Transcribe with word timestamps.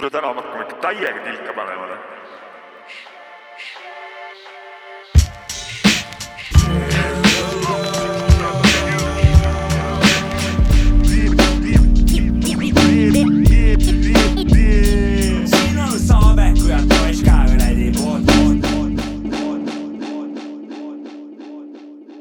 tule 0.00 0.10
täna 0.10 0.32
me 0.34 0.40
hakkame 0.40 0.62
ikka 0.64 0.76
täiega 0.80 1.20
tilka 1.24 1.52
panema. 1.52 1.86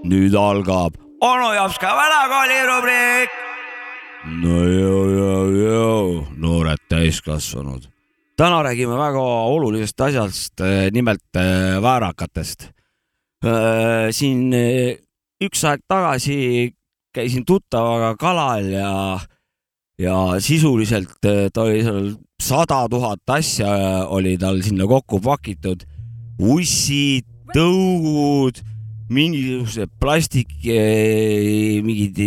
nüüd 0.10 0.34
algab 0.34 0.94
onu 1.22 1.54
Jopska 1.54 1.90
vanakooli 1.96 2.60
rubriik. 2.68 3.30
no 4.42 4.64
joo, 4.68 5.06
joo, 5.16 5.50
noored 5.52 6.39
täiskasvanud. 7.00 7.88
täna 8.38 8.64
räägime 8.64 8.98
väga 8.98 9.22
olulisest 9.52 10.02
asjast, 10.02 10.62
eh, 10.62 10.92
nimelt 10.92 11.36
eh, 11.36 11.82
väärakatest. 11.82 12.70
Eh, 13.44 14.12
siin 14.12 14.54
üks 15.44 15.64
aeg 15.68 15.84
tagasi 15.88 16.72
käisin 17.16 17.46
tuttavaga 17.46 18.16
kalal 18.20 18.66
ja, 18.72 19.20
ja 20.00 20.16
sisuliselt 20.40 21.20
ta 21.54 21.62
oli 21.62 21.84
seal 21.84 22.10
sada 22.42 22.86
tuhat 22.92 23.24
asja 23.28 23.70
oli 24.08 24.38
tal 24.38 24.62
sinna 24.64 24.88
kokku 24.88 25.20
pakitud. 25.20 25.84
ussid, 26.40 27.26
tõugud 27.52 28.62
mingisugused 29.10 29.90
plastik, 30.00 30.52
mingid, 31.84 32.20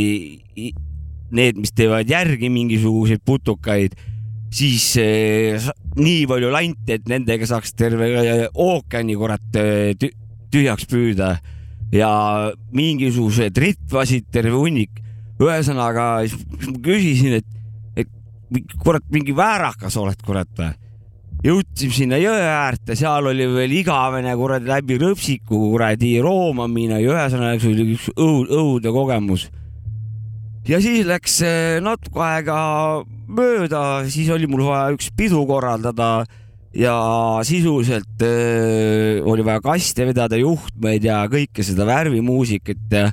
need, 1.32 1.56
mis 1.56 1.72
teevad 1.72 2.10
järgi 2.10 2.50
mingisuguseid 2.52 3.22
putukaid, 3.24 3.96
siis 4.52 4.87
nii 5.97 6.27
palju 6.29 6.51
lante, 6.52 6.98
et 6.98 7.09
nendega 7.09 7.48
saaks 7.48 7.74
terve 7.79 8.11
ookeani 8.52 9.16
kurat 9.16 9.61
tühjaks 10.53 10.86
püüda 10.91 11.36
ja 11.92 12.12
mingisugused 12.72 13.59
ritvasid 13.59 14.28
terve 14.33 14.56
hunnik. 14.56 15.00
ühesõnaga, 15.42 16.22
siis 16.28 16.69
ma 16.69 16.78
küsisin, 16.84 17.41
et, 17.41 17.47
et 17.98 18.77
kurat, 18.84 19.03
mingi 19.11 19.34
väärakas 19.34 19.97
oled, 19.98 20.20
kurat 20.22 20.48
või? 20.59 20.70
jõudsime 21.42 21.97
sinna 21.97 22.19
jõe 22.22 22.39
äärde, 22.39 22.94
seal 22.94 23.27
oli 23.27 23.48
veel 23.50 23.72
igavene 23.81 24.34
kuradi 24.39 24.70
läbi 24.70 24.98
rõpsiku 25.03 25.59
kuradi 25.72 26.14
roomamine 26.22 27.00
ja 27.03 27.16
ühesõnaga 27.16 27.59
see 27.59 27.72
oli 27.72 27.97
üks 27.97 28.06
õud, 28.14 28.53
õudne 28.53 28.92
kogemus. 28.94 29.48
ja 30.69 30.78
siis 30.84 31.03
läks 31.09 31.41
natuke 31.83 32.22
aega 32.22 32.61
mööda, 33.34 34.05
siis 34.12 34.30
oli 34.33 34.48
mul 34.50 34.64
vaja 34.69 34.92
üks 34.94 35.11
pidu 35.16 35.42
korraldada 35.48 36.25
ja 36.77 36.94
sisuliselt 37.44 38.22
öö, 38.25 39.20
oli 39.28 39.44
vaja 39.44 39.61
kaste 39.64 40.06
vedada, 40.08 40.38
juhtmeid 40.41 41.05
ja 41.05 41.22
kõike 41.33 41.64
seda 41.66 41.86
värvimuusikat 41.88 42.97
ja, 42.97 43.10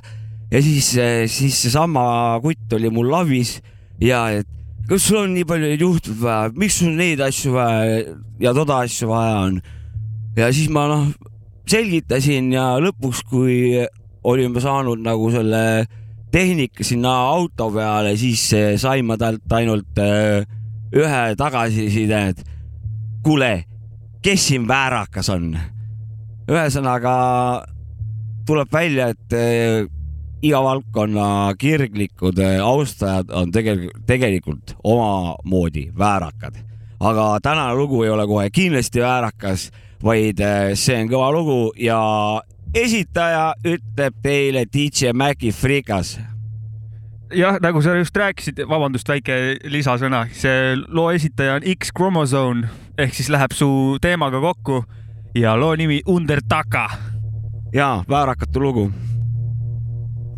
ja 0.50 0.62
siis, 0.64 0.94
siis 1.32 1.58
seesama 1.66 2.38
kutt 2.44 2.72
oli 2.78 2.92
mul 2.92 3.10
lavis 3.12 3.58
ja 4.00 4.28
et 4.38 4.48
kas 4.88 5.04
sul 5.06 5.20
on 5.22 5.34
nii 5.36 5.46
palju 5.46 5.68
neid 5.68 5.84
juhtumeid 5.84 6.22
vaja, 6.24 6.52
miks 6.56 6.80
sul 6.80 6.94
neid 6.96 7.20
asju 7.22 7.52
vaja 7.54 8.00
ja 8.42 8.54
toda 8.56 8.80
asju 8.86 9.10
vaja 9.12 9.36
on? 9.44 9.60
ja 10.38 10.48
siis 10.54 10.70
ma 10.72 10.86
noh, 10.90 11.08
selgitasin 11.70 12.52
ja 12.54 12.72
lõpuks, 12.82 13.22
kui 13.28 13.78
olime 14.26 14.62
saanud 14.62 15.00
nagu 15.04 15.30
selle 15.32 15.62
tehnika 16.30 16.84
sinna 16.86 17.12
auto 17.32 17.70
peale, 17.74 18.16
siis 18.16 18.42
sain 18.80 19.06
ma 19.06 19.16
talt 19.18 19.52
ainult 19.52 19.98
ühe 20.94 21.22
tagasiside, 21.38 22.22
et 22.32 22.44
kuule, 23.24 23.64
kes 24.22 24.48
siin 24.50 24.68
väärakas 24.68 25.30
on? 25.34 25.52
ühesõnaga 26.50 27.14
tuleb 28.46 28.72
välja, 28.74 29.10
et 29.12 29.34
iga 30.42 30.62
valdkonna 30.64 31.52
kirglikud 31.58 32.40
austajad 32.64 33.30
on 33.36 33.52
tegelikult, 33.52 34.02
tegelikult 34.06 34.74
omamoodi 34.84 35.90
väärakad. 35.98 36.56
aga 37.00 37.38
tänane 37.42 37.74
lugu 37.74 38.02
ei 38.02 38.10
ole 38.10 38.26
kohe 38.26 38.50
kindlasti 38.50 39.00
väärakas, 39.00 39.70
vaid 40.02 40.40
see 40.74 40.98
on 41.02 41.08
kõva 41.08 41.30
lugu 41.32 41.72
ja 41.76 42.00
esitaja 42.74 43.54
ütleb 43.66 44.14
teile 44.22 44.64
DJ 44.66 45.14
Maci 45.14 45.52
Frikas 45.52 46.16
jah, 47.34 47.58
nagu 47.62 47.82
sa 47.82 47.96
just 47.98 48.16
rääkisid, 48.16 48.62
vabandust, 48.68 49.08
väike 49.08 49.58
lisasõna, 49.70 50.24
see 50.34 50.76
loo 50.88 51.10
esitaja 51.14 51.58
on 51.58 51.66
X-Chromosome 51.76 52.70
ehk 52.98 53.14
siis 53.14 53.30
läheb 53.32 53.54
su 53.56 53.98
teemaga 54.02 54.40
kokku 54.42 54.82
ja 55.34 55.56
loo 55.58 55.76
nimi 55.76 56.02
Undertaka. 56.06 56.88
ja 57.74 58.04
väärakate 58.08 58.58
lugu 58.58 58.90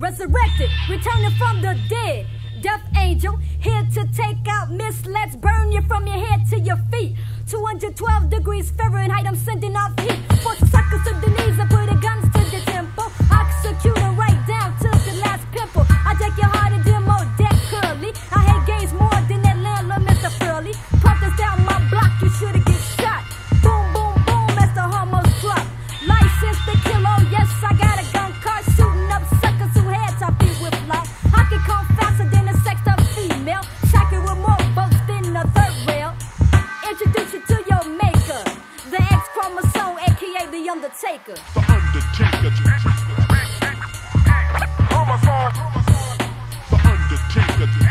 resurrected, 0.03 0.71
returning 0.91 1.31
from 1.39 1.61
the 1.63 1.79
dead. 1.89 2.27
Death 2.61 2.83
angel, 2.97 3.39
here 3.59 3.83
to 3.95 4.07
take 4.13 4.47
out 4.49 4.71
miss. 4.71 5.07
Let's 5.07 5.37
burn 5.37 5.73
you 5.73 5.83
from 5.83 6.07
your 6.07 6.19
head 6.27 6.47
to 6.51 6.61
your 6.61 6.79
feet. 6.91 7.17
212 7.53 8.31
degrees 8.31 8.71
Fahrenheit, 8.71 9.27
I'm 9.27 9.37
sending 9.37 9.77
off 9.77 9.93
heat. 10.01 10.17
Force 10.41 10.59
suckers 10.73 11.05
to 11.05 11.13
the 11.21 11.29
knees 11.37 11.59
and 11.61 11.69
put 11.69 11.85
the 11.85 11.97
guns 12.01 12.25
to 12.33 12.41
the 12.49 12.63
temple. 12.65 13.13
Execute 13.29 13.95
them 13.95 14.17
right 14.17 14.41
down 14.49 14.73
to 14.81 14.89
the 15.05 15.21
last 15.21 15.45
pimple. 15.53 15.85
I 15.91 16.17
take 16.19 16.33
your 16.41 16.49
heart 16.49 16.73
and 16.73 16.83
demo 16.83 17.13
deck 17.37 17.53
curly. 17.69 18.17
I 18.33 18.41
hate 18.49 18.65
gays 18.65 18.93
more 18.95 19.21
than 19.29 19.43
that 19.45 19.59
landlord, 19.61 20.01
Mr. 20.01 20.33
Furley. 20.41 20.73
Practice 21.05 21.37
down 21.37 21.61
my 21.69 21.77
block, 21.93 22.13
you 22.23 22.31
should've 22.41 22.65
get 22.65 22.81
shot. 22.97 23.21
Boom, 23.61 23.85
boom, 23.93 24.17
boom, 24.25 24.57
as 24.57 24.73
the 24.73 24.89
homos 24.89 25.29
drop. 25.45 25.61
License 26.09 26.57
to 26.65 26.75
kill, 26.89 27.05
oh 27.05 27.21
yes, 27.29 27.53
I 27.61 27.77
got 27.77 28.01
a 28.01 28.07
gun 28.17 28.33
car 28.41 28.65
shooting 28.73 29.13
up 29.13 29.29
suckers 29.45 29.77
who 29.77 29.93
heads 29.93 30.25
I 30.25 30.31
beat 30.41 30.57
with 30.65 30.73
fly. 30.89 31.05
I 31.37 31.45
can 31.53 31.61
come 31.69 31.85
faster 32.01 32.12
the 40.53 40.69
Undertaker. 40.69 41.35
The 41.55 41.65
Undertaker. 41.67 42.51
The 46.69 46.77
Undertaker. 46.85 47.82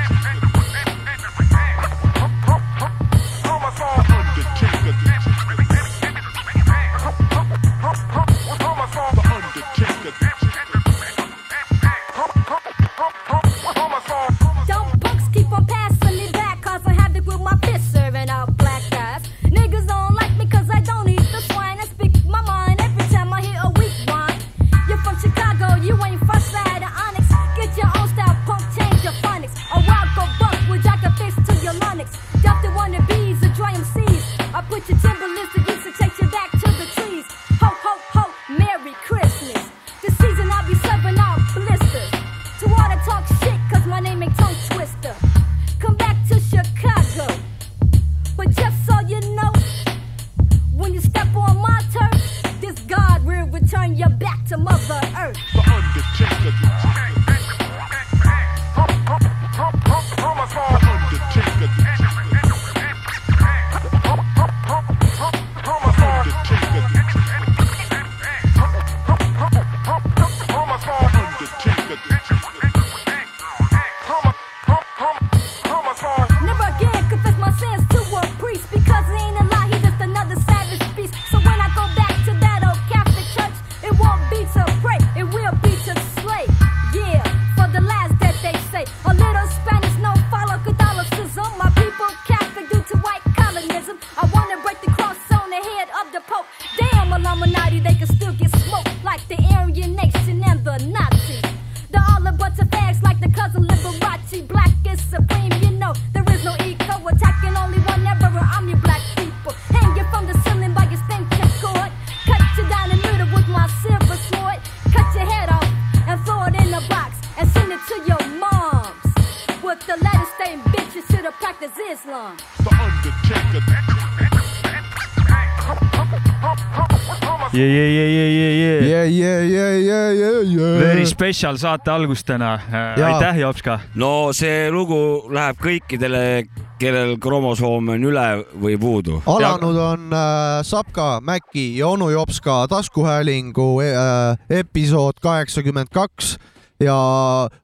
Special 131.32 131.56
saate 131.56 131.88
algus 131.88 132.26
täna. 132.28 132.60
Jaa. 132.98 133.08
aitäh, 133.08 133.38
Jopska. 133.40 133.78
no 133.96 134.34
see 134.36 134.66
lugu 134.68 135.30
läheb 135.32 135.62
kõikidele, 135.64 136.44
kellel 136.76 137.14
kromosoome 137.24 137.94
on 137.96 138.04
üle 138.10 138.26
või 138.60 138.76
puudu. 138.76 139.22
alanud 139.32 139.80
on 139.80 140.12
äh, 140.12 140.60
Sapka, 140.68 141.22
Mäki 141.24 141.78
ja 141.78 141.88
onu 141.88 142.10
Jopska 142.12 142.66
taskuhäälingu 142.68 143.70
äh, 143.80 144.44
episood 144.60 145.24
kaheksakümmend 145.24 145.88
kaks 145.96 146.36
ja 146.84 146.98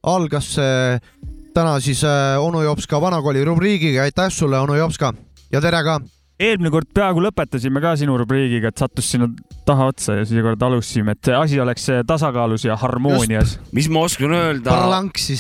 algas 0.04 0.54
see 0.56 1.00
täna 1.52 1.82
siis 1.84 2.06
äh, 2.08 2.40
onu 2.40 2.64
Jopska 2.64 3.02
vanakooli 3.04 3.44
rubriigiga. 3.44 4.08
aitäh 4.08 4.32
sulle, 4.32 4.64
onu 4.64 4.80
Jopska 4.80 5.12
ja 5.52 5.62
tere 5.62 5.84
ka. 5.84 6.00
Eelmine 6.40 6.70
kord 6.70 6.90
peaaegu 6.94 7.22
lõpetasime 7.26 7.82
ka 7.82 7.96
sinu 7.98 8.18
rubriigiga, 8.22 8.70
et 8.70 8.82
sattus 8.82 9.10
sinna 9.12 9.28
tahaotsa 9.66 10.20
ja 10.20 10.26
seekord 10.28 10.62
alustasime, 10.68 11.16
et 11.16 11.30
see 11.30 11.36
asi 11.36 11.60
oleks 11.62 11.88
tasakaalus 12.08 12.68
ja 12.68 12.78
harmoonias. 12.78 13.58
mis 13.74 13.90
ma 13.90 14.04
oskan 14.06 14.36
öelda? 14.38 14.76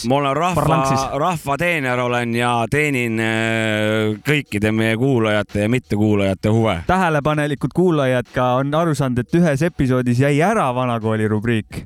ma 0.09 0.19
olen 0.21 0.35
rahva 0.37 0.79
rahvateener 1.21 2.01
olen 2.01 2.33
ja 2.35 2.51
teenin 2.71 3.21
äh, 3.21 4.17
kõikide 4.25 4.73
meie 4.73 4.97
kuulajate 4.97 5.67
ja 5.67 5.69
mittekuulajate 5.69 6.49
huve. 6.49 6.79
tähelepanelikud 6.87 7.75
kuulajad 7.75 8.33
ka 8.33 8.55
on 8.63 8.73
aru 8.73 8.97
saanud, 8.97 9.21
et 9.21 9.39
ühes 9.41 9.65
episoodis 9.69 10.25
jäi 10.25 10.41
ära 10.41 10.71
vanakooli 10.75 11.29
rubriik. 11.29 11.83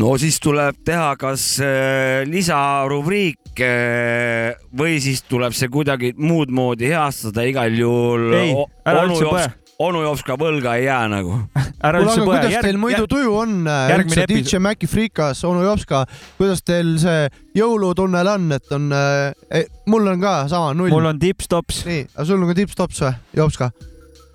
no 0.00 0.16
siis 0.18 0.40
tuleb 0.40 0.80
teha 0.84 1.12
kas 1.20 1.58
äh, 1.60 2.24
lisarubriik 2.24 3.43
äh, 3.62 4.54
või 4.74 4.96
siis 5.02 5.22
tuleb 5.28 5.54
see 5.56 5.68
kuidagi 5.72 6.14
muud 6.18 6.50
moodi 6.54 6.88
heastada, 6.92 7.44
igal 7.46 7.74
juhul 7.78 8.32
Ei, 8.38 8.54
onu 8.54 9.04
üldse 9.06 9.24
Jops- 9.24 9.36
põe. 9.36 9.76
onu 9.84 10.02
Jopska 10.04 10.36
võlga 10.40 10.74
ei 10.78 10.86
jää 10.86 11.08
nagu. 11.12 11.38
ära 11.84 12.00
üldse 12.02 12.20
põe. 12.22 12.38
kuidas 12.38 12.66
teil 12.66 12.78
muidu 12.80 13.06
tuju 13.10 13.32
on? 13.42 13.54
üldse 13.98 14.26
DJ 14.30 14.60
Maci 14.62 14.88
Freekas, 14.90 15.44
onu 15.44 15.64
Jopska, 15.66 16.04
kuidas 16.38 16.62
teil 16.66 16.94
see 17.02 17.28
jõulutunnel 17.58 18.30
on, 18.34 18.50
et 18.58 18.74
on 18.74 18.90
äh,, 18.94 19.66
mul 19.86 20.08
on 20.14 20.20
ka 20.22 20.36
sama 20.52 20.74
null. 20.74 20.90
mul 20.94 21.10
on 21.12 21.18
tipp-stops. 21.22 21.84
nii, 21.88 22.06
aga 22.14 22.28
sul 22.30 22.42
on 22.42 22.50
ka 22.52 22.58
tipp-stops 22.62 23.02
või, 23.06 23.14
Jopska? 23.42 23.70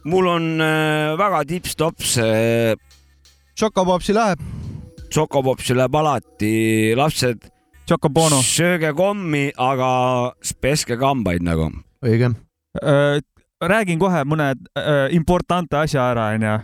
mul 0.10 0.28
on 0.32 0.52
äh, 0.64 1.16
väga 1.20 1.44
tipp-stops 1.54 2.18
äh,, 2.24 2.76
Chocopopsi 3.60 4.14
läheb, 4.16 4.40
Chocopopsi 5.12 5.76
läheb 5.76 5.96
alati, 6.00 6.52
lapsed, 6.96 7.50
Chocobono. 7.90 8.44
sööge 8.46 8.92
kommi, 8.94 9.48
aga 9.58 9.90
peske 10.62 10.98
kambaid 11.00 11.42
nagu. 11.42 11.72
õige. 12.06 12.30
räägin 13.60 14.00
kohe 14.00 14.22
mõne 14.30 14.54
importante 15.12 15.80
asja 15.80 16.12
ära, 16.12 16.28
onju. 16.36 16.60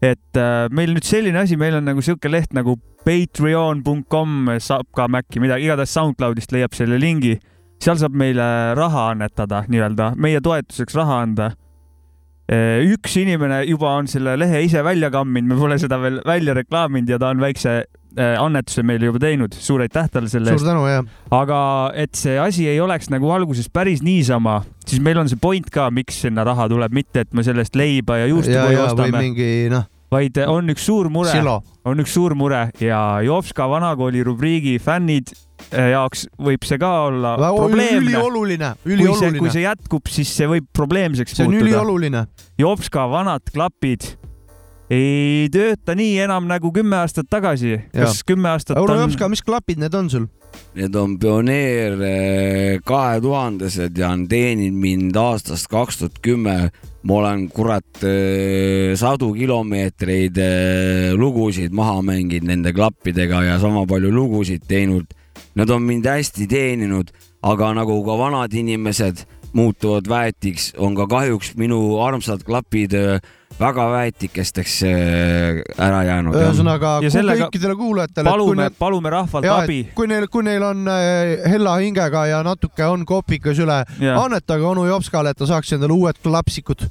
et 0.00 0.40
meil 0.72 0.94
nüüd 0.94 1.04
selline 1.04 1.42
asi, 1.42 1.56
meil 1.60 1.76
on 1.76 1.84
nagu 1.84 2.00
sihuke 2.00 2.32
leht 2.32 2.54
nagu 2.56 2.78
patreon.com 3.04 4.56
saab 4.56 4.88
ka 4.96 5.08
Maci 5.08 5.40
midagi, 5.40 5.68
igatahes 5.68 5.92
SoundCloudist 5.92 6.52
leiab 6.56 6.72
selle 6.74 6.96
lingi. 7.00 7.36
seal 7.80 8.00
saab 8.00 8.16
meile 8.16 8.74
raha 8.76 9.10
annetada 9.12 9.66
nii-öelda, 9.68 10.14
meie 10.16 10.40
toetuseks 10.40 10.96
raha 10.96 11.20
anda. 11.26 11.52
Üks 12.50 13.14
inimene 13.20 13.62
juba 13.68 13.94
on 14.00 14.08
selle 14.10 14.34
lehe 14.40 14.64
ise 14.66 14.82
välja 14.84 15.10
kamminud, 15.14 15.52
me 15.52 15.58
pole 15.60 15.78
seda 15.78 16.00
veel 16.02 16.20
välja 16.26 16.54
reklaaminud 16.58 17.12
ja 17.12 17.18
ta 17.22 17.30
on 17.30 17.42
väikse 17.42 17.74
äh, 17.84 18.34
annetuse 18.40 18.82
meile 18.86 19.10
juba 19.10 19.22
teinud, 19.22 19.54
suur 19.54 19.84
aitäh 19.84 20.08
talle 20.10 20.30
selle 20.32 20.50
eest. 20.50 20.64
suur. 20.64 20.72
tänu 20.72 20.86
ja 20.90 21.04
aga 21.36 21.60
et 21.94 22.18
see 22.18 22.38
asi 22.42 22.66
ei 22.70 22.80
oleks 22.82 23.10
nagu 23.12 23.30
alguses 23.34 23.70
päris 23.72 24.02
niisama, 24.02 24.60
siis 24.86 25.02
meil 25.04 25.22
on 25.22 25.30
see 25.30 25.38
point 25.40 25.70
ka, 25.70 25.90
miks 25.94 26.22
sinna 26.26 26.44
raha 26.48 26.68
tuleb, 26.72 26.94
mitte 26.96 27.26
et 27.26 27.32
me 27.36 27.46
sellest 27.46 27.78
leiba 27.78 28.18
ja 28.18 28.26
ja, 28.26 28.32
juustupuu 28.34 28.58
ja 28.58 28.66
või 28.66 28.82
ostame, 28.86 29.24
mingi 29.28 29.50
noh, 29.72 29.86
vaid 30.10 30.40
on 30.50 30.74
üks 30.74 30.88
suur 30.90 31.10
mure, 31.12 31.60
on 31.86 32.02
üks 32.02 32.16
suur 32.16 32.34
mure 32.38 32.66
ja 32.82 33.00
Jopska 33.24 33.68
vanakooli 33.70 34.24
rubriigi 34.26 34.78
fännid 34.82 35.30
jaoks 35.70 36.26
võib 36.40 36.64
see 36.66 36.80
ka 36.80 36.90
olla 37.08 37.36
probleemne. 37.38 38.00
ülioluline, 38.06 38.72
kui 38.82 38.94
see, 38.94 38.96
kui 38.96 39.10
ülioluline. 39.10 39.52
see 39.54 39.66
jätkub, 39.66 40.10
siis 40.10 40.32
see 40.36 40.48
võib 40.50 40.66
probleemseks 40.76 41.36
see 41.36 41.46
on 41.46 41.54
muutuda. 41.54 41.68
ülioluline. 41.68 42.24
Jopska 42.58 43.06
vanad 43.10 43.52
klapid 43.52 44.08
ei 44.90 45.46
tööta 45.54 45.94
nii 45.94 46.18
enam 46.26 46.48
nagu 46.50 46.72
kümme 46.74 46.98
aastat 47.04 47.30
tagasi. 47.30 47.78
kas 47.94 48.24
kümme 48.26 48.50
aastat 48.50 48.78
Euro 48.80 48.96
on 48.96 49.06
Jopska, 49.06 49.30
mis 49.30 49.42
klapid 49.46 49.78
need 49.82 49.94
on 49.94 50.10
sul? 50.10 50.26
Need 50.74 50.94
on 50.98 51.16
pioneer 51.18 51.94
eh, 52.06 52.80
kahe 52.86 53.20
tuhandesed 53.22 53.96
ja 53.98 54.10
on 54.14 54.26
teeninud 54.30 54.78
mind 54.82 55.18
aastast 55.18 55.70
kaks 55.70 56.00
tuhat 56.00 56.18
kümme. 56.22 56.70
ma 57.02 57.14
olen 57.16 57.46
kurat 57.48 58.02
eh, 58.04 58.92
sadu 58.98 59.30
kilomeetreid 59.32 60.36
eh, 60.36 61.14
lugusid 61.16 61.72
maha 61.72 62.02
mänginud 62.04 62.50
nende 62.50 62.74
klappidega 62.76 63.44
ja 63.46 63.58
sama 63.62 63.86
palju 63.86 64.10
lugusid 64.12 64.66
teinud. 64.68 65.06
Nad 65.54 65.70
on 65.70 65.82
mind 65.82 66.06
hästi 66.06 66.46
teeninud, 66.50 67.10
aga 67.42 67.72
nagu 67.74 67.98
ka 68.06 68.16
vanad 68.18 68.54
inimesed 68.54 69.24
muutuvad 69.52 70.08
väetiks, 70.08 70.72
on 70.78 70.94
ka 70.94 71.06
kahjuks 71.10 71.54
minu 71.58 71.98
armsad 72.02 72.44
klapid 72.46 72.94
eh, 72.94 73.20
väga 73.60 73.84
väetikesteks 73.92 74.76
eh, 74.88 75.60
ära 75.78 76.00
jäänud. 76.08 76.36
ühesõnaga 76.40 76.94
kõikidele 77.04 77.76
kuulajatele, 77.76 78.30
palume 78.30 78.68
palume 78.78 79.12
rahvalt 79.12 79.44
ja, 79.44 79.58
abi. 79.64 79.82
kui 79.94 80.08
neil, 80.10 80.26
kui 80.32 80.44
neil 80.46 80.64
on 80.64 80.88
äh, 80.88 81.44
hella 81.50 81.76
hingega 81.82 82.24
ja 82.30 82.40
natuke 82.46 82.86
on 82.88 83.04
kopikas 83.08 83.60
üle, 83.60 83.82
annetage 84.14 84.64
onu 84.66 84.86
Jopskale, 84.88 85.34
et 85.34 85.40
ta 85.40 85.48
saaks 85.50 85.74
endale 85.76 85.92
uued 85.96 86.20
klapsikud, 86.24 86.86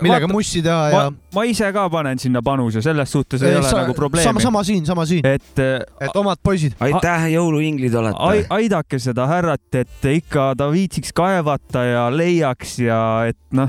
millega 0.00 0.30
mussi 0.30 0.62
teha 0.64 0.88
ja 0.94 1.04
ma, 1.34 1.44
ise 1.48 1.68
ka 1.74 1.88
panen 1.92 2.20
sinna 2.22 2.42
panuse, 2.44 2.82
selles 2.84 3.10
suhtes 3.12 3.42
ei 3.42 3.52
Eh, 3.52 3.58
ole 3.60 3.68
sa- 3.68 3.82
nagu 3.82 3.94
probleemi 3.94 4.24
sama, 4.24 4.40
sama 4.40 4.64
siin, 4.64 4.86
sama 4.86 5.06
siin, 5.08 5.26
et 5.26 5.58
äh, 5.58 5.80
et 6.00 6.16
omad 6.16 6.38
poisid. 6.42 6.76
aitäh, 6.80 7.28
jõuluinglid 7.34 7.94
ai, 7.98 8.12
olete. 8.14 8.46
aidake 8.50 8.98
seda 9.02 9.26
härrat, 9.26 9.66
et 9.74 10.10
ikka 10.14 10.52
ta 10.56 10.70
viitsiks 10.72 11.12
kaevata 11.12 11.84
ja 11.84 12.04
leiaks 12.14 12.78
ja 12.78 13.00
et 13.28 13.38
noh, 13.52 13.68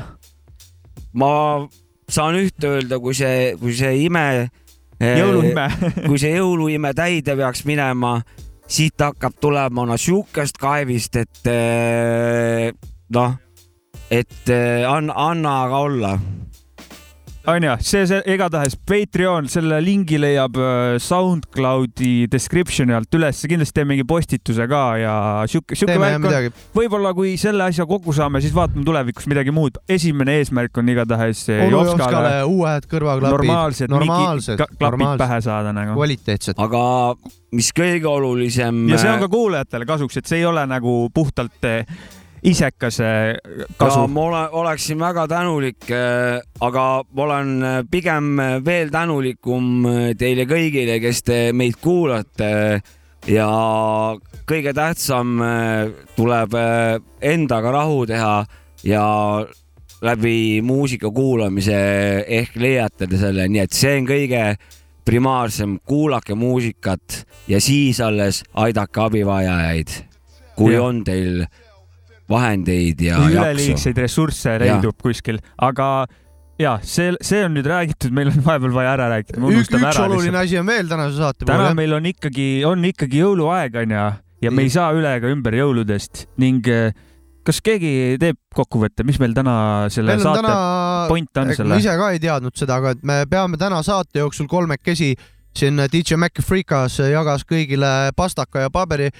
ma 1.13 1.31
saan 2.09 2.37
ühte 2.39 2.69
öelda, 2.77 2.99
kui 2.99 3.15
see, 3.17 3.53
kui 3.59 3.75
see 3.77 4.05
ime. 4.05 4.49
jõuluime. 5.03 5.67
kui 6.09 6.19
see 6.21 6.33
jõuluime 6.37 6.93
täide 6.95 7.35
peaks 7.39 7.65
minema, 7.69 8.17
siit 8.67 9.01
hakkab 9.01 9.35
tulema 9.41 9.85
no 9.87 9.97
siukest 9.99 10.59
kaevist, 10.61 11.17
et 11.19 11.51
eh, 11.51 12.69
noh, 13.13 13.35
et 14.11 14.53
eh, 14.53 14.83
anna, 14.87 15.17
anna 15.29 15.57
aga 15.67 15.83
olla. 15.89 16.13
onju, 17.51 17.73
see, 17.83 18.05
see 18.07 18.21
igatahes 18.33 18.75
Patreon, 18.87 19.47
selle 19.51 19.79
lingi 19.83 20.19
leiab 20.21 20.57
äh, 20.59 20.95
SoundCloudi 21.03 22.27
description'i 22.31 22.95
alt 22.95 23.17
üles, 23.17 23.41
kindlasti 23.49 23.77
teeme 23.79 23.93
mingi 23.93 24.05
postituse 24.07 24.67
ka 24.71 24.83
ja 25.01 25.15
sihuke, 25.51 25.77
sihuke 25.77 25.97
värk 26.01 26.27
on. 26.29 26.63
võib-olla 26.77 27.13
kui 27.17 27.35
selle 27.41 27.67
asja 27.67 27.87
kokku 27.89 28.15
saame, 28.15 28.41
siis 28.43 28.55
vaatame 28.55 28.85
tulevikus 28.87 29.27
midagi 29.31 29.53
muud. 29.55 29.81
esimene 29.91 30.39
eesmärk 30.41 30.79
on 30.79 30.89
igatahes 30.93 31.45
Jopskale 31.51 32.33
uued 32.47 32.89
kõrvaklapid, 32.91 33.37
normaalsed, 33.37 33.91
normaalsed 33.91 34.59
klapid 34.63 34.87
normaalsed. 34.87 35.23
pähe 35.25 35.41
saada 35.43 35.75
nagu. 35.75 35.97
kvaliteetsed. 35.99 36.59
aga 36.63 36.83
mis 37.53 37.71
kõige 37.75 38.09
olulisem. 38.09 38.85
ja 38.89 38.99
see 39.01 39.13
on 39.13 39.23
ka 39.25 39.31
kuulajatele 39.31 39.89
kasuks, 39.89 40.21
et 40.21 40.29
see 40.29 40.41
ei 40.41 40.49
ole 40.49 40.65
nagu 40.69 41.07
puhtalt 41.13 41.71
isekas 42.43 42.99
eh, 42.99 43.35
kasu 43.77 44.01
ja. 44.03 44.07
ma 44.11 44.25
ole, 44.27 44.41
oleksin 44.63 44.99
väga 44.99 45.27
tänulik, 45.31 45.87
aga 46.59 46.87
ma 47.15 47.23
olen 47.27 47.53
äh, 47.63 47.77
pigem 47.91 48.35
veel 48.65 48.91
tänulikum 48.91 49.87
äh, 49.87 50.11
teile 50.19 50.47
kõigile, 50.49 50.99
kes 51.03 51.23
te 51.23 51.39
meid 51.55 51.79
kuulate 51.81 52.51
ja 53.29 53.47
kõige 54.47 54.73
tähtsam 54.75 55.41
äh, 55.41 55.89
tuleb 56.17 56.55
äh, 56.59 56.99
endaga 57.21 57.71
rahu 57.71 58.05
teha 58.09 58.43
ja 58.83 59.05
läbi 60.03 60.61
muusika 60.65 61.11
kuulamise 61.11 61.77
ehk 62.27 62.57
leiate 62.59 63.07
te 63.07 63.19
selle, 63.19 63.47
nii 63.47 63.63
et 63.63 63.75
see 63.75 63.95
on 64.01 64.07
kõige 64.09 64.43
primaarsem, 65.03 65.77
kuulake 65.87 66.35
muusikat 66.35 67.23
ja 67.47 67.59
siis 67.63 67.99
alles 68.03 68.43
aidake 68.53 69.01
abivajajaid, 69.03 69.91
kui 70.55 70.75
Jah. 70.75 70.87
on 70.87 71.03
teil 71.07 71.43
vahendeid 72.29 73.01
ja 73.03 73.21
üleliigseid 73.27 73.97
ressursse 73.99 74.57
leidub 74.61 74.99
kuskil, 75.03 75.39
aga 75.61 75.87
ja 76.61 76.75
see, 76.85 77.13
see 77.25 77.43
on 77.45 77.55
nüüd 77.57 77.67
räägitud, 77.69 78.13
meil 78.15 78.31
on 78.31 78.43
vahepeal 78.45 78.75
vaja 78.75 78.93
ära 78.97 79.09
rääkida, 79.15 79.41
me 79.41 79.53
üks, 79.53 79.71
üks 79.71 79.79
ära 79.79 80.05
oluline 80.07 80.29
lihtsalt. 80.29 80.43
asi 80.43 80.59
on 80.61 80.69
veel 80.69 80.91
tänase 80.91 81.17
saate 81.17 81.47
täna 81.47 81.63
puhul. 81.65 81.79
meil 81.81 81.97
on 81.97 82.11
ikkagi, 82.13 82.49
on 82.69 82.85
ikkagi 82.91 83.23
jõuluaeg 83.23 83.81
onju 83.83 84.03
ja 84.43 84.51
me 84.51 84.61
Nii. 84.61 84.69
ei 84.69 84.75
saa 84.75 84.93
üle 84.95 85.15
ega 85.17 85.31
ümber 85.33 85.57
jõuludest 85.57 86.27
ning 86.41 86.67
eh, 86.71 86.93
kas 87.43 87.59
keegi 87.63 88.15
teeb 88.21 88.39
kokkuvõtte, 88.55 89.05
mis 89.07 89.19
meil 89.21 89.35
täna 89.35 89.55
selle 89.93 90.13
meil 90.13 90.23
saate 90.23 90.43
täna, 90.43 90.57
point 91.11 91.41
on 91.41 91.49
ma 91.49 91.57
selle? 91.57 91.79
ise 91.81 91.95
ka 91.99 92.11
ei 92.15 92.21
teadnud 92.23 92.59
seda, 92.59 92.79
aga 92.79 92.93
et 92.95 93.05
me 93.07 93.23
peame 93.29 93.59
täna 93.61 93.81
saate 93.85 94.21
jooksul 94.21 94.47
kolmekesi 94.51 95.13
siin 95.57 95.77
DJ 95.91 96.17
Mac 96.17 96.41
Freekas 96.41 96.99
jagas 96.99 97.45
kõigile 97.45 98.11
pastaka 98.17 98.65
ja 98.65 98.73
paberi. 98.73 99.11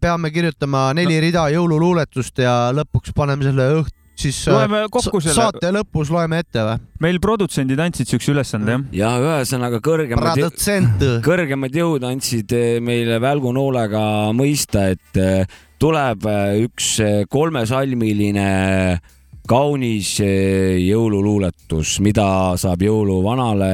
peame 0.00 0.30
kirjutama 0.30 0.92
neli 0.94 1.14
no. 1.16 1.20
rida 1.24 1.46
jõululuuletust 1.48 2.38
ja 2.38 2.70
lõpuks 2.76 3.14
paneme 3.16 3.46
selle 3.46 3.70
õht-, 3.78 3.94
siis 4.16 4.38
loeme 4.48 4.82
äh, 4.84 4.90
kokku 4.90 5.20
sa- 5.20 5.28
selle, 5.28 5.36
saate 5.36 5.72
lõpus 5.74 6.10
loeme 6.12 6.40
ette 6.42 6.64
või? 6.64 6.76
meil 7.04 7.18
produtsendid 7.22 7.80
andsid 7.82 8.10
siukse 8.10 8.32
ülesande 8.32 8.72
jah. 8.72 8.86
ja 8.96 9.10
ühesõnaga 9.22 9.80
kõrgemad, 9.84 10.32
produtsent. 10.36 11.04
kõrgemad 11.28 11.76
jõud 11.76 12.06
andsid 12.08 12.52
eh, 12.56 12.78
meile 12.84 13.20
välgunoolega 13.22 14.32
mõista, 14.36 14.88
et 14.94 15.20
tuleb 15.80 16.24
üks 16.64 16.96
kolmesalmiline 17.28 18.48
kaunis 19.46 20.16
jõululuuletus, 20.22 21.98
mida 22.02 22.28
saab 22.58 22.82
jõuluvanale 22.82 23.70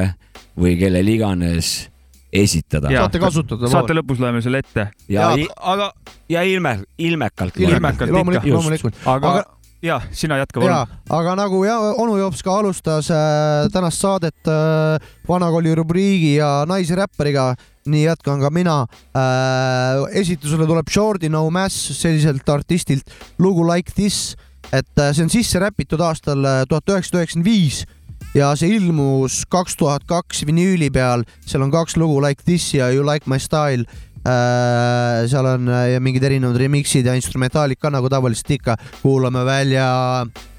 või 0.58 0.76
kellele 0.80 1.16
iganes 1.16 1.92
esitada. 2.32 2.90
Saate 2.92 3.20
kasutada. 3.20 3.68
saate 3.70 3.96
lõpus 3.96 4.20
loeme 4.22 4.42
selle 4.44 4.62
ette. 4.64 4.88
ja, 5.12 5.32
ja, 5.36 5.48
aga, 5.60 5.90
ja 6.32 6.44
ilme, 6.48 6.78
ilmekalt. 6.98 7.58
Ilmekalt 7.60 8.12
ikka. 8.12 8.46
loomulikult, 8.48 8.96
aga, 9.04 9.16
Aga- 9.16 9.32
aga... 9.42 9.74
ja 9.82 9.98
sina 10.16 10.38
jätka 10.40 10.62
ja 10.62 10.78
palun., 10.86 11.02
aga 11.18 11.34
nagu 11.42 11.64
ja 11.66 11.76
onu 12.00 12.16
Jops 12.20 12.40
ka 12.46 12.56
alustas 12.62 13.10
äh, 13.12 13.66
tänast 13.74 14.00
saadet 14.00 14.48
äh, 14.48 15.10
vanakooli 15.28 15.74
rubriigi 15.76 16.36
ja 16.38 16.62
naisräppariga, 16.68 17.52
nii 17.92 18.06
jätkan 18.06 18.40
ka 18.40 18.50
mina 18.54 18.78
äh,. 19.12 20.06
esitusele 20.22 20.66
tuleb 20.66 20.88
Shorty 20.88 21.28
No 21.28 21.50
Mass 21.50 21.92
selliselt 21.98 22.48
artistilt 22.48 23.12
lugu 23.38 23.66
Like 23.68 23.92
This, 23.92 24.36
et 24.72 24.88
äh, 24.96 25.12
see 25.12 25.26
on 25.26 25.32
sisse 25.32 25.60
räpitud 25.60 26.00
aastal 26.00 26.44
äh, 26.46 26.62
tuhat 26.70 26.88
üheksasada 26.88 27.20
üheksakümmend 27.20 27.50
viis 27.50 27.84
ja 28.34 28.52
see 28.56 28.76
ilmus 28.78 29.42
kaks 29.52 29.76
tuhat 29.80 30.06
kaks 30.08 30.44
vinüüli 30.48 30.88
peal, 30.92 31.26
seal 31.44 31.64
on 31.64 31.72
kaks 31.72 31.98
lugu 32.00 32.20
Like 32.24 32.44
This 32.46 32.72
ja 32.74 32.88
You 32.92 33.04
Like 33.06 33.28
My 33.30 33.38
Style 33.42 33.84
äh,. 34.24 35.28
seal 35.28 35.46
on 35.46 35.68
äh, 35.68 35.98
mingid 36.00 36.24
erinevad 36.24 36.56
remix'id 36.60 37.06
ja 37.06 37.16
instrumentaalid 37.18 37.80
ka 37.80 37.92
nagu 37.92 38.08
tavaliselt 38.12 38.56
ikka, 38.56 38.78
kuulame 39.02 39.44
välja 39.44 39.90
I 40.24 40.51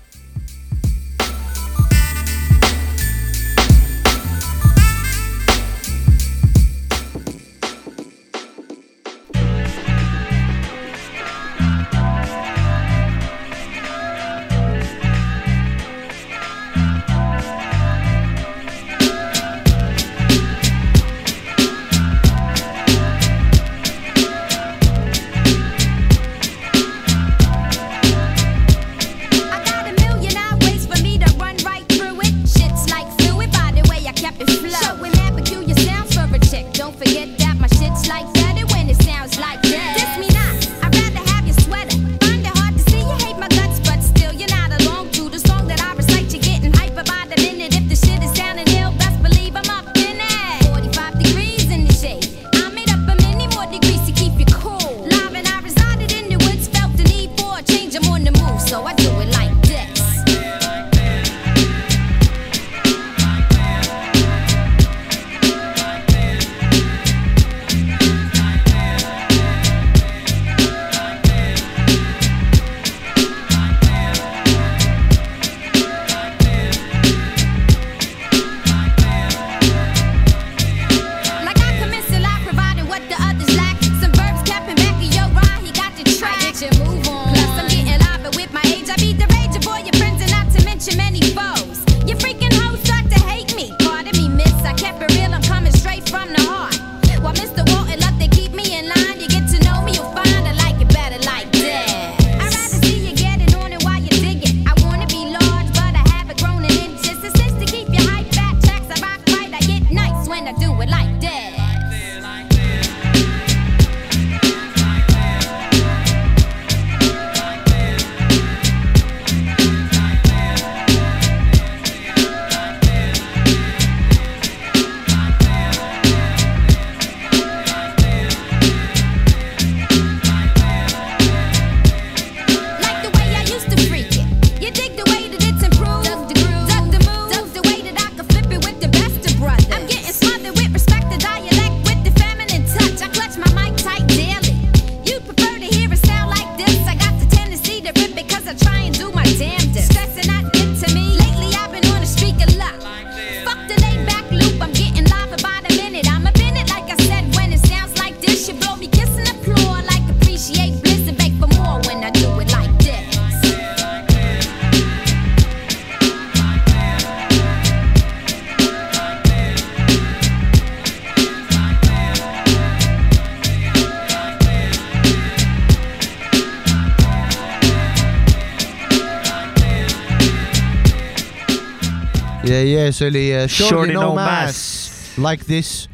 ja, 182.63 182.87
ja 182.87 182.95
see 182.95 183.09
oli 183.11 183.23
äh, 183.35 183.47
Shorty 183.51 183.93
No 183.93 184.09
No 184.09 184.15
Mass, 184.15 185.15
Like 185.17 185.45
This. 185.45 185.89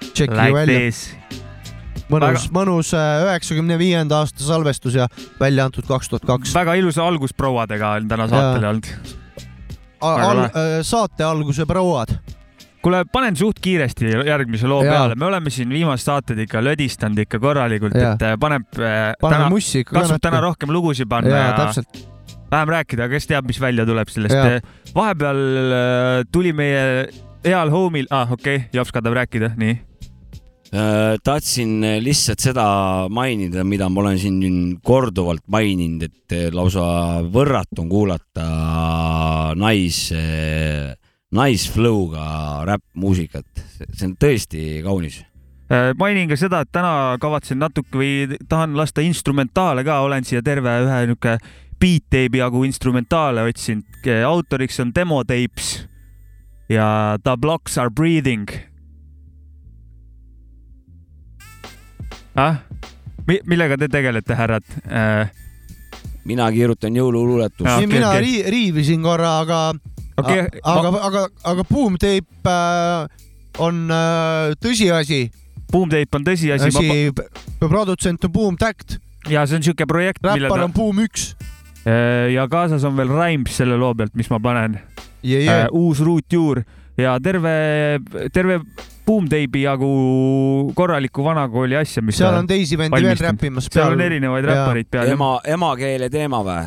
tšekki 0.00 0.36
Like 0.36 0.54
välja, 0.56 0.80
mõnus, 2.10 2.48
mõnus 2.54 2.90
äh, 2.96 3.22
üheksakümne 3.28 3.78
viienda 3.80 4.20
aasta 4.22 4.44
salvestus 4.44 4.96
ja 4.98 5.06
välja 5.40 5.68
antud 5.68 5.86
kaks 5.88 6.10
tuhat 6.10 6.26
kaks. 6.26 6.54
väga 6.56 6.74
ilusa 6.80 7.06
algusprouadega 7.06 7.94
on 8.00 8.10
täna 8.10 8.26
saatel 8.30 8.68
olnud. 8.72 8.90
Al 10.00 10.44
äh, 10.48 10.68
saate 10.86 11.24
alguse 11.24 11.66
prouad. 11.68 12.14
kuule, 12.82 13.02
panen 13.12 13.36
suht 13.36 13.58
kiiresti 13.60 14.14
järgmise 14.26 14.66
loo 14.66 14.80
Jaa. 14.84 14.94
peale, 14.94 15.14
me 15.20 15.26
oleme 15.28 15.50
siin 15.52 15.68
viimased 15.68 16.06
saated 16.08 16.38
ikka 16.46 16.62
lödistanud 16.64 17.18
ikka 17.26 17.38
korralikult, 17.38 17.96
et 17.96 18.24
äh, 18.24 18.38
paneb 18.40 18.66
paneme 19.20 19.50
mussi 19.52 19.84
ikka 19.84 20.00
katsub 20.00 20.22
täna 20.24 20.40
rohkem 20.40 20.72
lugusid 20.72 21.08
panna 21.08 21.36
jaa, 21.36 21.50
ja, 21.50 21.58
täpselt. 21.60 22.06
Vähem 22.50 22.72
rääkida, 22.74 23.08
kes 23.10 23.28
teab, 23.30 23.46
mis 23.48 23.60
välja 23.62 23.86
tuleb 23.86 24.10
sellest 24.10 24.66
vahepeal 24.94 25.44
äh, 25.60 26.24
tuli 26.32 26.52
meie 26.56 26.82
heal 27.44 27.70
homil, 27.72 28.10
ah, 28.10 28.32
okei 28.32 28.56
okay,, 28.56 28.68
Jops 28.74 28.92
tahab 28.92 29.16
rääkida, 29.20 29.52
nii. 29.60 29.78
Äh, 30.70 31.16
tahtsin 31.26 31.80
lihtsalt 32.02 32.42
seda 32.42 32.66
mainida, 33.10 33.64
mida 33.66 33.88
ma 33.90 34.04
olen 34.04 34.18
siin 34.22 34.50
korduvalt 34.86 35.46
maininud, 35.50 36.04
et 36.06 36.54
lausa 36.54 36.84
võrratu 37.26 37.84
on 37.84 37.88
kuulata 37.90 38.46
nais, 39.58 40.04
naisflow'ga 41.34 42.28
räppmuusikat, 42.70 43.66
see 43.88 44.06
on 44.10 44.14
tõesti 44.20 44.68
kaunis. 44.86 45.24
Äh, 45.70 45.92
mainin 45.94 46.26
ka 46.26 46.34
seda, 46.34 46.64
et 46.64 46.70
täna 46.74 47.14
kavatsen 47.22 47.60
natuke 47.62 47.94
või 48.00 48.38
tahan 48.50 48.74
lasta 48.74 49.04
instrumentaale 49.06 49.84
ka, 49.86 50.00
olen 50.02 50.26
siia 50.26 50.42
terve 50.42 50.72
ühe 50.82 50.96
niuke 51.06 51.36
Beat 51.80 52.04
Tape'i 52.12 52.40
jagu 52.42 52.64
instrumentaale 52.68 53.42
otsinud, 53.48 53.84
autoriks 54.26 54.80
on 54.80 54.92
Demo 54.94 55.22
Tapes 55.24 55.86
ja 56.70 57.16
The 57.24 57.36
Blocks 57.40 57.78
Are 57.78 57.90
Breathing. 57.90 58.48
ah, 62.36 62.56
millega 63.46 63.76
te 63.76 63.88
tegelete, 63.88 64.34
härrad 64.34 64.64
äh,? 64.86 65.28
mina 66.24 66.46
kirjutan 66.52 66.92
nii 66.92 67.00
okei, 67.02 67.86
mina 67.88 68.10
okei. 68.10 68.20
rii- 68.22 68.50
riivisin 68.54 69.02
korra, 69.02 69.38
aga 69.40 69.60
A- 70.20 70.22
aga, 70.76 70.88
aga, 71.08 71.22
aga 71.48 71.64
Boom 71.64 71.96
Tape 71.96 72.26
äh, 72.44 73.08
on 73.58 73.86
äh, 73.90 74.52
tõsiasi, 74.60 75.30
Boom 75.72 75.88
Tape 75.90 76.16
on 76.18 76.24
tõsiasi, 76.28 76.68
asi, 76.68 77.12
produtsent 77.58 78.24
on 78.28 78.32
Boom 78.32 78.56
Tact, 78.60 78.98
ja 79.32 79.46
see 79.48 79.56
on 79.58 79.64
siuke 79.64 79.86
projekt, 79.88 80.20
mille 80.22 80.46
räppar 80.48 80.60
ta 80.60 80.68
on 80.68 80.76
Boom 80.76 81.00
üks. 81.06 81.32
Ja 82.34 82.48
kaasas 82.50 82.84
on 82.84 82.96
veel 82.96 83.08
Rhymes 83.08 83.56
selle 83.62 83.78
loo 83.80 83.94
pealt, 83.94 84.14
mis 84.14 84.30
ma 84.30 84.40
panen 84.42 84.78
Yeah, 85.22 85.44
yeah. 85.44 85.58
yeah.. 85.58 85.68
uus 85.72 86.00
ruutjuur 86.00 86.62
ja 86.96 87.18
terve, 87.20 87.50
terve 88.32 88.60
Boom 89.06 89.26
Tape'i 89.28 89.64
jagu 89.64 90.72
korralikku 90.76 91.24
vanakooli 91.24 91.76
asja, 91.76 92.02
mis 92.02 92.18
seal 92.20 92.36
on 92.38 92.46
teisi 92.46 92.78
vendi 92.78 93.02
veel 93.02 93.18
räppimas 93.20 93.68
seal 93.72 93.96
on 93.96 94.04
erinevaid 94.04 94.48
räppareid 94.48 94.88
peal. 94.90 95.12
ema, 95.12 95.32
emakeele 95.44 96.08
teema 96.12 96.42
või? 96.46 96.64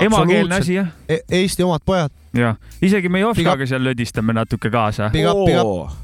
emakeelne 0.00 0.58
asi 0.58 0.78
jah, 0.78 0.90
e. 1.08 1.20
Eesti 1.42 1.66
omad 1.66 1.84
pojad, 1.86 2.10
jah, 2.34 2.58
isegi 2.82 3.10
me 3.12 3.20
Big 3.20 3.28
Jovskaga 3.28 3.68
seal 3.68 3.84
lödistame 3.84 4.34
natuke 4.34 4.72
kaasa, 4.74 5.12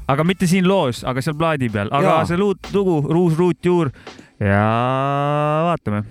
aga 0.07 0.27
mitte 0.27 0.47
siin 0.47 0.67
loos, 0.69 1.03
aga 1.03 1.23
seal 1.25 1.35
plaadi 1.39 1.71
peal, 1.73 1.91
aga 1.91 2.15
Jaa. 2.15 2.25
see 2.29 2.39
luut-, 2.39 2.71
lugu, 2.75 3.01
uus 3.11 3.37
ruutjuur 3.39 3.91
ja 4.39 4.65
vaatame. 5.71 6.05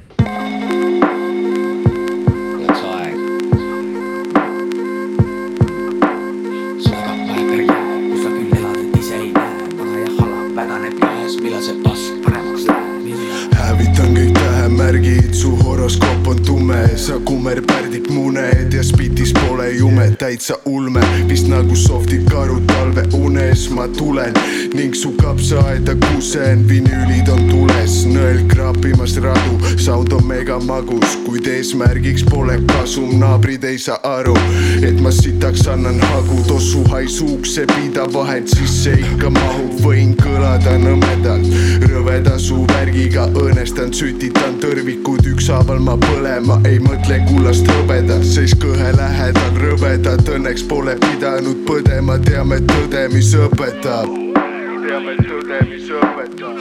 Millal 11.38 11.62
see 11.62 11.76
pask 11.84 12.10
paremaks 12.24 12.66
läheb. 12.66 13.54
hävitan 13.54 14.29
tähemärgid, 14.70 15.34
su 15.34 15.56
horoskoop 15.56 16.26
on 16.26 16.42
tume, 16.42 16.88
sa 16.96 17.18
kummerpärdik 17.24 18.10
muned 18.10 18.72
ja 18.72 18.82
spitis 18.82 19.32
pole 19.32 19.70
jume, 19.70 20.10
täitsa 20.18 20.54
ulme, 20.64 21.00
vist 21.28 21.48
nagu 21.48 21.76
softid 21.76 22.28
karud 22.30 22.66
talveunes 22.66 23.70
ma 23.74 23.88
tulen 23.88 24.34
ning 24.74 24.94
su 24.94 25.10
kapsaaeda 25.18 25.94
kusen, 25.94 26.62
vinüülid 26.68 27.28
on 27.32 27.42
tules, 27.50 28.04
nõel 28.06 28.44
kraapimas 28.50 29.16
radu, 29.22 29.58
sound 29.78 30.12
on 30.12 30.26
mega 30.28 30.58
magus, 30.62 31.18
kuid 31.26 31.50
eesmärgiks 31.50 32.24
pole 32.30 32.60
kasum, 32.70 33.18
naabrid 33.18 33.64
ei 33.64 33.78
saa 33.78 33.98
aru, 34.06 34.36
et 34.86 35.00
ma 35.02 35.10
sitaks 35.14 35.66
annan 35.72 35.98
hagu, 36.12 36.38
tossu 36.46 36.84
haisuuks 36.92 37.56
see 37.56 37.66
pida 37.74 38.06
vahet 38.14 38.46
sisse 38.54 38.94
ikka 39.00 39.32
mahub, 39.34 39.74
võin 39.82 40.14
kõlada 40.20 40.78
nõmedalt, 40.78 41.50
rõveda 41.90 42.38
su 42.38 42.62
värgiga. 42.70 43.26
Õõnestan, 43.40 43.92
sütitan 43.94 44.59
tõrvikud 44.60 45.24
ükshaaval 45.30 45.78
ma 45.80 45.94
põlema, 46.00 46.58
ei 46.68 46.78
mõtle 46.84 47.16
kullast 47.28 47.68
hõbeda, 47.70 48.18
seis 48.26 48.52
kõhe 48.60 48.90
lähedal 48.96 49.56
rõvedad, 49.62 50.20
õnneks 50.36 50.66
pole 50.68 50.96
pidanud 51.00 51.62
põdema, 51.68 52.18
teame 52.26 52.60
tõde, 52.68 53.06
mis 53.14 53.32
õpetab. 53.36 54.12
teame 54.84 55.16
tõde, 55.22 55.60
mis 55.70 55.88
õpetab. 55.96 56.60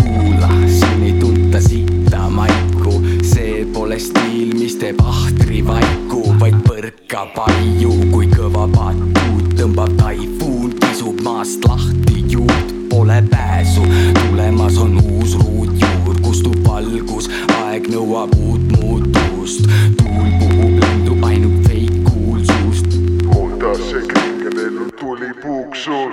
kuula, 0.00 0.50
siin 0.78 1.04
ei 1.04 1.14
tunta 1.20 1.60
sitta 1.60 2.28
maiku, 2.32 2.96
see 3.22 3.66
pole 3.74 4.00
stiil, 4.00 4.56
mis 4.56 4.78
teeb 4.80 5.04
ahtri 5.04 5.60
vaiku, 5.66 6.24
vaid 6.40 6.56
põrkab 6.64 7.36
aiu, 7.46 7.92
kui 8.12 8.32
kõva 8.32 8.68
patuut 8.72 9.52
tõmbab 9.60 9.96
taifuun, 10.00 10.76
kisub 10.80 11.20
maast 11.26 11.64
lahti 11.68 12.24
juurt, 12.32 12.79
pole 12.90 13.22
pääsu, 13.30 13.82
tulemas 14.28 14.78
on 14.78 15.00
uus 15.12 15.38
ruutjuur, 15.38 16.20
kustub 16.22 16.56
valgus, 16.66 17.30
aeg 17.62 17.86
nõuab 17.92 18.34
uut 18.42 18.66
muutust, 18.74 19.64
tuul 19.96 20.30
puhub 20.40 20.76
lendu 20.82 21.16
ainult 21.26 21.68
feikuulsust, 21.68 22.98
oota, 23.36 23.74
see 23.88 24.02
kringelelu 24.12 24.90
tuli 25.00 25.32
puuksul. 25.42 26.12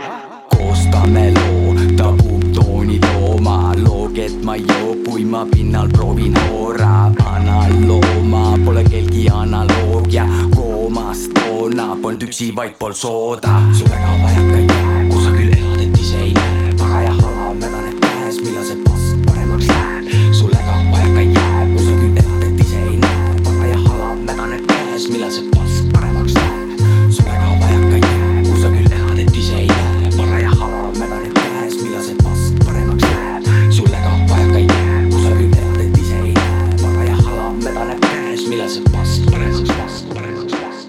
koostame 0.58 1.32
loo, 1.34 1.76
ta 1.98 2.14
puhub 2.18 2.44
tooni 2.54 3.00
looma, 3.06 3.74
looget 3.84 4.44
ma 4.44 4.56
ei 4.56 4.66
joo, 4.68 4.96
kui 5.06 5.26
ma 5.26 5.46
pinnal 5.46 5.90
proovin 5.94 6.38
hoora, 6.48 7.12
analooma, 7.26 8.58
pole 8.66 8.84
kelgi 8.84 9.28
analoogia, 9.30 10.28
koomas 10.56 11.28
toona. 11.34 11.96
Polnud 12.02 12.24
üksi, 12.30 12.52
vaid 12.56 12.78
pol 12.80 12.94
sooda, 12.94 13.60
su 13.74 13.86
väga 13.90 14.14
vajaka 14.24 14.58
ei 14.58 14.68
jää, 14.68 14.97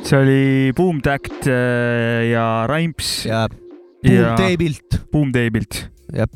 see 0.08 0.16
oli 0.16 0.72
Boom 0.76 1.02
Tact 1.04 1.46
äh, 1.50 2.30
ja 2.32 2.64
Rhymes 2.68 3.26
ja 3.28 3.42
Boom 3.48 4.36
Tape'ilt, 4.38 5.00
Boom 5.12 5.32
Tape'ilt. 5.34 5.82
jep. 6.16 6.32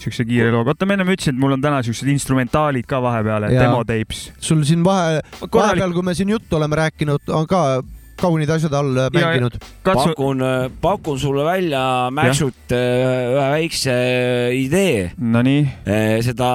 siukse 0.00 0.24
kiire 0.24 0.50
looga, 0.52 0.72
oota, 0.74 0.86
ma 0.88 0.96
enne 0.96 1.04
ütlesin, 1.04 1.36
et 1.36 1.40
mul 1.40 1.54
on 1.56 1.62
täna 1.64 1.82
siuksed 1.84 2.08
instrumentaalid 2.12 2.86
ka 2.88 3.00
vahepeal, 3.04 3.48
demo 3.52 3.82
tapes. 3.88 4.26
sul 4.40 4.62
siin 4.68 4.84
vahe, 4.84 5.20
vahepeal, 5.40 5.92
kui 5.96 6.04
me 6.04 6.14
siin 6.16 6.32
juttu 6.32 6.56
oleme 6.60 6.76
rääkinud, 6.80 7.28
on 7.36 7.48
ka 7.48 7.62
kaunid 8.20 8.52
asjad 8.52 8.76
all 8.76 8.96
äh, 9.06 9.08
mänginud. 9.16 9.56
katsu, 9.84 10.12
pakun, 10.12 10.44
pakun 10.80 11.20
sulle 11.20 11.44
välja, 11.48 11.82
Mäksut 12.12 12.72
ühe 12.76 13.48
väikse 13.56 13.96
idee, 14.56 15.10
nonii, 15.16 15.64
seda 16.24 16.52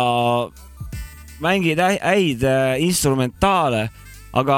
mängid 1.42 1.82
hä- 1.82 2.02
häid 2.02 2.44
äh, 2.46 2.82
instrumentaale, 2.86 3.90
aga 4.36 4.58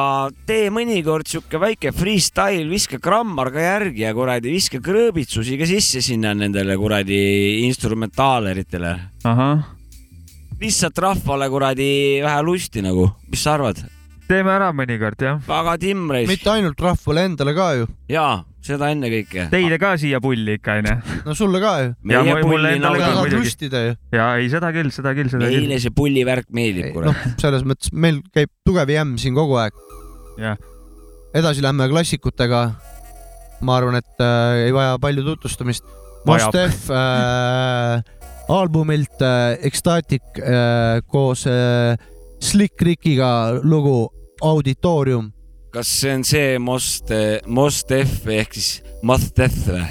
tee 0.49 0.71
mõnikord 0.73 1.27
sihuke 1.29 1.59
väike 1.61 1.91
freestyle, 1.95 2.65
viska 2.71 2.99
grammar 3.03 3.51
ka 3.53 3.61
järgi 3.61 4.05
ja 4.07 4.13
kuradi 4.17 4.53
viska 4.55 4.81
krõõbitsusi 4.83 5.57
ka 5.59 5.67
sisse 5.69 6.01
sinna 6.05 6.33
nendele 6.37 6.77
kuradi 6.79 7.19
instrumentaaleritele. 7.67 8.95
lihtsalt 10.57 10.97
rahvale 10.97 11.49
kuradi 11.53 11.91
vähe 12.25 12.41
lusti 12.41 12.81
nagu, 12.81 13.11
mis 13.29 13.43
sa 13.43 13.53
arvad? 13.57 13.83
teeme 14.27 14.51
ära 14.51 14.73
mõnikord 14.75 15.21
jah. 15.23 15.37
väga 15.47 15.77
timreis 15.79 16.27
mitte 16.27 16.49
ainult 16.51 16.81
rahvale 16.81 17.27
endale 17.29 17.53
ka 17.55 17.73
ju, 17.77 17.87
ja 18.11 18.43
seda 18.67 18.89
ennekõike. 18.93 19.47
Teile 19.53 19.77
ka 19.81 19.93
siia 19.99 20.19
pulli 20.23 20.57
ikka 20.59 20.77
onju. 20.81 20.95
no 21.27 21.35
sulle 21.37 21.61
ka 21.63 21.73
ju. 21.83 21.93
Ja 22.11 22.23
mulle 22.23 22.73
endale 22.77 23.01
ka 23.01 23.11
muidugi. 23.21 23.83
ja 24.15 24.27
ei, 24.37 24.49
seda 24.53 24.71
küll, 24.75 24.91
seda 24.93 25.13
küll, 25.17 25.31
seda 25.33 25.47
küll. 25.47 25.67
meile 25.67 25.79
see 25.83 25.93
pullivärk 25.95 26.49
meeldib, 26.55 26.91
noh 26.91 26.97
kurat., 26.99 27.39
selles 27.41 27.65
mõttes 27.67 27.93
meil 27.93 28.19
käib 28.35 28.51
tugev 28.67 28.91
jämm 28.91 29.15
siin 29.21 29.37
kogu 29.37 29.57
aeg. 29.61 29.79
Jah. 30.41 30.59
edasi 31.37 31.63
lähme 31.65 31.87
klassikutega. 31.91 32.67
ma 33.61 33.79
arvan, 33.79 33.97
et 33.97 34.21
äh, 34.21 34.67
ei 34.67 34.75
vaja 34.75 34.99
palju 35.01 35.23
tutvustamist. 35.25 35.87
Mostef 36.27 36.89
äh, 36.91 38.03
albumilt 38.51 39.21
äh, 39.21 39.57
Ecstatic 39.65 40.21
äh, 40.37 41.01
koos 41.07 41.45
äh, 41.47 41.95
Slick 42.39 42.81
Rickiga 42.81 43.59
lugu 43.63 44.09
Auditoorium. 44.41 45.31
Kas 45.77 45.87
see 45.87 46.11
on 46.11 46.23
see 46.23 46.57
Most, 46.57 47.11
Most 47.45 47.91
F 47.91 48.25
ehk 48.25 48.53
siis 48.57 48.81
Must 49.03 49.35
Death 49.37 49.69
või? 49.69 49.85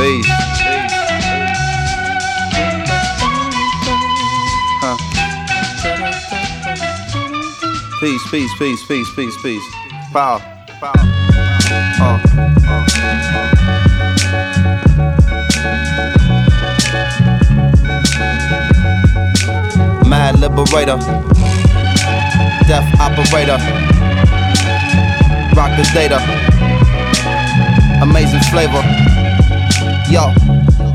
Must 0.00 0.59
Peace, 8.00 8.30
peace, 8.30 8.50
peace, 8.58 8.82
peace, 8.86 9.14
peace, 9.14 9.42
peace. 9.42 9.62
Power. 10.10 10.40
Power. 10.80 10.96
Mad 20.08 20.40
liberator, 20.40 20.96
deaf 22.66 22.88
operator, 22.98 23.58
rock 25.54 25.76
the 25.76 25.84
data, 25.92 26.18
amazing 28.00 28.40
flavor. 28.50 28.82
Yo, 30.08 30.32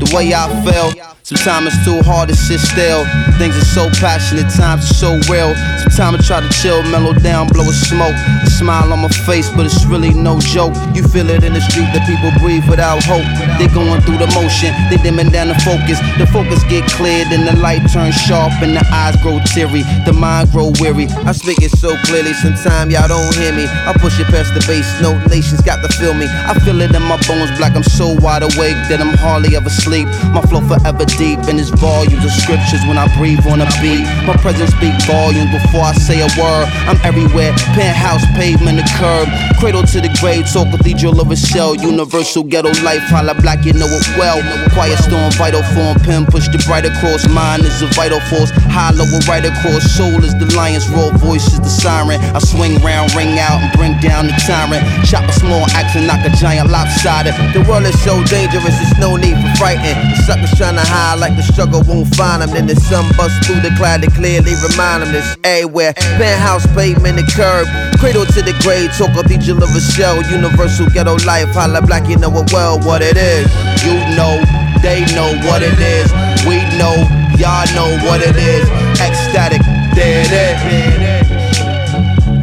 the 0.00 0.10
way 0.12 0.34
I 0.34 0.48
feel. 0.64 1.15
Sometimes 1.26 1.74
it's 1.74 1.82
too 1.82 1.98
hard 2.06 2.28
to 2.28 2.36
sit 2.38 2.62
still. 2.62 3.02
Things 3.34 3.58
are 3.58 3.70
so 3.74 3.90
passionate, 3.98 4.46
times 4.54 4.86
are 4.86 4.94
so 4.94 5.10
real. 5.26 5.50
Sometimes 5.90 6.22
I 6.22 6.38
try 6.38 6.38
to 6.38 6.52
chill, 6.54 6.86
mellow 6.86 7.18
down, 7.18 7.50
blow 7.50 7.66
a 7.66 7.74
smoke. 7.74 8.14
A 8.14 8.46
smile 8.46 8.94
on 8.94 9.02
my 9.02 9.10
face, 9.26 9.50
but 9.50 9.66
it's 9.66 9.82
really 9.90 10.14
no 10.14 10.38
joke. 10.38 10.70
You 10.94 11.02
feel 11.02 11.26
it 11.34 11.42
in 11.42 11.50
the 11.50 11.60
street 11.66 11.90
that 11.90 12.06
people 12.06 12.30
breathe 12.38 12.62
without 12.70 13.02
hope. 13.02 13.26
They're 13.58 13.74
going 13.74 13.98
through 14.06 14.22
the 14.22 14.30
motion, 14.38 14.70
they 14.86 15.02
dimming 15.02 15.34
down 15.34 15.50
the 15.50 15.58
focus. 15.66 15.98
The 16.14 16.30
focus 16.30 16.62
get 16.70 16.86
cleared 16.94 17.34
and 17.34 17.42
the 17.42 17.58
light 17.58 17.82
turns 17.90 18.14
sharp 18.14 18.54
and 18.62 18.78
the 18.78 18.86
eyes 18.94 19.18
grow 19.18 19.42
teary. 19.50 19.82
The 20.06 20.14
mind 20.14 20.54
grow 20.54 20.70
weary. 20.78 21.10
I 21.26 21.34
speak 21.34 21.58
it 21.58 21.74
so 21.74 21.98
clearly, 22.06 22.38
sometimes 22.38 22.94
y'all 22.94 23.10
don't 23.10 23.34
hear 23.34 23.50
me. 23.50 23.66
I 23.66 23.98
push 23.98 24.14
it 24.22 24.30
past 24.30 24.54
the 24.54 24.62
base, 24.70 24.86
no 25.02 25.10
nations 25.26 25.58
got 25.66 25.82
to 25.82 25.90
feel 25.98 26.14
me. 26.14 26.30
I 26.30 26.54
feel 26.62 26.78
it 26.86 26.94
in 26.94 27.02
my 27.02 27.18
bones, 27.26 27.50
black. 27.58 27.74
I'm 27.74 27.82
so 27.82 28.14
wide 28.22 28.46
awake 28.46 28.78
that 28.86 29.02
I'm 29.02 29.18
hardly 29.18 29.58
ever 29.58 29.74
sleep. 29.74 30.06
My 30.30 30.38
flow 30.46 30.62
forever 30.62 31.02
deep 31.16 31.40
in 31.48 31.58
its 31.58 31.72
volumes 31.72 32.24
of 32.24 32.30
scriptures 32.30 32.84
when 32.84 33.00
I 33.00 33.08
breathe 33.16 33.40
on 33.48 33.64
a 33.64 33.68
beat. 33.80 34.04
My 34.28 34.36
presence 34.36 34.70
speak 34.76 34.92
volumes 35.08 35.50
before 35.50 35.88
I 35.88 35.92
say 35.96 36.20
a 36.20 36.28
word. 36.36 36.68
I'm 36.84 37.00
everywhere, 37.02 37.56
penthouse, 37.72 38.24
pavement, 38.36 38.76
the 38.76 38.86
curb. 39.00 39.28
Cradle 39.58 39.82
to 39.96 39.98
the 40.04 40.12
grave, 40.20 40.44
talk 40.52 40.68
cathedral 40.70 41.20
of 41.20 41.32
a 41.32 41.36
shell. 41.36 41.74
Universal 41.74 42.44
ghetto 42.44 42.70
life, 42.84 43.02
holla 43.08 43.34
black, 43.40 43.64
you 43.64 43.72
know 43.72 43.88
it 43.88 44.06
well. 44.20 44.38
Quiet 44.76 45.00
storm, 45.00 45.32
vital 45.40 45.64
form, 45.72 45.96
pen 46.04 46.28
push 46.28 46.48
the 46.52 46.60
bright 46.68 46.84
across. 46.84 47.24
Mind 47.32 47.64
is 47.64 47.80
a 47.80 47.88
vital 47.96 48.20
force, 48.28 48.52
hollow 48.68 49.08
a 49.08 49.18
right 49.24 49.44
across. 49.44 49.82
Soul 49.96 50.20
is 50.22 50.36
the 50.36 50.48
lion's 50.54 50.88
raw 50.92 51.10
voice 51.16 51.48
is 51.48 51.60
the 51.60 51.72
siren. 51.72 52.20
I 52.36 52.40
swing 52.44 52.76
round, 52.84 53.16
ring 53.16 53.40
out, 53.40 53.64
and 53.64 53.72
bring 53.72 53.96
down 54.04 54.28
the 54.28 54.36
tyrant. 54.44 54.84
Chop 55.08 55.24
a 55.24 55.32
small 55.32 55.64
axe 55.72 55.96
and 55.96 56.06
knock 56.06 56.20
a 56.28 56.30
giant 56.36 56.68
lopsided. 56.68 57.32
The 57.56 57.64
world 57.64 57.88
is 57.88 57.96
so 58.04 58.20
dangerous, 58.28 58.76
there's 58.76 58.98
no 59.00 59.16
need 59.16 59.40
for 59.40 59.52
frightened. 59.56 59.96
The 60.12 60.16
suckers 60.28 60.52
trying 60.52 60.76
to 60.76 60.84
hide 60.84 61.05
like 61.14 61.36
the 61.36 61.42
struggle 61.42 61.82
won't 61.86 62.10
find 62.16 62.42
them. 62.42 62.50
Then 62.50 62.66
the 62.66 62.74
sun 62.74 63.06
busts 63.16 63.46
through 63.46 63.60
the 63.60 63.70
cloud 63.76 64.02
to 64.02 64.10
clearly 64.10 64.58
remind 64.58 65.02
them 65.02 65.12
this 65.12 65.36
everywhere. 65.44 65.94
Penthouse, 66.18 66.66
pavement, 66.74 67.16
the 67.16 67.26
curb. 67.30 67.68
Cradle 68.00 68.26
to 68.26 68.40
the 68.42 68.56
grave, 68.64 68.90
talk 68.98 69.14
cathedral 69.14 69.62
of 69.62 69.70
a 69.70 69.80
shell. 69.80 70.18
Universal 70.26 70.90
ghetto 70.90 71.14
life, 71.22 71.48
holla 71.54 71.80
black, 71.84 72.08
you 72.08 72.16
know 72.16 72.32
it 72.34 72.50
well 72.52 72.80
what 72.82 73.02
it 73.02 73.16
is. 73.16 73.46
You 73.86 73.94
know, 74.18 74.42
they 74.82 75.06
know 75.14 75.30
what 75.46 75.62
it 75.62 75.78
is. 75.78 76.10
We 76.42 76.58
know, 76.80 76.96
y'all 77.38 77.68
know 77.78 77.90
what 78.08 78.24
it 78.24 78.34
is. 78.34 78.66
Ecstatic, 78.98 79.62
there 79.94 80.26
it 80.26 80.32
is. 80.32 80.58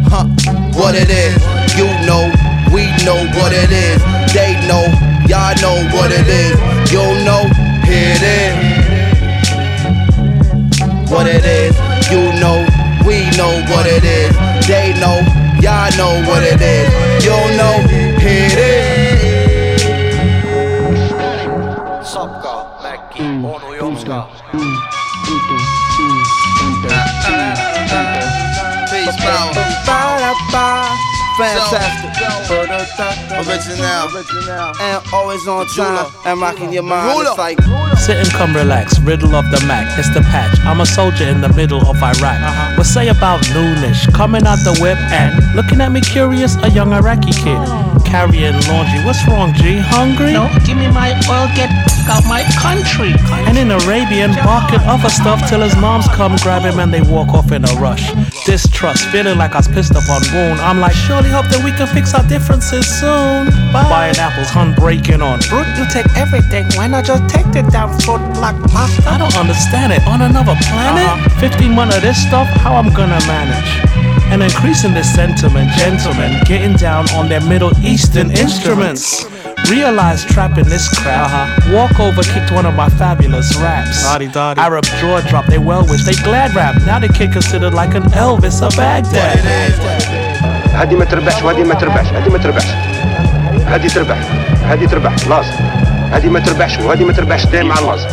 Huh, 0.08 0.30
what 0.80 0.96
it 0.96 1.10
is. 1.10 1.36
You 1.76 1.90
know, 2.06 2.32
we 2.72 2.88
know 3.04 3.20
what 3.36 3.52
it 3.52 3.72
is. 3.74 4.00
They 4.32 4.54
know, 4.70 4.86
y'all 5.28 5.58
know 5.60 5.78
what 5.92 6.12
it 6.12 6.28
is. 6.28 6.56
You 6.92 7.02
know, 7.26 7.50
here 7.86 8.16
it 8.16 8.24
is 8.24 8.84
what 11.14 11.28
it 11.28 11.46
is. 11.46 11.78
You 12.10 12.34
know, 12.42 12.66
we 13.06 13.30
know 13.38 13.54
what 13.70 13.86
it 13.86 14.04
is. 14.04 14.34
They 14.66 14.94
know, 14.98 15.22
y'all 15.62 15.94
know 15.94 16.14
what 16.28 16.42
it 16.44 16.60
is. 16.60 16.90
You 17.24 17.38
know, 17.54 17.83
Original. 33.34 34.74
And 34.80 35.04
always 35.14 35.48
on 35.48 35.68
time. 35.68 36.12
And 36.26 36.40
rocking 36.40 36.72
your 36.74 36.84
mind. 36.84 37.28
It's 37.28 37.38
like. 37.38 37.60
Sit 37.98 38.18
and 38.18 38.30
come 38.32 38.54
relax, 38.56 39.00
riddle 39.00 39.36
of 39.36 39.50
the 39.50 39.64
Mac, 39.66 39.98
it's 39.98 40.14
the 40.14 40.22
patch. 40.22 40.60
I'm 40.66 40.82
a 40.82 40.86
soldier 40.86 41.26
in 41.26 41.42
the 41.42 41.50
middle 41.54 41.88
of 41.88 41.96
Iraq. 41.98 42.22
Uh-huh. 42.22 42.76
What 42.76 42.86
say 42.86 43.08
about 43.08 43.42
noonish, 43.56 44.12
coming 44.14 44.46
out 44.46 44.60
the 44.64 44.78
whip 44.82 44.98
and 45.12 45.56
looking 45.56 45.80
at 45.80 45.92
me 45.92 46.02
curious, 46.02 46.56
a 46.64 46.70
young 46.70 46.92
Iraqi 46.92 47.32
kid. 47.32 47.93
Carrying 48.14 48.54
laundry, 48.70 49.02
what's 49.10 49.26
wrong, 49.26 49.58
G? 49.58 49.82
Hungry? 49.82 50.34
No, 50.38 50.46
give 50.70 50.78
me 50.78 50.86
my 50.86 51.18
oil, 51.26 51.50
get 51.58 51.74
out 52.06 52.22
my 52.30 52.46
country. 52.62 53.10
And 53.50 53.58
in 53.58 53.74
Arabian, 53.74 54.30
barking 54.46 54.86
other 54.86 55.10
stuff 55.10 55.42
till 55.50 55.62
his 55.66 55.76
moms 55.82 56.06
come 56.14 56.38
grab 56.46 56.62
him 56.62 56.78
and 56.78 56.94
they 56.94 57.02
walk 57.02 57.34
off 57.34 57.52
in 57.52 57.66
a 57.66 57.74
rush. 57.82 58.14
Distrust, 58.46 59.10
feeling 59.10 59.40
like 59.40 59.58
I 59.58 59.66
was 59.66 59.68
pissed 59.68 59.96
up 59.98 60.06
on 60.14 60.22
wound. 60.30 60.62
I'm 60.62 60.80
like, 60.80 60.94
surely 60.94 61.34
hope 61.34 61.50
that 61.50 61.66
we 61.66 61.72
can 61.74 61.90
fix 61.90 62.14
our 62.14 62.22
differences 62.30 62.86
soon. 62.86 63.50
Buying 63.74 64.18
apples, 64.22 64.54
hun 64.54 64.76
breaking 64.76 65.26
on. 65.26 65.42
Brute, 65.50 65.66
you 65.74 65.90
take 65.90 66.06
everything. 66.14 66.70
Why 66.78 66.86
not 66.86 67.06
just 67.06 67.26
take 67.34 67.50
the 67.50 67.66
damn 67.74 67.90
fruit 68.06 68.22
black 68.38 68.54
pasta? 68.70 69.10
I 69.10 69.18
don't 69.18 69.34
understand 69.34 69.90
it. 69.90 70.06
On 70.06 70.22
another 70.22 70.54
planet? 70.70 71.02
Uh-huh. 71.02 71.50
15 71.50 71.74
months 71.74 71.98
of 71.98 72.04
this 72.04 72.22
stuff, 72.22 72.46
how 72.62 72.76
I'm 72.76 72.94
gonna 72.94 73.18
manage? 73.26 73.93
And 74.33 74.43
increasing 74.43 74.93
this 74.95 75.13
sentiment, 75.15 75.71
gentlemen, 75.73 76.41
getting 76.45 76.77
down 76.77 77.09
on 77.11 77.29
their 77.29 77.41
Middle 77.41 77.73
Eastern 77.85 78.31
instruments. 78.31 79.25
Realize 79.71 80.25
trapping 80.25 80.65
this 80.65 80.89
crowd. 81.01 81.31
Walk 81.73 81.99
over, 81.99 82.23
kicked 82.23 82.53
one 82.53 82.67
of 82.67 82.75
my 82.75 82.89
fabulous 82.89 83.57
raps. 83.57 84.05
Arab 84.07 84.85
jaw 85.01 85.21
drop, 85.29 85.47
they 85.47 85.59
well 85.59 85.85
wish, 85.87 86.05
they 86.05 86.15
glad 86.23 86.55
rap. 86.55 86.75
Now 86.87 86.99
the 86.99 87.09
kid 87.09 87.33
considered 87.33 87.75
like 87.75 87.95
an 87.95 88.05
Elvis 88.13 88.63
of 88.63 88.77
Baghdad. 88.77 89.39
هذه 90.79 90.95
ما 90.95 91.05
تربحش 91.05 91.43
وهذه 91.43 91.65
ما 91.65 91.75
تربحش 91.75 92.07
هذه 92.07 92.29
ما 92.31 92.39
تربحش 92.39 92.67
هذه 93.67 93.89
تربح 93.89 94.17
هذه 94.63 94.87
تربح 94.87 95.13
لازم 95.29 95.53
هذه 96.13 96.29
ما 96.29 96.41
تربحش 96.41 96.79
وهذه 96.79 97.05
ما 97.05 97.13
تربحش 97.13 97.47
دايما 97.47 97.75
على 97.75 97.87
لازم 97.87 98.09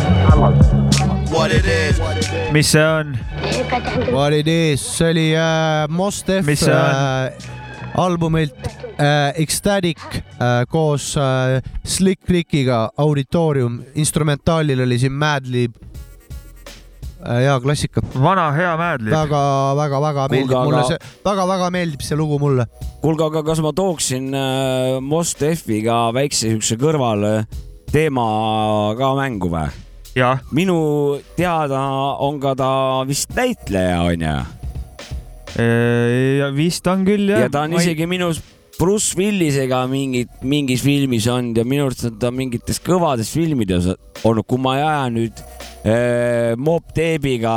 What 1.30 1.50
it 1.50 1.66
is. 1.66 2.19
Mis 2.51 2.71
see 2.71 2.83
on? 2.83 3.17
What 4.11 4.33
it 4.33 4.47
is, 4.47 4.81
see 4.97 5.09
oli 5.09 5.27
äh, 5.35 5.87
Mos 5.89 6.23
Def 6.27 6.47
äh, 6.47 7.31
albumilt 7.95 8.55
äh, 8.99 9.31
Ecstatic 9.41 9.97
äh, 10.39 10.65
koos 10.69 11.15
äh, 11.17 11.61
Slick 11.83 12.19
Rickiga 12.29 12.89
Auditoorium, 12.97 13.81
instrumentaalil 13.95 14.81
oli 14.83 14.97
siin 14.99 15.13
Madlib 15.13 15.75
äh,. 17.23 17.37
hea 17.45 17.59
klassika. 17.63 18.01
vana 18.23 18.49
hea 18.55 18.73
Madlib. 18.77 19.11
väga-väga-väga 19.13 20.27
meeldib 20.31 20.51
Kuulge, 20.55 20.65
mulle 20.65 20.79
aga- 20.81 20.87
see, 20.87 20.99
väga-väga 21.25 21.69
meeldib 21.77 22.01
see 22.07 22.17
lugu 22.19 22.39
mulle. 22.39 22.65
kuulge, 23.01 23.23
aga 23.31 23.43
kas 23.51 23.61
ma 23.63 23.71
tooksin 23.75 24.33
äh, 24.33 24.99
Mos 25.01 25.35
Defiga 25.39 26.09
väikse 26.15 26.51
siukse 26.51 26.75
kõrvalteema 26.81 28.27
ka 28.99 29.13
mängu 29.19 29.51
või? 29.53 29.69
jah. 30.15 30.41
minu 30.51 30.77
teada 31.37 31.81
on 32.19 32.39
ka 32.43 32.55
ta 32.59 32.71
vist 33.07 33.35
näitleja 33.37 34.01
onju 34.07 34.37
vist 36.55 36.87
on 36.87 37.05
küll 37.07 37.29
jah. 37.31 37.45
ja 37.45 37.51
ta 37.51 37.65
on 37.67 37.77
isegi 37.79 38.07
minu 38.09 38.31
Bruce 38.81 39.13
Willisega 39.13 39.83
mingit, 39.85 40.31
mingis 40.41 40.81
filmis 40.81 41.27
olnud 41.29 41.59
ja 41.59 41.65
minu 41.67 41.85
arust 41.85 42.07
on 42.07 42.15
ta 42.21 42.31
mingites 42.33 42.79
kõvades 42.81 43.29
filmides 43.29 43.91
olnud, 44.25 44.45
kui 44.47 44.61
ma 44.61 44.73
ei 44.79 44.85
aja 44.87 45.03
nüüd 45.13 45.41
äh, 45.85 46.55
Mob 46.57 46.89
Deebiga 46.97 47.53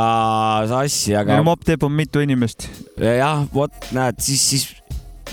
sassi, 0.68 1.14
aga 1.16 1.38
Mob 1.46 1.64
Deep 1.64 1.86
on 1.86 1.94
mitu 1.96 2.20
inimest. 2.20 2.68
jah, 3.00 3.46
vot 3.54 3.88
näed, 3.96 4.20
siis, 4.20 4.44
siis 4.50 4.66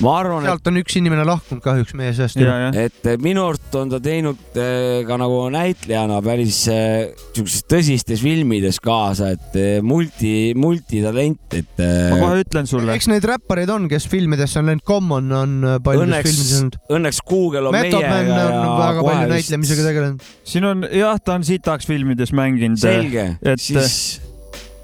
ma 0.01 0.15
arvan, 0.19 0.45
et 0.45 0.49
sealt 0.51 0.69
on 0.71 0.79
üks 0.81 0.97
inimene 0.99 1.25
lahkunud 1.27 1.63
kahjuks 1.63 1.95
meie 1.97 2.13
seast. 2.17 2.39
et 2.39 3.09
eh, 3.09 3.17
minu 3.21 3.43
arust 3.47 3.75
on 3.79 3.91
ta 3.91 3.99
teinud 4.03 4.59
eh, 4.59 5.01
ka 5.07 5.17
nagu 5.21 5.43
näitlejana 5.53 6.19
päris 6.25 6.63
eh, 6.71 7.11
siukses 7.35 7.65
tõsistes 7.69 8.23
filmides 8.23 8.81
kaasa, 8.83 9.31
et 9.35 9.59
multi, 9.85 10.53
multitalent, 10.57 11.57
et 11.57 11.81
ma 11.81 12.19
kohe 12.21 12.41
ütlen 12.45 12.69
sulle. 12.69 12.95
eks 12.97 13.09
neid 13.11 13.27
räppareid 13.31 13.71
on, 13.73 13.87
kes 13.91 14.07
filmidesse 14.11 14.61
on 14.61 14.71
läinud, 14.71 14.85
Common 14.87 15.31
on 15.37 15.57
paljudes 15.83 16.25
filmides 16.25 16.51
õnneks 16.51 16.59
olnud., 16.61 16.79
õnneks 16.97 17.21
Google 17.27 17.69
on 17.69 17.77
Method 17.77 18.07
Man 18.07 18.25
meiega 18.25 18.41
on 18.47 18.57
ja 18.57 18.73
väga 18.81 19.05
palju 19.05 19.21
vist- 19.21 19.35
näitlemisega 19.35 19.87
tegelenud. 19.89 20.27
siin 20.53 20.67
on 20.71 20.83
jah, 20.89 21.21
ta 21.23 21.37
on 21.37 21.47
sitaks 21.47 21.89
filmides 21.89 22.33
mänginud. 22.35 22.81
selge, 22.81 23.27
et 23.41 23.61
siis, 23.61 24.21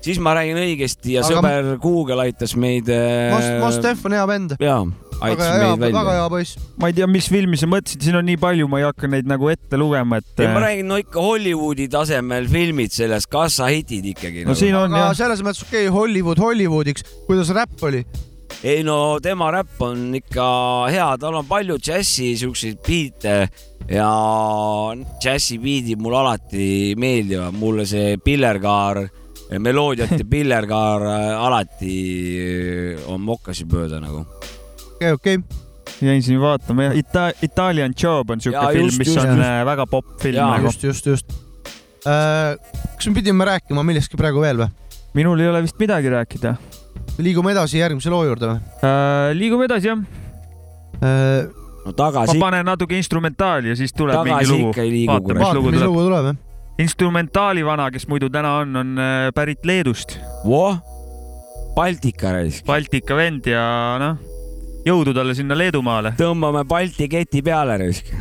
siis 0.08 0.22
ma 0.24 0.36
räägin 0.38 0.60
õigesti 0.62 1.17
ja 1.17 1.26
Aga- 1.26 1.36
sõber 1.36 1.74
Google 1.84 2.24
aitas 2.28 2.56
meid. 2.60 2.89
Mos, 3.34 3.50
Mos 3.63 3.82
Def 3.84 4.06
on 4.08 4.15
hea 4.15 4.28
vend. 4.30 4.56
jaa, 4.63 4.80
väga 5.17 5.32
aitas 5.32 5.48
hea, 5.48 5.72
meid 5.74 5.82
väga 5.82 6.04
välja. 6.06 6.22
hea 6.22 6.30
poiss. 6.36 6.70
ma 6.78 6.91
ei 6.91 6.96
tea, 6.98 7.10
mis 7.12 7.28
filmi 7.32 7.60
sa 7.60 7.70
mõtlesid, 7.70 8.06
siin 8.06 8.20
on 8.20 8.28
nii 8.28 8.39
palju, 8.41 8.70
ma 8.72 8.82
ei 8.82 8.88
hakka 8.88 9.10
neid 9.12 9.30
nagu 9.30 9.52
ette 9.52 9.80
lugema, 9.80 10.22
et. 10.22 10.32
ei, 10.39 10.52
ma 10.54 10.63
räägin, 10.63 10.88
no 10.91 11.02
ikka 11.02 11.24
Hollywoodi 11.24 11.89
tasemel 11.91 12.48
filmid 12.52 12.96
sellest, 12.96 13.30
kassahitid 13.34 14.08
ikkagi. 14.13 14.48
no 14.48 14.56
siin 14.58 14.78
on 14.78 14.89
aga 14.91 15.10
jah, 15.10 15.20
selles 15.26 15.43
mõttes 15.46 15.65
okei 15.67 15.88
okay,, 15.88 15.93
Hollywood 15.93 16.41
Hollywoodiks, 16.41 17.06
kuidas 17.28 17.54
räpp 17.56 17.88
oli? 17.89 18.06
ei 18.63 18.82
no 18.86 19.17
tema 19.22 19.52
räpp 19.54 19.82
on 19.86 20.15
ikka 20.17 20.48
hea, 20.93 21.10
tal 21.22 21.36
on 21.41 21.48
palju 21.50 21.78
džässi 21.84 22.32
siukseid 22.39 22.80
biite 22.86 23.36
ja 23.91 24.10
džässi 25.22 25.60
biidid 25.62 26.02
mulle 26.02 26.24
alati 26.24 26.96
meeldivad, 27.00 27.56
mulle 27.58 27.86
see 27.89 28.17
Pillerkaar 28.24 29.04
meloodiat 29.60 30.12
ja 30.20 30.26
pillerkaar 30.30 31.08
äh, 31.08 31.46
alati 31.46 31.94
äh, 32.42 33.08
on 33.12 33.24
mokkasid 33.24 33.72
mööda 33.72 34.02
nagu. 34.04 34.26
okei 34.28 35.14
okay,, 35.14 35.14
okei 35.14 35.40
okay 35.42 35.66
jäin 36.02 36.24
siin 36.24 36.42
vaatama 36.42 36.84
jah 36.90 36.98
Ita, 36.98 37.30
Italian 37.42 37.94
Job 38.04 38.30
on 38.30 38.42
siuke 38.42 38.64
film, 38.74 38.92
mis 38.98 39.08
just, 39.08 39.20
on 39.22 39.28
just. 39.38 39.48
Äh, 39.48 39.66
väga 39.66 39.88
popp 39.88 40.22
film. 40.22 40.38
Nagu. 40.38 40.66
just, 40.66 40.84
just, 40.84 41.06
just 41.06 41.32
äh,. 42.06 42.58
kas 42.96 43.08
me 43.08 43.14
pidime 43.14 43.46
rääkima 43.46 43.84
millestki 43.84 44.20
praegu 44.20 44.42
veel 44.44 44.62
või? 44.62 44.70
minul 45.18 45.40
ei 45.42 45.50
ole 45.50 45.64
vist 45.66 45.80
midagi 45.80 46.12
rääkida. 46.14 46.56
liigume 47.18 47.56
edasi 47.56 47.80
järgmise 47.82 48.14
loo 48.14 48.26
juurde 48.28 48.52
või 48.52 48.60
äh,? 48.82 49.32
liigume 49.38 49.70
edasi 49.70 49.94
jah 49.94 50.04
äh,. 51.02 51.48
No 51.88 51.94
tagasi... 51.96 52.36
ma 52.36 52.50
panen 52.50 52.68
natuke 52.68 52.98
instrumentaali 53.00 53.72
ja 53.72 53.80
siis 53.80 53.96
tuleb 53.96 54.28
mingi 54.28 54.50
lugu. 54.52 54.74
vaatame, 55.08 55.72
mis 55.72 55.86
lugu 55.88 56.04
tuleb 56.04 56.47
instrumentaali 56.80 57.66
vana, 57.66 57.90
kes 57.92 58.08
muidu 58.08 58.30
täna 58.34 58.58
on, 58.62 58.76
on 58.76 58.96
äh, 59.02 59.32
pärit 59.36 59.66
Leedust. 59.66 60.18
voh, 60.46 60.78
Baltika 61.76 62.32
raisk. 62.34 62.66
Baltika 62.66 63.16
vend 63.16 63.46
ja 63.50 63.66
noh, 64.02 64.18
jõudu 64.86 65.13
talle 65.13 65.36
sinna 65.38 65.58
Leedumaale. 65.58 66.16
tõmbame 66.18 66.66
Balti 66.68 67.10
keti 67.12 67.44
peale 67.46 67.78
raisk 67.84 68.13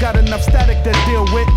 got 0.00 0.16
enough 0.16 0.42
static 0.42 0.82
to 0.82 0.92
deal 1.06 1.24
with. 1.32 1.53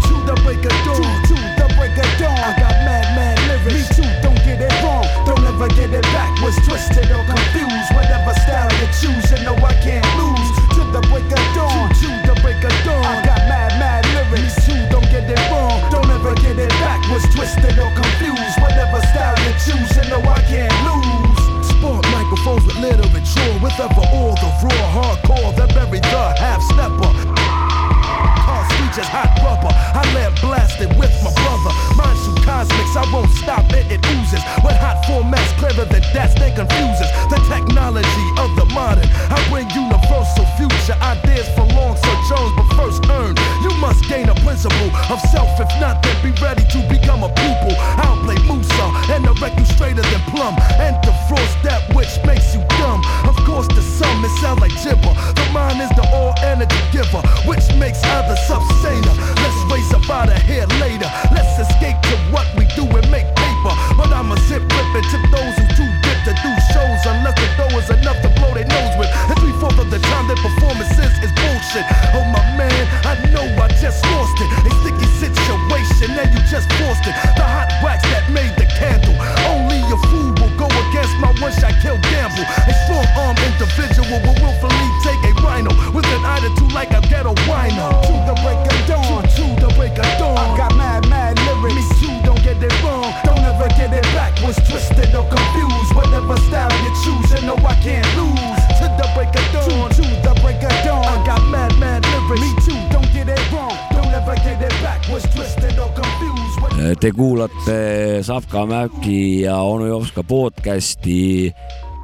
Savka 108.28 108.66
Mäki 108.68 109.42
ja 109.42 109.56
onu 109.56 109.86
Jopska 109.86 110.24
podcasti. 110.24 111.54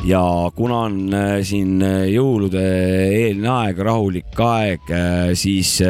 Ja 0.03 0.51
kuna 0.55 0.77
on 0.77 1.13
äh, 1.13 1.43
siin 1.43 1.81
äh, 1.83 2.07
jõulude 2.13 2.63
eelne 3.12 3.49
aeg, 3.51 3.79
rahulik 3.83 4.39
aeg, 4.39 4.79
äh, 4.88 5.33
siis 5.36 5.81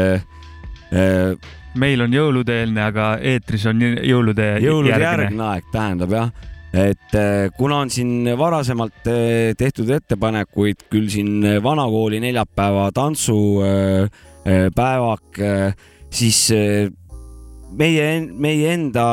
meil 1.77 2.01
on 2.05 2.13
jõulude-eelne, 2.13 2.81
aga 2.81 3.17
eetris 3.21 3.65
on 3.69 3.81
jõulude 3.81 4.59
jõulude 4.61 4.99
järgne 5.05 5.43
aeg, 5.51 5.63
tähendab 5.73 6.11
jah, 6.17 6.29
et 6.73 7.11
kuna 7.57 7.77
on 7.85 7.89
siin 7.93 8.37
varasemalt 8.37 9.03
tehtud 9.57 9.89
ettepanekuid 9.99 10.77
küll 10.89 11.07
siin 11.13 11.61
vanakooli 11.65 12.19
neljapäeva 12.25 12.85
tantsupäevak, 12.93 15.29
siis 16.13 16.39
meie, 17.77 18.07
meie 18.29 18.73
enda 18.77 19.05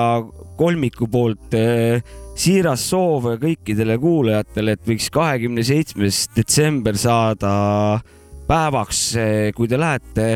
kolmiku 0.60 1.08
poolt 1.10 1.56
eh, 1.56 2.02
siiras 2.36 2.84
soov 2.92 3.34
kõikidele 3.40 3.96
kuulajatele, 4.00 4.76
et 4.76 4.88
võiks 4.88 5.08
kahekümne 5.12 5.64
seitsmes 5.66 6.26
detsember 6.36 6.98
saada 7.00 7.52
päevaks, 8.50 9.00
eh, 9.20 9.50
kui 9.56 9.68
te 9.70 9.78
lähete 9.80 10.26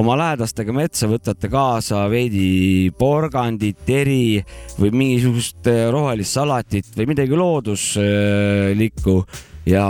oma 0.00 0.16
lähedastega 0.18 0.74
metsa, 0.74 1.08
võtate 1.10 1.48
kaasa 1.52 2.02
veidi 2.12 2.90
porgandit, 2.98 3.78
teri 3.86 4.40
või 4.80 4.90
mingisugust 5.02 5.70
eh, 5.70 5.86
rohelist 5.92 6.36
salatit 6.36 6.90
või 6.98 7.12
midagi 7.14 7.38
looduslikku 7.40 9.16
ja 9.70 9.86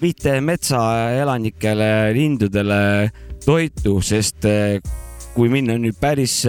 viite 0.00 0.38
metsaelanikele, 0.44 1.90
lindudele 2.16 2.80
toitu, 3.44 3.98
sest 4.04 4.48
kui 5.38 5.50
minna 5.52 5.76
nüüd 5.78 5.94
päris, 6.00 6.40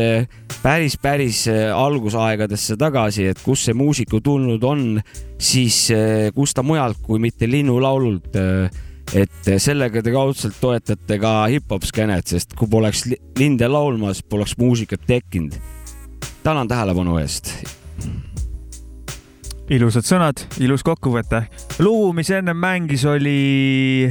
päris, 0.64 0.96
päris 0.98 1.44
äh, 1.52 1.70
algusaegadesse 1.76 2.78
tagasi, 2.80 3.28
et 3.30 3.42
kust 3.46 3.68
see 3.68 3.78
muusika 3.78 4.18
tulnud 4.26 4.64
on, 4.66 4.86
siis 5.38 5.84
äh, 5.94 6.30
kust 6.34 6.58
ta 6.58 6.66
mujalt 6.66 6.98
kui 7.06 7.22
mitte 7.22 7.50
linnulaulult. 7.50 8.34
et 9.10 9.48
sellega 9.58 10.04
te 10.06 10.12
kaudselt 10.14 10.60
toetate 10.62 11.16
ka 11.18 11.32
hip-hop 11.50 11.86
skeenet, 11.86 12.28
sest 12.30 12.54
kui 12.58 12.70
poleks 12.70 13.08
li- 13.10 13.18
linde 13.40 13.66
laulmas, 13.66 14.22
poleks 14.22 14.54
muusikat 14.58 15.06
tekkinud. 15.08 15.54
tänan 16.44 16.68
tähelepanu 16.68 17.18
eest. 17.18 17.54
ilusad 19.70 20.06
sõnad, 20.06 20.46
ilus 20.60 20.84
kokkuvõte. 20.84 21.46
lugu, 21.80 22.14
mis 22.14 22.30
ennem 22.30 22.58
mängis, 22.58 23.06
oli. 23.06 24.10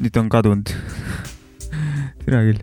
nüüd 0.00 0.16
on 0.16 0.28
kadunud. 0.28 0.72
Tere 2.28 2.52
küll 2.52 2.62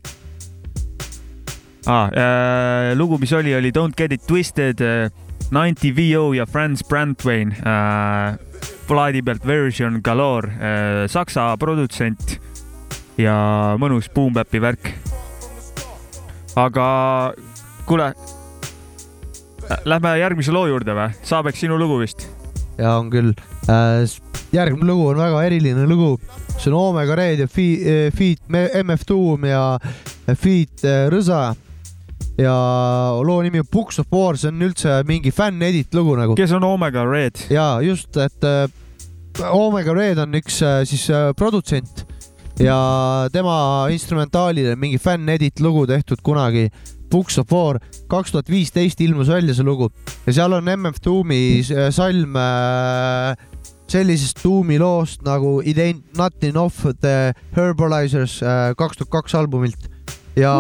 ah,. 1.85 2.09
Äh, 2.09 2.95
lugu, 2.97 3.19
mis 3.21 3.33
oli, 3.33 3.53
oli 3.55 3.71
Don't 3.75 3.95
get 3.97 4.13
it 4.15 4.25
twisted 4.27 4.81
äh,, 4.81 5.09
90 5.51 5.93
VO 5.97 6.33
ja 6.33 6.45
Franz 6.45 6.83
Brandwein 6.83 7.51
äh,. 7.51 8.37
plaadi 8.87 9.21
pealt 9.25 9.45
version 9.45 10.01
galore 10.03 10.51
äh,, 10.59 11.07
saksa 11.09 11.53
produtsent 11.57 12.39
ja 13.17 13.75
mõnus 13.79 14.09
boom-bap'i 14.11 14.59
värk. 14.61 14.91
aga 16.59 16.87
kuule, 17.87 18.11
lähme 19.85 20.15
järgmise 20.19 20.55
loo 20.55 20.67
juurde 20.67 20.95
või? 20.95 21.11
Saabek, 21.23 21.57
sinu 21.59 21.79
lugu 21.79 22.01
vist? 22.03 22.27
ja 22.77 22.97
on 22.99 23.11
küll. 23.13 23.33
Järgmine 23.67 24.87
lugu 24.87 25.07
on 25.09 25.17
väga 25.19 25.43
eriline 25.47 25.85
lugu, 25.89 26.15
see 26.57 26.69
on 26.71 26.77
Omega 26.79 27.15
Red 27.17 27.39
ja 27.43 27.47
Fi- 27.49 28.09
Feat 28.15 28.45
MF 28.83 29.05
Doom 29.09 29.47
ja 29.49 29.63
Feat 30.35 30.85
Rõsa. 31.11 31.55
ja 32.37 32.53
loo 33.23 33.41
nimi 33.41 33.59
on 33.63 33.67
Books 33.71 33.99
of 33.99 34.11
War, 34.11 34.37
see 34.37 34.49
on 34.51 34.61
üldse 34.67 34.97
mingi 35.07 35.31
fänn-edit 35.31 35.93
lugu 35.95 36.17
nagu. 36.19 36.35
kes 36.35 36.51
on 36.51 36.63
Omega 36.67 37.05
Red? 37.07 37.45
ja 37.49 37.79
just, 37.81 38.15
et 38.17 38.43
äh, 38.43 38.67
Omega 39.51 39.93
Red 39.95 40.19
on 40.23 40.35
üks 40.35 40.61
äh, 40.63 40.83
siis 40.87 41.09
äh, 41.09 41.31
produtsent 41.35 42.05
ja 42.59 43.27
tema 43.33 43.87
instrumentaalile 43.91 44.75
mingi 44.79 44.99
fänn-edit 45.01 45.59
lugu 45.59 45.83
tehtud 45.87 46.21
kunagi. 46.23 46.69
Books 47.11 47.37
of 47.37 47.51
War, 47.53 47.77
kaks 48.09 48.31
tuhat 48.33 48.47
viisteist 48.49 48.99
ilmus 49.03 49.27
välja 49.29 49.53
see 49.55 49.63
lugu 49.63 49.89
ja 50.25 50.33
seal 50.33 50.55
on 50.57 50.65
MF 50.71 50.97
Doomi 51.05 51.61
salm 51.93 52.35
äh, 52.35 53.35
sellisest 53.91 54.41
Doomi 54.43 54.79
loost 54.81 55.25
nagu 55.25 55.59
It 55.65 55.77
ain't 55.79 56.17
nothing 56.17 56.57
of 56.57 56.77
the 57.01 57.33
Herbolizers 57.55 58.41
äh, 58.43 58.73
kaks 58.77 58.97
tuhat 59.01 59.13
kaks 59.19 59.35
albumilt 59.37 59.89
ja 60.39 60.53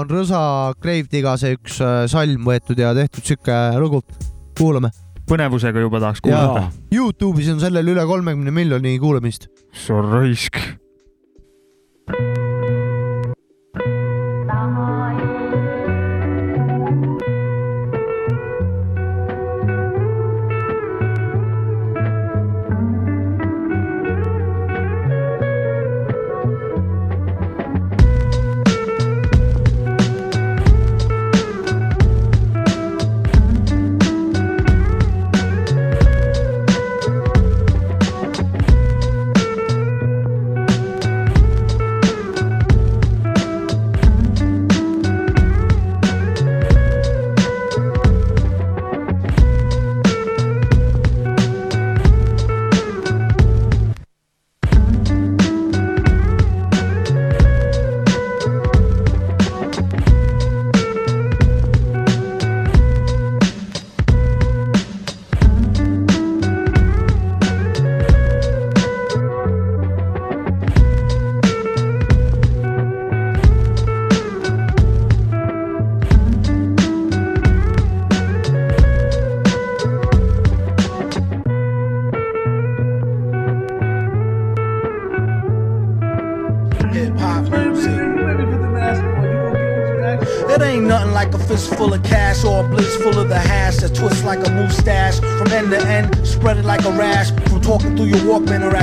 on 0.00 0.10
Rõsa 0.10 0.42
Gravedigase 0.82 1.54
üks 1.56 1.78
äh, 1.84 2.04
salm 2.10 2.46
võetud 2.48 2.78
ja 2.80 2.92
tehtud 2.96 3.26
siuke 3.26 3.58
lugu. 3.80 4.02
kuulame. 4.58 4.92
põnevusega 5.28 5.80
juba 5.80 6.00
tahaks 6.02 6.20
kuulata. 6.20 6.68
Youtube'is 6.92 7.50
on 7.52 7.60
sellel 7.62 7.92
üle 7.94 8.04
kolmekümne 8.06 8.50
miljoni 8.50 8.98
kuulamist. 9.00 9.48
see 9.72 9.94
on 9.94 10.08
raisk. 10.12 10.58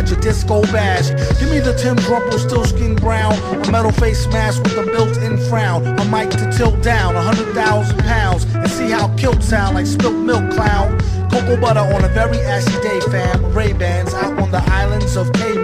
Your 0.10 0.20
disco 0.22 0.64
bash. 0.64 1.10
Give 1.40 1.52
me 1.52 1.60
the 1.60 1.74
Tim 1.74 1.96
Rumple 2.12 2.40
still 2.40 2.66
skin 2.66 2.96
brown, 2.96 3.34
a 3.64 3.72
metal 3.72 3.92
face 3.92 4.26
mask 4.28 4.64
with 4.64 4.76
a 4.78 4.86
built-in 4.86 5.38
frown, 5.50 5.86
a 5.86 6.06
mic 6.06 6.32
to 6.32 6.52
tilt 6.52 6.82
down 6.82 7.16
a 7.16 7.22
hundred 7.22 7.54
thousand 7.54 8.00
pounds, 8.00 8.46
and 8.56 8.68
see 8.72 8.90
how 8.90 9.14
kilt 9.18 9.44
sound 9.44 9.76
like 9.76 9.86
spilt 9.86 10.16
milk 10.16 10.50
clown. 10.52 10.98
Cocoa 11.30 11.62
butter 11.62 11.82
on 11.82 12.04
a 12.04 12.10
very 12.10 12.40
ashy 12.40 12.82
day, 12.82 13.00
fam. 13.12 13.54
Ray 13.54 13.74
Bans 13.74 14.16
out 14.16 14.40
on 14.40 14.50
the 14.50 14.64
islands 14.72 15.16
of 15.16 15.32
Cayman. 15.34 15.59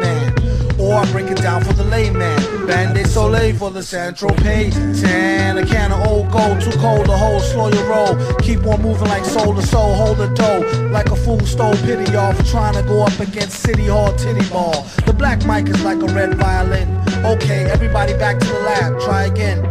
Or 0.96 1.00
I 1.00 1.12
break 1.12 1.28
it 1.30 1.42
down 1.42 1.62
for 1.62 1.74
the 1.74 1.84
layman. 1.84 2.68
Band-Aid 2.68 3.08
Soleil 3.08 3.54
for 3.58 3.70
the 3.70 3.84
Central 3.84 4.34
Pay. 4.36 4.70
Ten, 4.70 5.58
a 5.58 5.66
can 5.66 5.92
of 5.92 6.08
old 6.08 6.32
gold, 6.32 6.62
too 6.62 6.72
cold 6.80 7.06
to 7.08 7.18
hold, 7.18 7.42
slow 7.42 7.68
your 7.70 7.86
roll. 7.86 8.16
Keep 8.38 8.66
on 8.66 8.82
moving 8.82 9.10
like 9.10 9.26
soul 9.26 9.54
to 9.54 9.62
soul, 9.62 9.94
hold 9.94 10.20
the 10.20 10.28
dough. 10.30 10.62
Like 10.92 11.12
a 11.12 11.16
fool 11.18 11.42
stole 11.42 11.76
pity 11.84 12.10
y'all 12.14 12.32
for 12.32 12.44
trying 12.44 12.76
to 12.76 12.84
go 12.84 13.04
up 13.04 13.20
against 13.20 13.60
City 13.60 13.88
Hall 13.88 14.16
Titty 14.16 14.48
Ball. 14.50 14.86
The 15.06 15.12
black 15.12 15.46
mic 15.46 15.68
is 15.68 15.84
like 15.84 16.02
a 16.02 16.08
red 16.14 16.36
violin. 16.36 16.88
Okay, 17.26 17.66
everybody 17.66 18.14
back 18.14 18.40
to 18.40 18.46
the 18.46 18.60
lab, 18.62 18.98
try 19.02 19.24
again. 19.24 19.64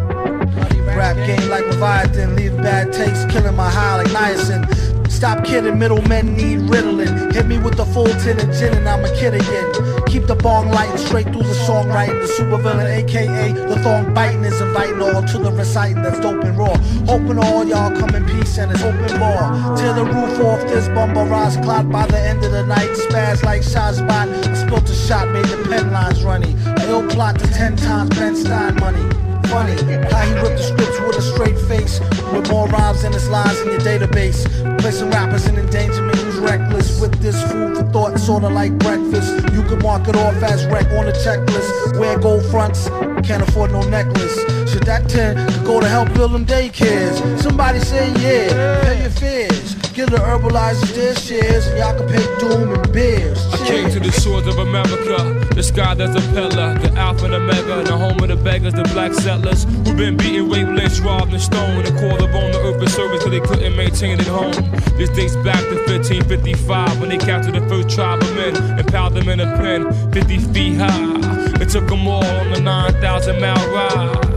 Rap 0.95 1.17
game 1.27 1.49
like 1.49 1.65
Leviathan, 1.65 2.37
leave 2.37 2.55
bad 2.59 2.93
taste, 2.93 3.31
killing 3.31 3.57
my 3.57 3.71
high 3.71 3.97
like 3.97 4.09
niacin. 4.09 5.11
Stop 5.11 5.43
kidding, 5.43 5.79
middlemen 5.79 6.37
need 6.37 6.69
riddling. 6.69 7.33
Hit 7.33 7.47
me 7.47 7.57
with 7.57 7.77
the 7.77 7.87
full 7.87 8.07
tin 8.07 8.39
of 8.39 8.55
gin 8.55 8.75
and 8.75 8.87
I'm 8.87 9.03
a 9.05 9.09
kid 9.17 9.33
again. 9.33 9.74
Keep 10.15 10.29
the 10.29 10.37
bong 10.37 10.71
lighting 10.71 10.97
straight 10.97 11.25
through 11.25 11.43
the 11.43 11.59
songwriting. 11.67 12.23
The 12.23 12.29
supervillain, 12.29 13.03
aka 13.03 13.53
the 13.53 13.81
thong 13.81 14.15
biting, 14.15 14.45
is 14.45 14.61
inviting 14.61 15.03
all 15.03 15.25
to 15.25 15.39
the 15.39 15.51
reciting 15.51 16.03
that's 16.03 16.21
dope 16.21 16.45
and 16.45 16.57
raw. 16.57 16.77
Hoping 17.09 17.37
all 17.41 17.65
y'all 17.65 17.91
come 17.91 18.15
in 18.15 18.25
peace 18.25 18.57
and 18.59 18.71
it's 18.71 18.81
open 18.85 19.19
bar. 19.19 19.77
Tear 19.77 19.93
the 19.93 20.05
roof 20.05 20.39
off 20.39 20.61
this 20.69 20.87
bumble 20.91 21.27
rise 21.27 21.57
cloud 21.57 21.91
by 21.91 22.07
the 22.07 22.21
end 22.21 22.45
of 22.45 22.53
the 22.53 22.65
night. 22.65 22.91
Spaz 22.91 23.43
like 23.43 23.65
spilt 23.65 23.99
a 23.99 24.64
shot, 25.07 25.29
made 25.31 25.45
the 25.45 25.63
pen 25.69 25.93
lines 25.93 26.25
runny. 26.25 26.57
Ill 26.89 27.07
plot 27.09 27.39
to 27.39 27.47
ten 27.49 27.77
times 27.77 28.11
Ben 28.11 28.35
Stein 28.35 28.75
money. 28.77 29.05
Funny 29.49 29.77
how 30.11 30.25
he 30.25 30.33
ripped 30.41 30.57
the 30.57 30.63
scripts 30.63 30.99
with 31.01 31.17
a 31.19 31.23
straight 31.23 31.59
face 31.69 32.01
with 32.33 32.51
more 32.51 32.67
rhymes 32.69 33.03
than 33.03 33.13
his 33.13 33.29
lines 33.29 33.61
in 33.61 33.69
your 33.69 33.81
database. 33.81 34.41
Placing 34.81 35.11
rappers 35.11 35.47
in 35.47 35.57
endangerment 35.57 36.17
who's 36.17 36.39
reckless? 36.39 37.01
With 37.01 37.21
this 37.21 37.41
food 37.51 37.77
for 37.77 37.85
thought 37.93 38.19
sorta 38.19 38.49
like 38.49 38.73
breakfast. 38.79 39.31
You 39.53 39.63
could 39.65 39.83
mark 39.83 40.09
it 40.09 40.17
off 40.17 40.43
as 40.43 40.65
wreck 40.67 40.87
on 40.99 41.05
the 41.07 41.13
checklist. 41.13 41.99
Wear 41.99 42.19
gold 42.19 42.45
fronts 42.47 42.89
can't 43.23 43.47
afford 43.47 43.73
no 43.73 43.83
necklace. 43.83 44.37
Should 44.73 44.85
that 44.85 45.09
10 45.09 45.37
could 45.53 45.67
go 45.67 45.81
to 45.81 45.89
help 45.89 46.15
build 46.15 46.33
them 46.33 46.47
daycares? 46.47 47.43
Somebody 47.43 47.81
say 47.81 48.09
yeah 48.23 48.83
pay 48.83 49.03
your 49.03 49.11
fears 49.11 49.84
give 49.95 50.11
the 50.11 50.17
herbalizers 50.17 50.93
their 50.97 51.15
shares 51.15 51.69
and 51.69 51.79
y'all 51.79 51.97
can 51.97 52.09
pay 52.09 52.39
doom 52.41 52.73
and 52.73 52.93
beers 52.93 53.39
I 53.55 53.59
came 53.59 53.89
to 53.91 54.01
the 54.01 54.11
shores 54.11 54.45
of 54.49 54.59
America, 54.59 55.17
the 55.55 55.63
sky 55.63 55.95
that's 55.95 56.17
a 56.17 56.33
pillar, 56.33 56.77
the 56.79 56.93
alpha 56.99 57.27
and 57.27 57.35
omega, 57.35 57.85
the 57.85 57.97
home 57.97 58.19
of 58.19 58.29
the 58.29 58.35
beggars, 58.35 58.75
the 58.75 58.83
black 58.93 59.15
settlers 59.15 59.63
who've 59.63 59.97
been 59.97 60.17
beaten, 60.17 60.51
raped, 60.51 60.71
lynched, 60.71 61.01
robbed, 61.01 61.33
and 61.33 61.41
stoned, 61.41 61.87
and 61.87 61.97
called 61.97 62.21
upon 62.29 62.51
the 62.51 62.61
earth 62.65 62.83
for 62.83 62.91
service 62.91 63.23
because 63.23 63.31
they 63.31 63.47
couldn't 63.47 63.77
maintain 63.77 64.19
it 64.19 64.27
home. 64.27 64.53
This 64.99 65.11
dates 65.11 65.37
back 65.47 65.63
to 65.63 65.77
1555 65.87 67.01
when 67.01 67.11
they 67.11 67.19
captured 67.19 67.55
the 67.55 67.67
first 67.69 67.95
tribe 67.95 68.21
of 68.21 68.35
men 68.35 68.57
and 68.57 68.87
piled 68.89 69.15
them 69.15 69.29
in 69.29 69.39
a 69.39 69.57
pen 69.57 69.93
50 70.13 70.39
feet 70.53 70.75
high. 70.75 71.63
It 71.63 71.69
took 71.69 71.87
them 71.87 72.09
all 72.09 72.25
on 72.25 72.51
the 72.51 72.61
9,000 72.61 73.41
mile 73.41 73.73
ride. 73.73 74.34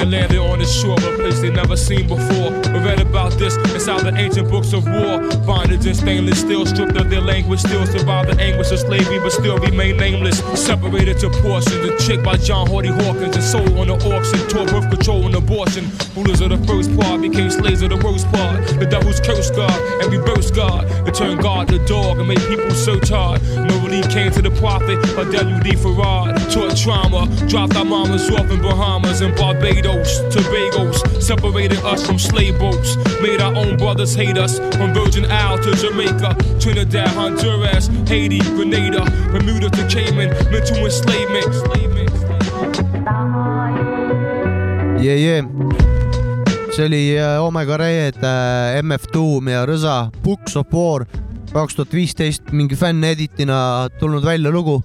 And 0.00 0.10
landed 0.10 0.38
on 0.38 0.58
the 0.58 0.66
shore 0.66 0.96
of 0.96 1.04
a 1.04 1.16
place 1.16 1.40
they 1.40 1.50
never 1.50 1.76
seen 1.76 2.06
before. 2.06 2.50
We 2.72 2.78
read 2.84 3.00
about 3.00 3.32
this 3.32 3.56
inside 3.74 4.02
the 4.02 4.14
ancient 4.16 4.50
books 4.50 4.72
of 4.72 4.84
war. 4.84 5.18
Bondage 5.46 5.86
in 5.86 5.94
stainless 5.94 6.40
steel, 6.40 6.66
stripped 6.66 6.96
of 6.96 7.10
their 7.10 7.20
language, 7.20 7.60
still 7.60 7.86
survive 7.86 8.26
the 8.26 8.40
anguish 8.40 8.70
of 8.70 8.78
slavery, 8.80 9.18
but 9.18 9.32
still 9.32 9.58
remain 9.58 9.96
nameless. 9.96 10.38
Separated 10.54 11.18
to 11.20 11.30
portions, 11.42 11.84
a 11.84 11.96
chick 11.98 12.22
by 12.22 12.36
John 12.36 12.66
Hardy 12.68 12.88
Hawkins, 12.88 13.34
and 13.34 13.44
sold 13.44 13.76
on 13.78 13.88
the 13.88 13.94
auction, 13.94 14.38
tore 14.48 14.66
birth 14.66 14.88
control 14.90 15.26
and 15.26 15.34
abortion. 15.34 15.90
Rulers 16.14 16.40
of 16.40 16.50
the 16.50 16.58
first 16.66 16.94
part 16.98 17.20
became 17.20 17.50
slaves 17.50 17.82
of 17.82 17.90
the 17.90 17.96
worst 17.96 18.26
part. 18.32 18.66
The 18.78 18.86
devil's 18.86 19.20
curse 19.20 19.50
God 19.50 19.78
and 20.02 20.12
reverse 20.12 20.50
God. 20.50 20.84
It 21.08 21.14
turned 21.14 21.40
God 21.40 21.68
to 21.68 21.78
dog 21.86 22.18
and 22.18 22.28
made 22.28 22.40
people 22.48 22.70
search 22.70 23.08
hard. 23.08 23.42
No 23.54 23.74
relief 23.82 24.08
came 24.10 24.30
to 24.32 24.42
the 24.42 24.50
prophet 24.52 24.98
or 25.18 25.24
W.D. 25.30 25.72
Farad. 25.72 26.36
Taught 26.52 26.76
trauma, 26.76 27.26
dropped 27.48 27.76
our 27.76 27.84
mamas 27.84 28.30
off 28.30 28.50
in 28.50 28.60
Bahamas 28.60 29.20
and 29.20 29.34
Barbados, 29.36 29.87
Tobagos. 30.30 31.22
Separated 31.22 31.78
us 31.84 32.06
from 32.06 32.18
slave 32.18 32.58
boats. 32.58 32.96
Made 33.20 33.40
our 33.40 33.54
own 33.54 33.76
brothers 33.76 34.14
hate 34.14 34.38
us. 34.38 34.58
From 34.76 34.92
Virgin 34.94 35.24
Isle 35.24 35.58
to 35.58 35.72
Jamaica, 35.76 36.36
Trinidad, 36.60 37.08
Honduras, 37.08 37.88
Haiti, 38.08 38.40
Grenada, 38.56 39.04
Bermuda 39.32 39.70
to 39.70 39.88
Cayman. 39.88 40.30
Mental 40.50 40.84
enslavement. 40.84 41.28
jee-jee. 45.00 45.42
see 46.72 46.84
oli 46.84 47.16
Omega 47.40 47.76
Red, 47.76 48.14
MF 48.82 49.08
Doom 49.12 49.48
ja 49.48 49.64
Rõsa 49.66 50.10
Books 50.22 50.56
of 50.56 50.66
War 50.72 51.06
kaks 51.52 51.78
tuhat 51.78 51.94
viisteist 51.94 52.50
mingi 52.52 52.76
fänn-editina 52.76 53.88
tulnud 53.98 54.24
välja 54.24 54.50
lugu, 54.52 54.82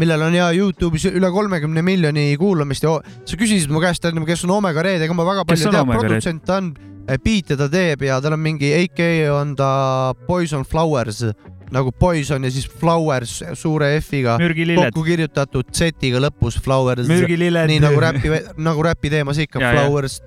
millel 0.00 0.26
on 0.26 0.36
ja 0.36 0.50
Youtube'is 0.54 1.08
üle 1.10 1.30
kolmekümne 1.32 1.82
miljoni 1.86 2.28
kuulamist 2.40 2.84
ja 2.86 2.98
sa 3.24 3.40
küsisid 3.40 3.72
mu 3.72 3.82
käest, 3.84 4.04
kes 4.04 4.44
on 4.46 4.56
Omega 4.58 4.84
Red, 4.84 5.04
ega 5.06 5.16
ma 5.16 5.26
väga 5.28 5.46
palju 5.48 5.68
ei 5.70 5.76
tea, 5.76 5.84
produtsent 5.90 6.46
ta 6.46 6.60
on, 6.60 6.70
biite 7.24 7.56
ta 7.58 7.68
teeb 7.72 8.06
ja 8.06 8.20
tal 8.20 8.36
on 8.36 8.42
mingi 8.42 8.72
AK 8.84 9.02
on 9.34 9.54
ta 9.58 9.70
Poison 10.26 10.64
Flowers 10.66 11.24
nagu 11.74 11.90
Poison 11.92 12.44
ja 12.46 12.50
siis 12.52 12.68
Flowers 12.68 13.40
suure 13.58 13.90
F-iga 14.00 14.36
kokku 14.38 15.02
kirjutatud 15.06 15.72
Z-iga 15.74 16.20
lõpus 16.22 16.60
Flowers. 16.62 17.08
Nii 17.10 17.82
nagu 17.82 18.00
räpi, 18.02 18.30
nagu 18.62 18.86
räpi 18.86 19.10
teemas 19.10 19.40
ikka 19.42 19.62
Ja, 19.62 19.72
ja. 19.72 19.82
Flowers 19.82 20.20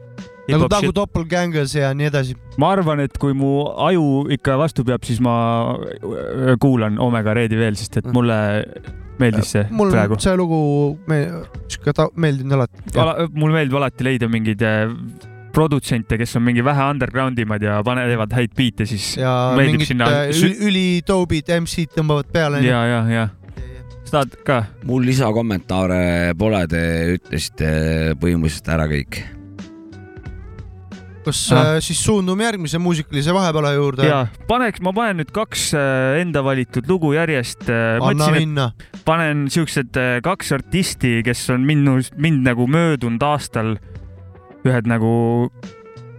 Hip-hop 0.49 0.71
nagu 0.73 0.87
shit. 0.87 0.95
Doppelgangers 0.97 1.75
ja 1.77 1.91
nii 1.93 2.07
edasi. 2.09 2.35
ma 2.57 2.71
arvan, 2.73 3.03
et 3.05 3.17
kui 3.21 3.35
mu 3.37 3.67
aju 3.85 4.25
ikka 4.33 4.57
vastu 4.59 4.83
peab, 4.87 5.05
siis 5.05 5.21
ma 5.21 5.35
äh, 5.77 6.55
kuulan 6.61 6.97
Omega 6.99 7.35
Redi 7.37 7.59
veel, 7.59 7.77
sest 7.79 8.01
et 8.01 8.09
mulle 8.15 8.39
meeldis 9.19 9.51
see 9.55 9.65
mul 9.71 9.91
praegu. 9.93 10.17
see 10.19 10.35
lugu 10.39 10.59
me- 11.07 11.25
sihuke 11.67 11.93
ta- 11.95 12.09
meeldinud 12.15 12.53
alati. 12.59 13.29
mul 13.33 13.51
meeldib 13.55 13.77
alati 13.81 14.03
leida 14.07 14.27
mingeid 14.31 14.61
äh, 14.61 14.93
produtsente, 15.53 16.17
kes 16.21 16.35
on 16.37 16.43
mingi 16.45 16.61
vähe 16.63 16.83
underground 16.91 17.39
imad 17.41 17.63
ja 17.65 17.79
panevad 17.83 18.31
häid 18.37 18.53
biite, 18.55 18.85
siis 18.85 19.15
ja 19.17 19.33
meeldib 19.57 19.79
mingid 19.79 19.87
sinna 19.93 20.05
äh, 20.05 20.29
sü- 20.35 20.51
üli- 20.53 20.69
ülitoobid 20.69 21.49
MC-d 21.59 21.97
tõmbavad 21.97 22.29
peale. 22.31 22.61
ja, 22.63 22.83
ja, 22.85 23.01
ja. 23.09 23.25
tahad 24.09 24.37
ka? 24.45 24.59
mul 24.89 25.03
lisakommentaare 25.05 26.33
pole, 26.37 26.63
te 26.69 26.79
ütlesite 27.17 27.67
põhimõtteliselt 28.21 28.71
ära 28.77 28.87
kõik. 28.89 29.19
Kas 31.29 31.41
äh, 31.53 31.71
siis 31.83 32.01
suundume 32.03 32.45
järgmise 32.47 32.79
muusikalise 32.81 33.33
vahepala 33.35 33.73
juurde? 33.75 34.07
ja 34.07 34.23
paneks, 34.49 34.81
ma 34.85 34.93
panen 34.95 35.21
nüüd 35.21 35.33
kaks 35.35 35.69
äh, 35.77 36.19
enda 36.23 36.43
valitud 36.45 36.87
lugu 36.89 37.13
järjest. 37.15 37.67
Anna 37.69 38.29
minna. 38.33 38.69
panen 39.05 39.47
siuksed 39.53 39.97
äh, 39.99 40.17
kaks 40.25 40.53
artisti, 40.57 41.19
kes 41.25 41.45
on 41.53 41.65
minu, 41.67 41.99
mind 42.17 42.45
nagu 42.47 42.67
möödunud 42.69 43.23
aastal 43.25 43.75
ühed 44.67 44.89
nagu 44.89 45.11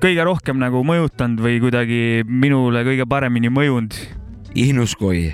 kõige 0.01 0.25
rohkem 0.25 0.61
nagu 0.61 0.83
mõjutanud 0.87 1.43
või 1.45 1.59
kuidagi 1.63 2.01
minule 2.25 2.85
kõige 2.87 3.07
paremini 3.09 3.53
mõjunud. 3.53 3.97
Ihnuskoi. 4.55 5.27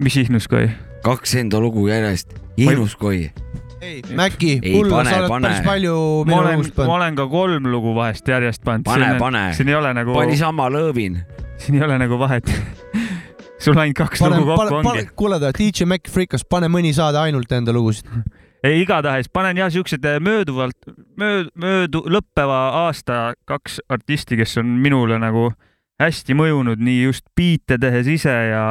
mis 0.00 0.16
Ihnuskoi? 0.16 0.70
kaks 1.04 1.34
enda 1.40 1.60
lugu 1.60 1.88
järjest. 1.88 2.36
Ihnuskoi. 2.60 3.30
Mäkki, 3.30 3.49
Ei, 3.80 4.02
kulla, 4.04 4.98
pane, 4.98 5.10
sa 5.10 5.18
oled 5.22 5.30
pane. 5.32 5.48
päris 5.48 5.62
palju 5.64 5.94
ma 5.96 6.28
minu 6.28 6.40
olen 6.40 6.58
lugust, 6.58 6.74
ma 6.74 6.82
pannud. 6.82 6.94
olen 6.96 7.14
ka 7.16 7.26
kolm 7.32 7.68
lugu 7.72 7.94
vahest 7.96 8.28
järjest 8.28 8.64
pannud. 8.64 8.84
pane, 8.84 9.14
pane. 9.18 9.44
siin 9.56 9.70
ei 9.72 9.78
ole 9.78 9.92
nagu, 9.96 10.12
pani 10.16 10.36
sama 10.36 10.68
lõõvin. 10.72 11.16
siin 11.60 11.78
ei 11.78 11.86
ole 11.86 11.96
nagu 12.02 12.18
vahet. 12.20 12.52
sul 13.64 13.80
ainult 13.80 13.96
kaks 14.02 14.20
pane, 14.20 14.36
lugu 14.36 14.52
kokku 14.52 14.66
pane, 14.66 14.76
ongi 14.82 15.06
pane, 15.06 15.16
kuule, 15.16 15.40
DJ 15.56 15.88
Mac 15.88 16.12
Freekas, 16.12 16.44
pane 16.44 16.68
mõni 16.72 16.92
saade 16.96 17.22
ainult 17.22 17.52
enda 17.56 17.72
lugusid. 17.72 18.10
ei, 18.60 18.82
igatahes 18.82 19.32
panen 19.32 19.62
jah 19.62 19.72
siuksed 19.72 20.04
äh, 20.04 20.20
mööduvalt, 20.20 20.76
mööd-, 21.20 21.50
möödu, 21.56 22.04
lõppeva 22.04 22.60
aasta 22.84 23.32
kaks 23.48 23.80
artisti, 23.88 24.36
kes 24.40 24.58
on 24.60 24.76
minule 24.84 25.16
nagu 25.22 25.48
hästi 26.00 26.36
mõjunud 26.36 26.80
nii 26.80 27.04
just 27.06 27.24
biite 27.36 27.80
tehes 27.80 28.08
ise 28.08 28.36
ja 28.52 28.64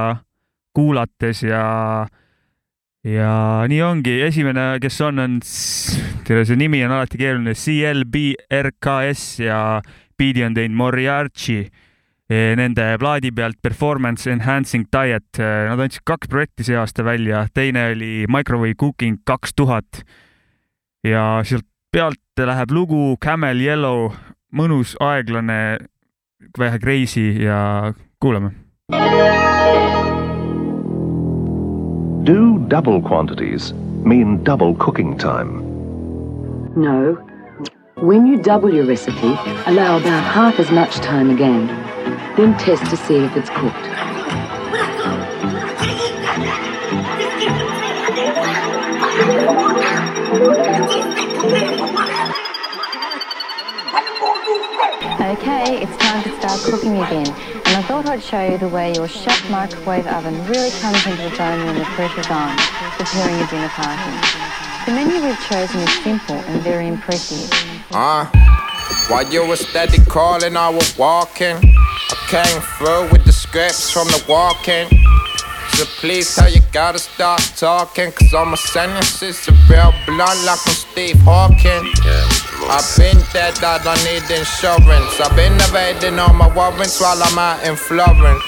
kuulates 0.77 1.43
ja, 1.43 1.63
ja 3.03 3.65
nii 3.69 3.81
ongi. 3.83 4.19
esimene, 4.25 4.77
kes 4.81 5.01
on, 5.05 5.19
on, 5.23 5.37
tere, 6.27 6.45
see 6.45 6.59
nimi 6.59 6.81
on 6.85 6.95
alati 6.95 7.19
keeruline, 7.19 7.55
CLBRKS 7.55 9.25
ja 9.45 9.59
biidi 10.19 10.43
on 10.43 10.57
teinud 10.57 10.77
Moriarty 10.77 11.59
eh, 11.63 12.53
nende 12.59 12.85
plaadi 12.99 13.31
pealt 13.35 13.59
Performance 13.61 14.29
Enhancing 14.31 14.89
Diet. 14.91 15.39
Nad 15.39 15.79
andsid 15.79 16.03
kaks 16.07 16.31
projekti 16.31 16.67
see 16.67 16.79
aasta 16.79 17.05
välja, 17.07 17.45
teine 17.53 17.89
oli 17.93 18.25
Microwave 18.27 18.75
Cooking 18.79 19.21
kaks 19.25 19.55
tuhat 19.55 20.03
ja 21.07 21.39
sealt 21.47 21.67
pealt 21.91 22.19
läheb 22.45 22.71
lugu 22.71 23.15
Camel 23.23 23.61
Yellow, 23.63 24.09
mõnus, 24.53 24.95
aeglane, 25.03 25.79
vähe 26.57 26.79
crazy 26.79 27.31
ja 27.43 27.93
kuulame. 28.21 28.53
Do 32.23 32.59
double 32.67 33.01
quantities 33.01 33.71
mean 33.73 34.43
double 34.43 34.75
cooking 34.75 35.17
time? 35.17 35.63
No. 36.75 37.13
When 37.95 38.25
you 38.25 38.41
double 38.41 38.73
your 38.73 38.85
recipe, 38.85 39.37
allow 39.65 39.97
about 39.97 40.23
half 40.23 40.59
as 40.59 40.69
much 40.69 40.97
time 40.97 41.29
again. 41.29 41.67
Then 42.35 42.57
test 42.57 42.89
to 42.89 42.97
see 42.97 43.15
if 43.15 43.37
it's 43.37 43.49
cooked. 43.49 43.85
Okay, 55.29 55.83
it's 55.83 55.95
time 55.97 56.23
to 56.23 56.35
start 56.39 56.59
cooking 56.61 56.97
again. 56.97 57.27
And 57.27 57.75
I 57.77 57.83
thought 57.83 58.07
I'd 58.07 58.23
show 58.23 58.41
you 58.41 58.57
the 58.57 58.67
way 58.67 58.93
your 58.95 59.07
chef 59.07 59.47
microwave 59.51 60.07
oven 60.07 60.33
really 60.47 60.71
comes 60.81 61.05
into 61.05 61.27
its 61.27 61.39
own 61.39 61.67
when 61.67 61.77
the 61.77 61.85
pressure's 61.93 62.25
on, 62.31 62.57
preparing 62.97 63.35
a 63.37 63.45
dinner 63.45 63.69
party. 63.69 64.09
The 64.87 64.91
menu 64.91 65.21
we've 65.23 65.39
chosen 65.45 65.81
is 65.81 65.93
simple 66.01 66.35
and 66.35 66.63
very 66.63 66.87
impressive. 66.87 67.47
Uh, 67.91 68.25
while 69.07 69.31
you 69.31 69.47
were 69.47 69.55
steady 69.55 70.03
calling, 70.05 70.57
I 70.57 70.69
was 70.69 70.97
walking. 70.97 71.57
I 71.57 72.15
came 72.27 72.61
through 72.79 73.11
with 73.11 73.23
the 73.23 73.31
scripts 73.31 73.91
from 73.91 74.07
the 74.07 74.25
walking. 74.27 74.89
So 75.77 75.85
please 76.01 76.33
tell 76.33 76.49
you 76.49 76.61
gotta 76.71 76.97
start 76.97 77.41
talking, 77.55 78.11
cause 78.13 78.33
all 78.33 78.47
my 78.47 78.55
sentences 78.55 79.47
are 79.47 79.53
real 79.69 79.93
blunt 80.07 80.41
like 80.43 80.57
I'm 80.65 80.73
Steve 80.73 81.19
Hawking. 81.21 81.85
I've 82.67 82.85
been 82.97 83.17
dead, 83.31 83.63
I 83.63 83.79
don't 83.79 84.03
need 84.03 84.27
insurance. 84.27 85.19
I've 85.21 85.35
been 85.35 85.55
evading 85.69 86.19
all 86.19 86.33
my 86.33 86.53
warrants 86.53 86.99
while 86.99 87.21
I'm 87.23 87.37
out 87.37 87.63
in 87.65 87.75
Florence. 87.75 88.43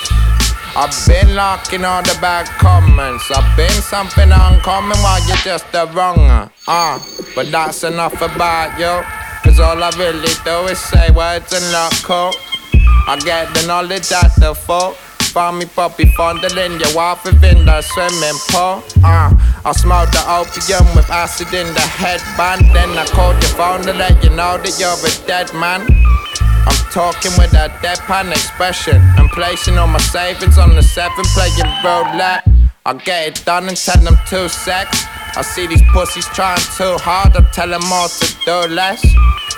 I've 0.75 0.95
been 1.07 1.35
locking 1.35 1.83
all 1.83 2.01
the 2.01 2.17
bad 2.21 2.47
comments. 2.59 3.29
I've 3.31 3.57
been 3.57 3.69
something 3.69 4.31
uncommon 4.31 4.97
while 4.99 5.19
you're 5.27 5.37
just 5.37 5.65
a 5.73 5.85
wronger. 5.87 6.51
Uh, 6.67 6.99
but 7.35 7.51
that's 7.51 7.83
enough 7.83 8.21
about 8.21 8.79
you. 8.79 9.03
Cause 9.43 9.59
all 9.59 9.83
I 9.83 9.89
really 9.97 10.33
do 10.45 10.71
is 10.71 10.79
say 10.79 11.09
words 11.11 11.51
and 11.51 11.65
look 11.71 11.93
cool. 12.03 12.31
I 13.07 13.19
get 13.23 13.53
the 13.53 13.65
knowledge 13.67 14.11
at 14.11 14.31
the 14.37 14.53
full. 14.53 14.95
Found 15.33 15.59
me 15.59 15.65
puppy 15.65 16.11
fondling 16.17 16.77
your 16.77 16.93
wife 16.93 17.23
within 17.23 17.63
the 17.63 17.81
swimming 17.81 18.35
pool. 18.49 18.83
Uh, 19.01 19.31
I 19.63 19.71
smoked 19.71 20.11
the 20.11 20.19
opium 20.27 20.83
with 20.93 21.09
acid 21.09 21.47
in 21.53 21.73
the 21.73 21.79
headband. 21.79 22.75
Then 22.75 22.89
I 22.97 23.05
called 23.05 23.41
your 23.41 23.55
phone 23.55 23.81
to 23.83 23.93
let 23.93 24.21
you 24.25 24.29
know 24.31 24.57
that 24.57 24.75
you're 24.77 24.91
a 24.91 25.27
dead 25.27 25.53
man. 25.53 25.87
I'm 26.67 26.91
talking 26.91 27.31
with 27.39 27.53
a 27.53 27.69
deadpan 27.79 28.31
expression 28.31 29.01
I'm 29.17 29.29
placing 29.29 29.77
all 29.77 29.87
my 29.87 29.99
savings 29.99 30.57
on 30.57 30.75
the 30.75 30.83
seven 30.83 31.23
playing 31.33 31.71
roulette. 31.81 32.45
I 32.85 32.93
get 32.93 33.27
it 33.27 33.45
done 33.45 33.69
and 33.69 33.77
tell 33.77 34.03
them 34.03 34.17
two 34.27 34.49
sex. 34.49 35.05
I 35.37 35.43
see 35.43 35.65
these 35.65 35.81
pussies 35.93 36.25
trying 36.25 36.59
too 36.75 36.97
hard, 36.99 37.37
I 37.37 37.41
tell 37.53 37.69
them 37.69 37.83
all 37.85 38.09
to 38.09 38.35
do 38.43 38.75
less. 38.75 39.01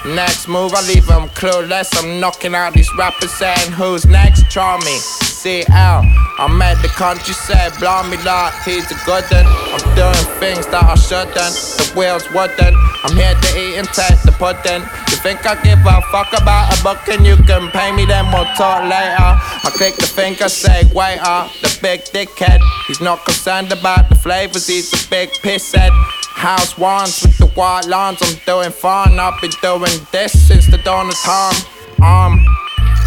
Next 0.06 0.48
move, 0.48 0.74
I 0.76 0.86
leave 0.88 1.08
them 1.08 1.30
clueless. 1.30 1.98
I'm 1.98 2.20
knocking 2.20 2.54
out 2.54 2.74
these 2.74 2.92
rappers 2.96 3.32
saying, 3.32 3.72
Who's 3.72 4.06
next? 4.06 4.52
Try 4.52 4.78
me. 4.86 5.33
CL. 5.44 6.08
I'm 6.40 6.62
at 6.62 6.82
the 6.82 6.88
countryside, 6.88 7.76
Blow 7.78 8.02
me 8.08 8.16
like 8.24 8.56
he's 8.64 8.88
a 8.88 8.96
good 9.04 9.28
one. 9.28 9.44
I'm 9.76 9.84
doing 9.92 10.26
things 10.40 10.64
that 10.72 10.88
I 10.88 10.96
shouldn't, 10.96 11.36
the 11.36 11.92
wheels 12.00 12.24
wouldn't. 12.32 12.76
I'm 13.04 13.12
here 13.12 13.36
to 13.36 13.50
eat 13.60 13.76
and 13.76 13.88
take 13.92 14.24
the 14.24 14.32
pudding. 14.40 14.80
You 15.12 15.18
think 15.20 15.44
I 15.44 15.60
give 15.60 15.84
a 15.84 16.00
fuck 16.16 16.32
about 16.32 16.72
a 16.72 16.82
book 16.82 17.04
and 17.12 17.28
you 17.28 17.36
can 17.36 17.68
pay 17.76 17.92
me, 17.92 18.06
then 18.06 18.32
we'll 18.32 18.48
talk 18.56 18.88
later. 18.88 19.36
I 19.68 19.70
click 19.76 20.00
the 20.00 20.08
finger, 20.08 20.48
say 20.48 20.88
waiter, 20.96 21.52
the 21.60 21.78
big 21.82 22.08
dickhead. 22.16 22.64
He's 22.88 23.02
not 23.02 23.26
concerned 23.26 23.74
about 23.74 24.08
the 24.08 24.16
flavors, 24.16 24.68
he's 24.68 24.94
a 24.96 25.10
big 25.10 25.30
pisshead. 25.44 25.92
House 26.40 26.78
wands 26.78 27.22
with 27.22 27.38
the 27.38 27.48
white 27.48 27.86
lines, 27.88 28.24
I'm 28.24 28.40
doing 28.46 28.72
fine. 28.72 29.20
I've 29.20 29.42
been 29.42 29.52
doing 29.62 30.00
this 30.14 30.32
since 30.32 30.68
the 30.68 30.78
dawn 30.78 31.10
of 31.10 31.20
time. 31.20 31.56
Um, 32.02 32.43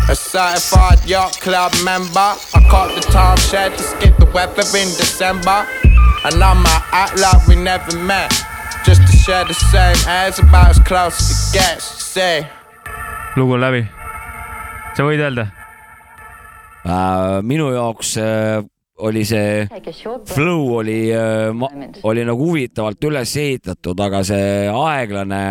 a 0.08 0.14
certified 0.14 1.04
yacht 1.04 1.40
club 1.40 1.72
member. 1.84 2.30
I 2.54 2.60
caught 2.70 2.94
the 2.94 3.00
time 3.12 3.36
shed 3.38 3.76
to 3.76 3.82
skip 3.82 4.16
the 4.18 4.26
weather 4.26 4.62
in 4.78 4.88
December. 4.96 5.66
And 6.24 6.42
I'ma 6.42 6.80
act 6.92 7.18
like 7.18 7.46
we 7.48 7.56
never 7.56 7.96
met. 7.98 8.32
Just 8.84 9.02
to 9.02 9.16
share 9.16 9.44
the 9.44 9.54
same 9.54 9.96
airs, 10.08 10.38
about 10.38 10.70
as 10.70 10.78
close 10.78 11.18
as 11.20 11.30
it 11.30 11.58
gets. 11.58 11.84
Say. 12.04 12.46
lugu 13.36 13.52
on 13.52 13.60
läbi. 13.60 13.82
sa 14.96 15.04
võid 15.04 15.20
öelda? 15.20 15.44
äh,. 16.86 17.42
minu 17.44 17.66
jaoks 17.74 18.14
äh, 18.16 18.64
oli 18.96 19.24
see 19.28 19.66
flow 20.32 20.70
oli 20.78 21.10
äh,, 21.12 22.00
oli 22.02 22.24
nagu 22.24 22.46
huvitavalt 22.48 23.04
üles 23.04 23.34
ehitatud, 23.36 24.00
aga 24.00 24.22
see 24.24 24.70
aeglane, 24.72 25.42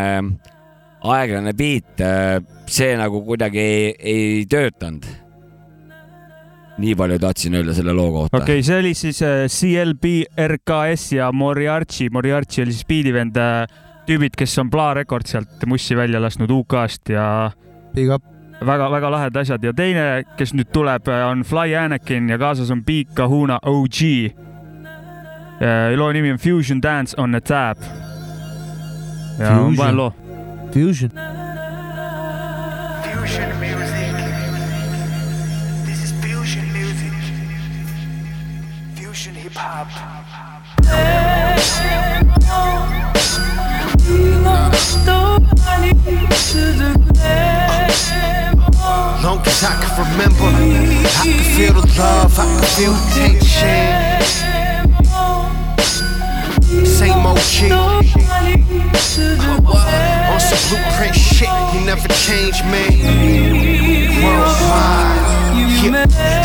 aeglane 1.13 1.53
beat, 1.57 2.01
see 2.71 2.95
nagu 2.97 3.21
kuidagi 3.25 3.61
ei, 3.61 3.93
ei 3.99 4.45
töötanud. 4.49 5.05
nii 6.75 6.91
palju 6.99 7.15
tahtsin 7.23 7.53
öelda 7.55 7.73
selle 7.73 7.93
loo 7.95 8.09
kohta 8.11 8.37
okei 8.37 8.57
okay,, 8.57 8.63
see 8.67 8.79
oli 8.81 8.89
siis 8.99 9.21
äh, 9.23 9.45
CLB, 9.47 10.25
RKS 10.47 11.13
ja 11.15 11.31
Moriarty, 11.31 12.09
Moriarty 12.11 12.65
oli 12.65 12.73
siis 12.75 12.85
biidivend, 12.85 13.37
tüübid, 14.05 14.35
kes 14.35 14.57
on 14.59 14.69
Bla 14.69 14.93
Record 14.93 15.27
sealt 15.29 15.63
Mussi 15.71 15.95
välja 15.95 16.19
lasknud 16.21 16.51
UK-st 16.51 17.13
ja 17.15 17.51
Big 17.95 18.11
up. 18.11 18.23
väga-väga 18.65 19.11
lahedad 19.11 19.39
asjad 19.41 19.63
ja 19.63 19.73
teine, 19.73 20.23
kes 20.37 20.51
nüüd 20.55 20.71
tuleb, 20.75 21.07
on 21.29 21.45
Fly 21.47 21.75
Anakin 21.79 22.29
ja 22.29 22.37
kaasas 22.41 22.71
on 22.71 22.83
Big 22.85 23.07
Kahuna 23.15 23.59
OG. 23.63 24.01
loo 25.95 26.11
nimi 26.11 26.31
on 26.31 26.37
Fusion 26.37 26.83
Dance 26.83 27.15
on 27.17 27.35
a 27.35 27.41
Tab. 27.41 27.77
ja 29.39 29.55
Fusion. 29.55 29.75
panen 29.77 29.97
loo. 29.97 30.24
Fusion. 30.75 31.09
Fusion 31.09 31.21
music. 33.61 34.11
This 35.85 36.03
is 36.03 36.11
fusion 36.21 36.67
music. 36.73 37.13
Fusion 38.95 39.35
hip 39.35 39.53
hop. 39.53 39.87
Long 49.23 49.39
as 49.47 49.63
I 49.63 49.79
can 49.79 49.91
remember, 50.03 50.43
I 50.43 51.23
can 51.23 51.39
feel 51.55 51.71
the 51.71 51.87
love, 51.97 52.37
I 52.37 52.41
can 52.43 52.63
feel 52.75 52.91
the 52.91 52.99
tension. 53.15 54.94
Same 56.65 57.25
old 57.25 57.37
OG. 57.37 57.71
On 60.31 60.39
some 60.39 60.61
blueprint 60.69 61.15
shit, 61.15 61.49
you 61.73 61.81
never 61.85 62.07
change, 62.07 62.63
man. 62.63 62.91
Worldwide. 64.23 65.35
Yeah. 65.83 66.44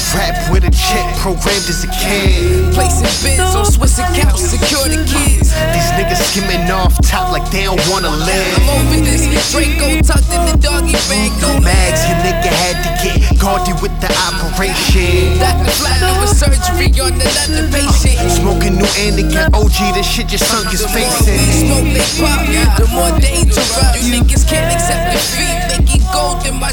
Still 0.00 0.18
rap 0.18 0.50
with 0.50 0.64
a 0.64 0.72
check 0.72 1.04
programmed 1.20 1.68
as 1.68 1.84
a 1.84 1.90
kid. 1.92 2.72
Placing 2.72 3.12
bids 3.20 3.54
on 3.54 3.64
Swiss 3.64 3.98
accounts, 3.98 4.48
secure 4.48 4.88
the 4.88 5.04
kids. 5.04 5.52
These 5.52 5.90
niggas 5.92 6.20
skimming 6.32 6.70
off 6.70 6.96
top 7.04 7.32
like 7.32 7.44
they 7.50 7.64
don't 7.64 7.80
wanna 7.92 8.08
live. 8.08 8.48
I'm 8.56 8.80
over 8.80 9.00
this. 9.04 9.28
Draco 9.52 10.00
tucked 10.00 10.32
in 10.32 10.40
the 10.48 10.56
doggy 10.56 10.96
bag. 11.08 11.30
No 11.44 11.60
mags, 11.60 12.00
your 12.08 12.16
nigga 12.24 12.48
had 12.48 12.80
to 12.80 12.90
get 13.04 13.38
gaudy 13.38 13.76
with 13.84 13.92
the 14.00 14.08
operation. 14.24 15.36
Dr. 15.36 15.68
Flatner 15.68 16.16
with 16.20 16.32
surgery 16.32 16.88
on 17.00 17.20
another 17.20 17.68
patient. 17.68 18.24
Uh, 18.24 18.28
smoking 18.28 18.80
new 18.80 18.88
and 19.04 19.20
it 19.20 19.28
got 19.28 19.52
OG, 19.52 19.94
this 19.94 20.08
shit 20.08 20.28
just 20.28 20.48
sunk 20.48 20.70
his 20.70 20.86
face 20.88 21.28
in. 21.28 21.36
Smoke 21.68 21.88
they 21.92 22.06
pop, 22.16 22.40
the 22.80 22.86
more 22.96 23.12
dangerous. 23.20 23.68
You 24.00 24.16
niggas 24.16 24.48
can't 24.48 24.72
accept 24.72 25.12
defeat. 25.12 25.76
Making 25.76 26.04
gold 26.12 26.46
in 26.46 26.56
my 26.56 26.72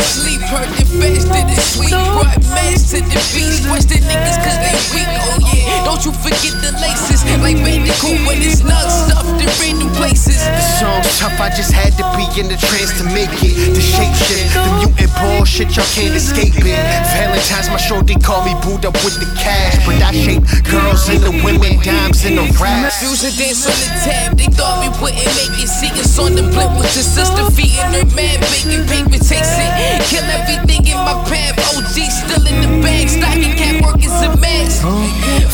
To 2.87 3.03
the 3.03 3.19
beach. 3.35 3.67
Question 3.67 3.99
niggas 4.07 4.39
cause 4.39 4.55
they 4.63 4.71
weak. 4.95 5.11
Oh 5.11 5.43
yeah, 5.51 5.83
don't 5.83 5.99
you 6.07 6.15
forget 6.23 6.55
the 6.63 6.71
laces. 6.79 7.19
Like 7.43 7.59
Bandicoot 7.59 8.23
when 8.23 8.39
it's 8.39 8.63
nuts 8.63 9.03
stuffed 9.03 9.43
in 9.43 9.51
random 9.59 9.91
places. 9.91 10.39
The 10.39 10.63
song's 10.79 11.19
tough, 11.19 11.35
I 11.35 11.49
just 11.51 11.75
had 11.75 11.91
to 11.99 12.03
in 12.37 12.47
the 12.47 12.57
trance 12.57 12.93
to 13.01 13.03
make 13.17 13.33
it. 13.41 13.57
The 13.73 13.81
shape 13.81 14.13
shit, 14.29 14.45
the 14.53 14.61
mutant 14.77 15.09
bullshit, 15.17 15.73
y'all 15.73 15.89
can't 15.97 16.13
escape 16.13 16.53
it. 16.53 16.77
Valentine's, 17.17 17.69
my 17.73 17.81
shorty 17.81 18.13
call 18.13 18.45
me 18.45 18.53
booed 18.61 18.85
up 18.85 18.93
with 19.01 19.17
the 19.17 19.25
cash. 19.41 19.73
But 19.85 19.97
I 20.05 20.13
shape 20.13 20.45
girls 20.69 21.09
into 21.09 21.33
women, 21.41 21.81
dimes 21.81 22.25
in 22.25 22.37
the 22.37 22.45
rap. 22.61 22.93
Fusion 23.01 23.33
dance 23.33 23.65
on 23.65 23.73
the 23.73 23.89
tab, 24.05 24.37
they 24.37 24.49
thought 24.53 24.85
we 24.85 24.89
wouldn't 25.01 25.25
make 25.33 25.57
it. 25.57 25.69
See 25.69 25.89
us 25.97 26.13
on 26.21 26.37
the 26.37 26.45
blimp 26.53 26.77
with 26.77 26.93
the 26.93 27.01
sister 27.01 27.49
feet 27.57 27.73
in 27.73 27.89
her 27.97 28.07
man, 28.13 28.37
baking 28.53 28.85
paper 28.85 29.17
takes 29.17 29.57
it. 29.57 29.71
Kill 30.05 30.25
everything 30.29 30.85
in 30.85 30.99
my 31.01 31.17
path. 31.25 31.57
OG 31.73 31.97
still 31.97 32.45
in 32.45 32.57
the 32.61 32.71
bag, 32.85 33.09
stocking 33.09 33.57
cap 33.57 33.81
work 33.81 33.97
is 34.05 34.13
a 34.21 34.29
mess. 34.37 34.85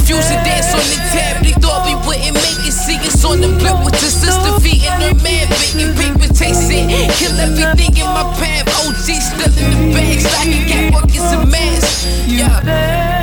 Fusion 0.04 0.40
dance 0.44 0.76
on 0.76 0.84
the 0.92 1.00
tab, 1.16 1.44
they 1.48 1.56
thought 1.64 1.88
we 1.88 1.96
wouldn't 2.04 2.36
make 2.36 2.60
it. 2.68 2.73
See 2.84 3.00
us 3.00 3.24
on 3.24 3.40
the 3.40 3.48
blimp 3.48 3.86
with 3.86 3.94
the 3.96 4.12
sister 4.12 4.60
feet 4.60 4.84
in 4.84 4.92
her 5.00 5.16
man, 5.24 5.48
baking 5.48 5.96
paper 5.96 6.28
chasing. 6.34 6.90
Kill 7.16 7.40
everything 7.40 7.96
in 7.96 8.08
my 8.12 8.24
path. 8.36 8.68
OG 8.84 9.08
still 9.24 9.56
in 9.56 9.72
the 9.72 9.94
bag, 9.96 10.20
stocking 10.20 10.66
cap 10.68 10.94
work 10.94 11.16
is 11.16 11.32
a 11.32 11.46
mess. 11.46 12.06
Yeah. 12.28 13.14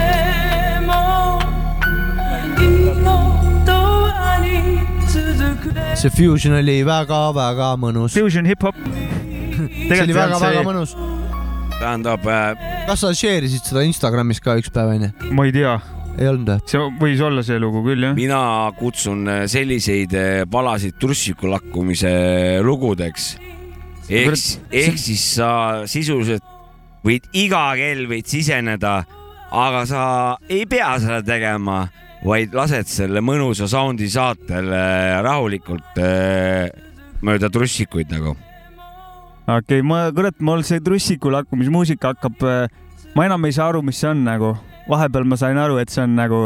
see 6.01 6.09
Fusion 6.09 6.57
oli 6.57 6.81
väga-väga 6.87 7.75
mõnus. 7.77 8.17
Fusion 8.17 8.49
hip-hop. 8.49 8.77
see 9.91 10.03
oli 10.07 10.17
väga-väga 10.17 10.65
mõnus. 10.65 10.97
tähendab 11.81 12.25
äh,, 12.29 12.61
kas 12.89 13.01
sa 13.01 13.13
share 13.17 13.45
isid 13.49 13.65
seda 13.65 13.81
Instagramis 13.89 14.41
ka 14.45 14.59
üks 14.61 14.69
päev 14.73 14.91
onju? 14.93 15.13
ma 15.33 15.47
ei 15.49 15.53
tea. 15.57 15.79
Ei 16.21 16.29
olnud 16.29 16.51
või? 16.53 16.65
see 16.69 16.89
võis 17.01 17.23
olla 17.25 17.45
see 17.47 17.61
lugu 17.61 17.83
küll 17.85 18.05
jah. 18.05 18.17
mina 18.17 18.41
kutsun 18.79 19.25
äh, 19.31 19.45
selliseid 19.51 20.17
äh, 20.17 20.43
palasid 20.51 20.99
trussiku 21.01 21.49
lakkumise 21.51 22.11
lugudeks. 22.67 23.33
ehk, 24.09 24.37
ehk 24.69 25.01
siis 25.01 25.25
sa 25.39 25.51
sisuliselt 25.91 26.45
võid 27.07 27.31
iga 27.33 27.71
kell 27.79 28.05
võid 28.11 28.29
siseneda, 28.29 29.01
aga 29.51 29.87
sa 29.89 30.03
ei 30.53 30.67
pea 30.69 30.93
seda 31.01 31.23
tegema, 31.25 31.87
vaid 32.27 32.53
lased 32.55 32.91
selle 32.91 33.23
mõnusa 33.25 33.69
soundi 33.71 34.11
saatel 34.13 34.69
äh, 34.77 35.17
rahulikult 35.25 36.01
äh, 36.05 36.69
mööda 37.25 37.49
trussikuid 37.53 38.13
nagu. 38.13 38.37
okei 39.47 39.81
okay,, 39.81 39.87
ma 39.87 40.05
kurat, 40.13 40.37
mul 40.45 40.67
see 40.69 40.85
trussiku 40.85 41.33
lakkumismuusika 41.33 42.13
hakkab, 42.13 42.45
ma 43.17 43.25
enam 43.25 43.49
ei 43.49 43.57
saa 43.57 43.73
aru, 43.73 43.81
mis 43.87 43.97
see 44.03 44.13
on 44.13 44.27
nagu. 44.29 44.59
Vahepeal 44.89 45.27
ma 45.29 45.37
sain 45.41 45.59
aru, 45.59 45.79
et 45.83 45.93
see 45.93 46.05
on 46.05 46.17
nagu 46.19 46.41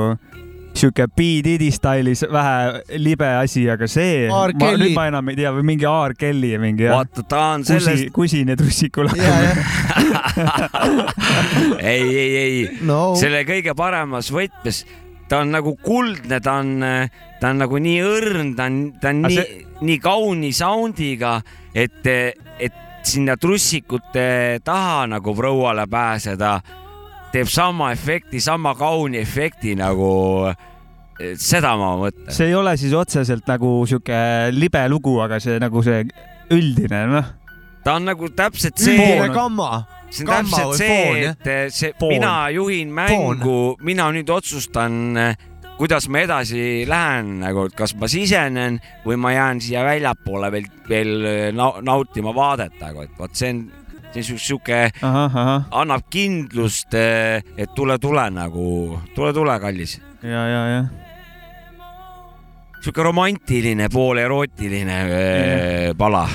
sihuke 0.75 1.07
B 1.07 1.21
Diddy 1.45 1.71
stailis 1.71 2.25
vähe 2.33 2.99
libe 2.99 3.29
asi, 3.39 3.63
aga 3.71 3.87
see, 3.91 4.27
ma 4.29 4.73
nüüd 4.75 4.95
ma 4.97 5.07
enam 5.11 5.31
ei 5.31 5.39
tea 5.39 5.53
või 5.55 5.67
mingi 5.71 5.87
R 5.87 6.17
Kelly 6.19 6.51
ja 6.55 6.61
mingi 6.63 6.89
jah. 6.89 6.99
vaata, 6.99 7.23
ta 7.31 7.43
on 7.55 7.63
kusi 7.63 7.79
sellest,, 7.79 8.11
kusine 8.17 8.57
trussiku 8.59 9.07
lakkumine. 9.07 9.55
ei, 11.95 12.03
ei, 12.03 12.37
ei 12.43 12.59
no. 12.83 13.15
selle 13.19 13.45
kõige 13.47 13.77
paremas 13.79 14.33
võtmes, 14.35 14.83
ta 15.31 15.45
on 15.45 15.55
nagu 15.55 15.77
kuldne, 15.83 16.41
ta 16.43 16.59
on, 16.63 16.75
ta 17.41 17.53
on 17.53 17.63
nagu 17.63 17.83
nii 17.87 18.01
õrn, 18.11 18.55
ta 18.59 18.67
on, 18.71 18.81
ta 18.99 19.15
on 19.15 19.23
Aga 19.23 19.31
nii 19.31 19.39
see-, 19.39 19.67
nii 19.85 20.01
kauni 20.03 20.51
sound'iga, 20.55 21.37
et, 21.71 22.03
et 22.59 22.83
sinna 23.05 23.37
trussikute 23.39 24.59
taha 24.65 25.05
nagu 25.15 25.35
prouale 25.37 25.87
pääseda, 25.91 26.57
teeb 27.35 27.51
sama 27.51 27.91
efekti, 27.95 28.41
sama 28.43 28.75
kauni 28.79 29.19
efekti 29.19 29.75
nagu, 29.79 30.11
seda 31.41 31.75
ma 31.79 31.95
mõtlen. 31.99 32.31
see 32.35 32.51
ei 32.51 32.59
ole 32.59 32.77
siis 32.79 32.95
otseselt 32.95 33.49
nagu 33.51 33.81
sihuke 33.91 34.19
libe 34.55 34.85
lugu, 34.91 35.17
aga 35.25 35.41
see 35.43 35.59
nagu 35.63 35.83
see 35.87 36.05
üldine, 36.55 37.05
noh. 37.11 37.33
ta 37.87 37.99
on 37.99 38.07
nagu 38.11 38.31
täpselt 38.37 38.79
see 38.79 38.95
üldine. 38.95 39.33
gamma. 39.35 39.85
see 40.11 40.23
on 40.27 40.31
Gamma 40.31 40.63
täpselt 40.63 40.79
see 40.79 41.33
et 41.33 41.75
see, 41.75 41.91
Foon. 41.99 42.15
mina 42.15 42.37
juhin 42.55 42.95
mängu, 42.95 43.75
mina 43.83 44.11
nüüd 44.15 44.31
otsustan, 44.31 45.19
kuidas 45.75 46.07
ma 46.07 46.23
edasi 46.23 46.85
lähen 46.87 47.41
nagu, 47.43 47.67
et 47.67 47.75
kas 47.75 47.97
ma 47.99 48.07
sisenen 48.11 48.79
või 49.07 49.19
ma 49.19 49.35
jään 49.35 49.63
siia 49.65 49.83
väljapoole 49.87 50.53
veel, 50.55 50.71
veel 50.87 51.17
nau- 51.59 51.81
nautima 51.83 52.35
vaadet 52.37 52.79
nagu, 52.79 53.03
et 53.03 53.19
vot 53.19 53.35
see 53.35 53.51
see 53.51 53.57
on 53.59 53.65
sihuke, 54.23 54.91
annab 55.03 56.05
kindlust, 56.11 56.95
et 56.95 57.75
tule, 57.75 57.99
tule 57.99 58.29
nagu, 58.31 59.01
tule, 59.15 59.33
tule, 59.35 59.59
kallis. 59.61 59.99
ja, 60.23 60.45
ja, 60.49 60.63
jah. 60.71 60.87
sihuke 62.81 63.03
romantiline, 63.03 63.89
pool 63.89 64.21
erootiline 64.23 65.01
äh, 65.09 65.95
pala. 65.99 66.29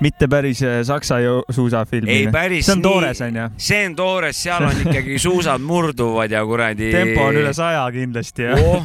Mitte 0.00 0.28
päris 0.28 0.62
äh, 0.62 0.80
saksa 0.84 1.18
ju- 1.20 1.42
suusafilm. 1.50 2.08
ei 2.08 2.28
päris 2.32 2.66
see 2.66 2.76
on 2.76 2.82
toores 2.82 3.20
onju. 3.20 3.48
see 3.56 3.86
on 3.86 3.96
toores, 3.96 4.42
seal 4.42 4.66
on 4.68 4.82
ikkagi 4.84 5.18
suusad 5.26 5.64
murduvad 5.64 6.30
ja 6.30 6.44
kuradi. 6.46 6.90
tempo 6.92 7.28
on 7.30 7.40
üle 7.40 7.52
saja 7.56 7.84
kindlasti 7.92 8.48
jah 8.48 8.60
oh,. 8.60 8.84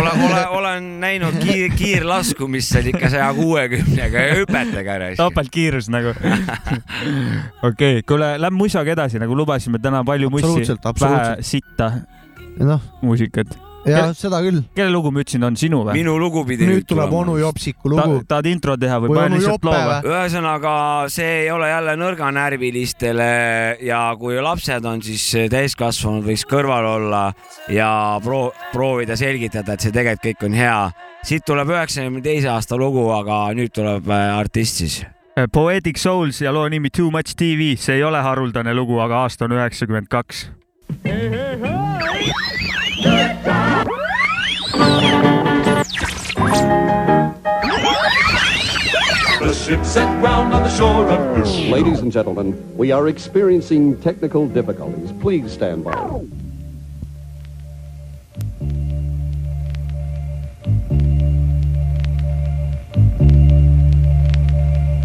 olen, 0.00 0.24
olen, 0.30 0.48
olen 0.48 0.88
näinud 1.00 1.38
kiir, 1.42 1.70
kiirlasku, 1.76 2.48
mis 2.48 2.70
on 2.76 2.90
ikka 2.92 3.10
saja 3.12 3.28
kuuekümnega 3.34 4.26
ja 4.28 4.40
hüpetega. 4.40 4.98
topeltkiirus 5.16 5.90
nagu. 5.92 6.14
okei, 7.68 8.02
kuule, 8.08 8.34
lähme 8.40 8.56
mussaga 8.56 8.96
edasi, 8.96 9.20
nagu 9.22 9.36
lubasime 9.36 9.78
täna 9.82 10.04
palju 10.04 10.30
mussi, 10.30 10.46
Absoluutselt, 10.46 10.92
vähe 11.00 11.36
sitta 11.44 11.92
noh, 12.64 12.80
muusikat. 13.02 13.65
Ja 13.90 14.02
seda 14.16 14.40
küll. 14.44 14.62
kelle 14.76 14.92
lugu 14.92 15.12
ma 15.14 15.22
ütlesin, 15.22 15.44
on 15.46 15.56
sinu 15.58 15.82
või? 15.86 15.96
minu 16.00 16.16
lugu 16.20 16.44
pidi 16.48 16.68
nüüd 16.68 16.86
tuleb 16.88 17.12
onu 17.12 17.36
Jopsiku 17.40 17.92
lugu. 17.92 18.20
tahad 18.28 18.48
intro 18.50 18.76
teha 18.80 18.98
või 19.02 19.12
Või 19.12 19.20
panen 19.20 19.38
lihtsalt 19.38 19.66
loo 19.68 19.76
või? 19.76 20.12
ühesõnaga, 20.12 20.74
see 21.12 21.32
ei 21.42 21.50
ole 21.54 21.70
jälle 21.70 21.96
nõrganärvilistele 22.00 23.30
ja 23.86 24.02
kui 24.20 24.38
lapsed 24.42 24.84
on, 24.88 25.02
siis 25.04 25.26
täiskasvanud 25.52 26.26
võiks 26.26 26.46
kõrval 26.48 26.90
olla 26.96 27.24
ja 27.72 27.90
pro-, 28.24 28.52
proovida 28.72 29.16
selgitada, 29.18 29.76
et 29.76 29.84
see 29.84 29.94
tegelikult 29.94 30.26
kõik 30.26 30.46
on 30.48 30.56
hea. 30.56 30.78
siit 31.26 31.44
tuleb 31.46 31.70
üheksakümne 31.74 32.22
teise 32.22 32.50
aasta 32.50 32.78
lugu, 32.78 33.08
aga 33.14 33.46
nüüd 33.56 33.74
tuleb 33.74 34.08
äh, 34.10 34.38
artist 34.38 34.82
siis. 34.82 35.00
Poetic 35.52 35.98
Souls 36.00 36.40
ja 36.40 36.52
loo 36.54 36.68
nimi 36.72 36.90
Too 36.90 37.10
Much 37.12 37.36
TV, 37.36 37.74
see 37.76 37.98
ei 37.98 38.04
ole 38.06 38.22
haruldane 38.24 38.72
lugu, 38.74 38.96
aga 39.04 39.26
aasta 39.26 39.44
on 39.44 39.56
üheksakümmend 39.58 40.08
kaks. 40.08 40.46
The 49.46 49.54
ship 49.54 49.84
set 49.84 50.22
round 50.22 50.52
on 50.54 50.62
the 50.62 50.70
shore 50.76 51.08
of 51.08 51.46
Ladies 51.68 52.00
and 52.00 52.10
gentlemen, 52.12 52.76
we 52.76 52.92
are 52.92 53.08
experiencing 53.08 54.00
technical 54.00 54.46
difficulties. 54.48 55.12
Please 55.20 55.52
stand 55.52 55.84
by. 55.84 55.92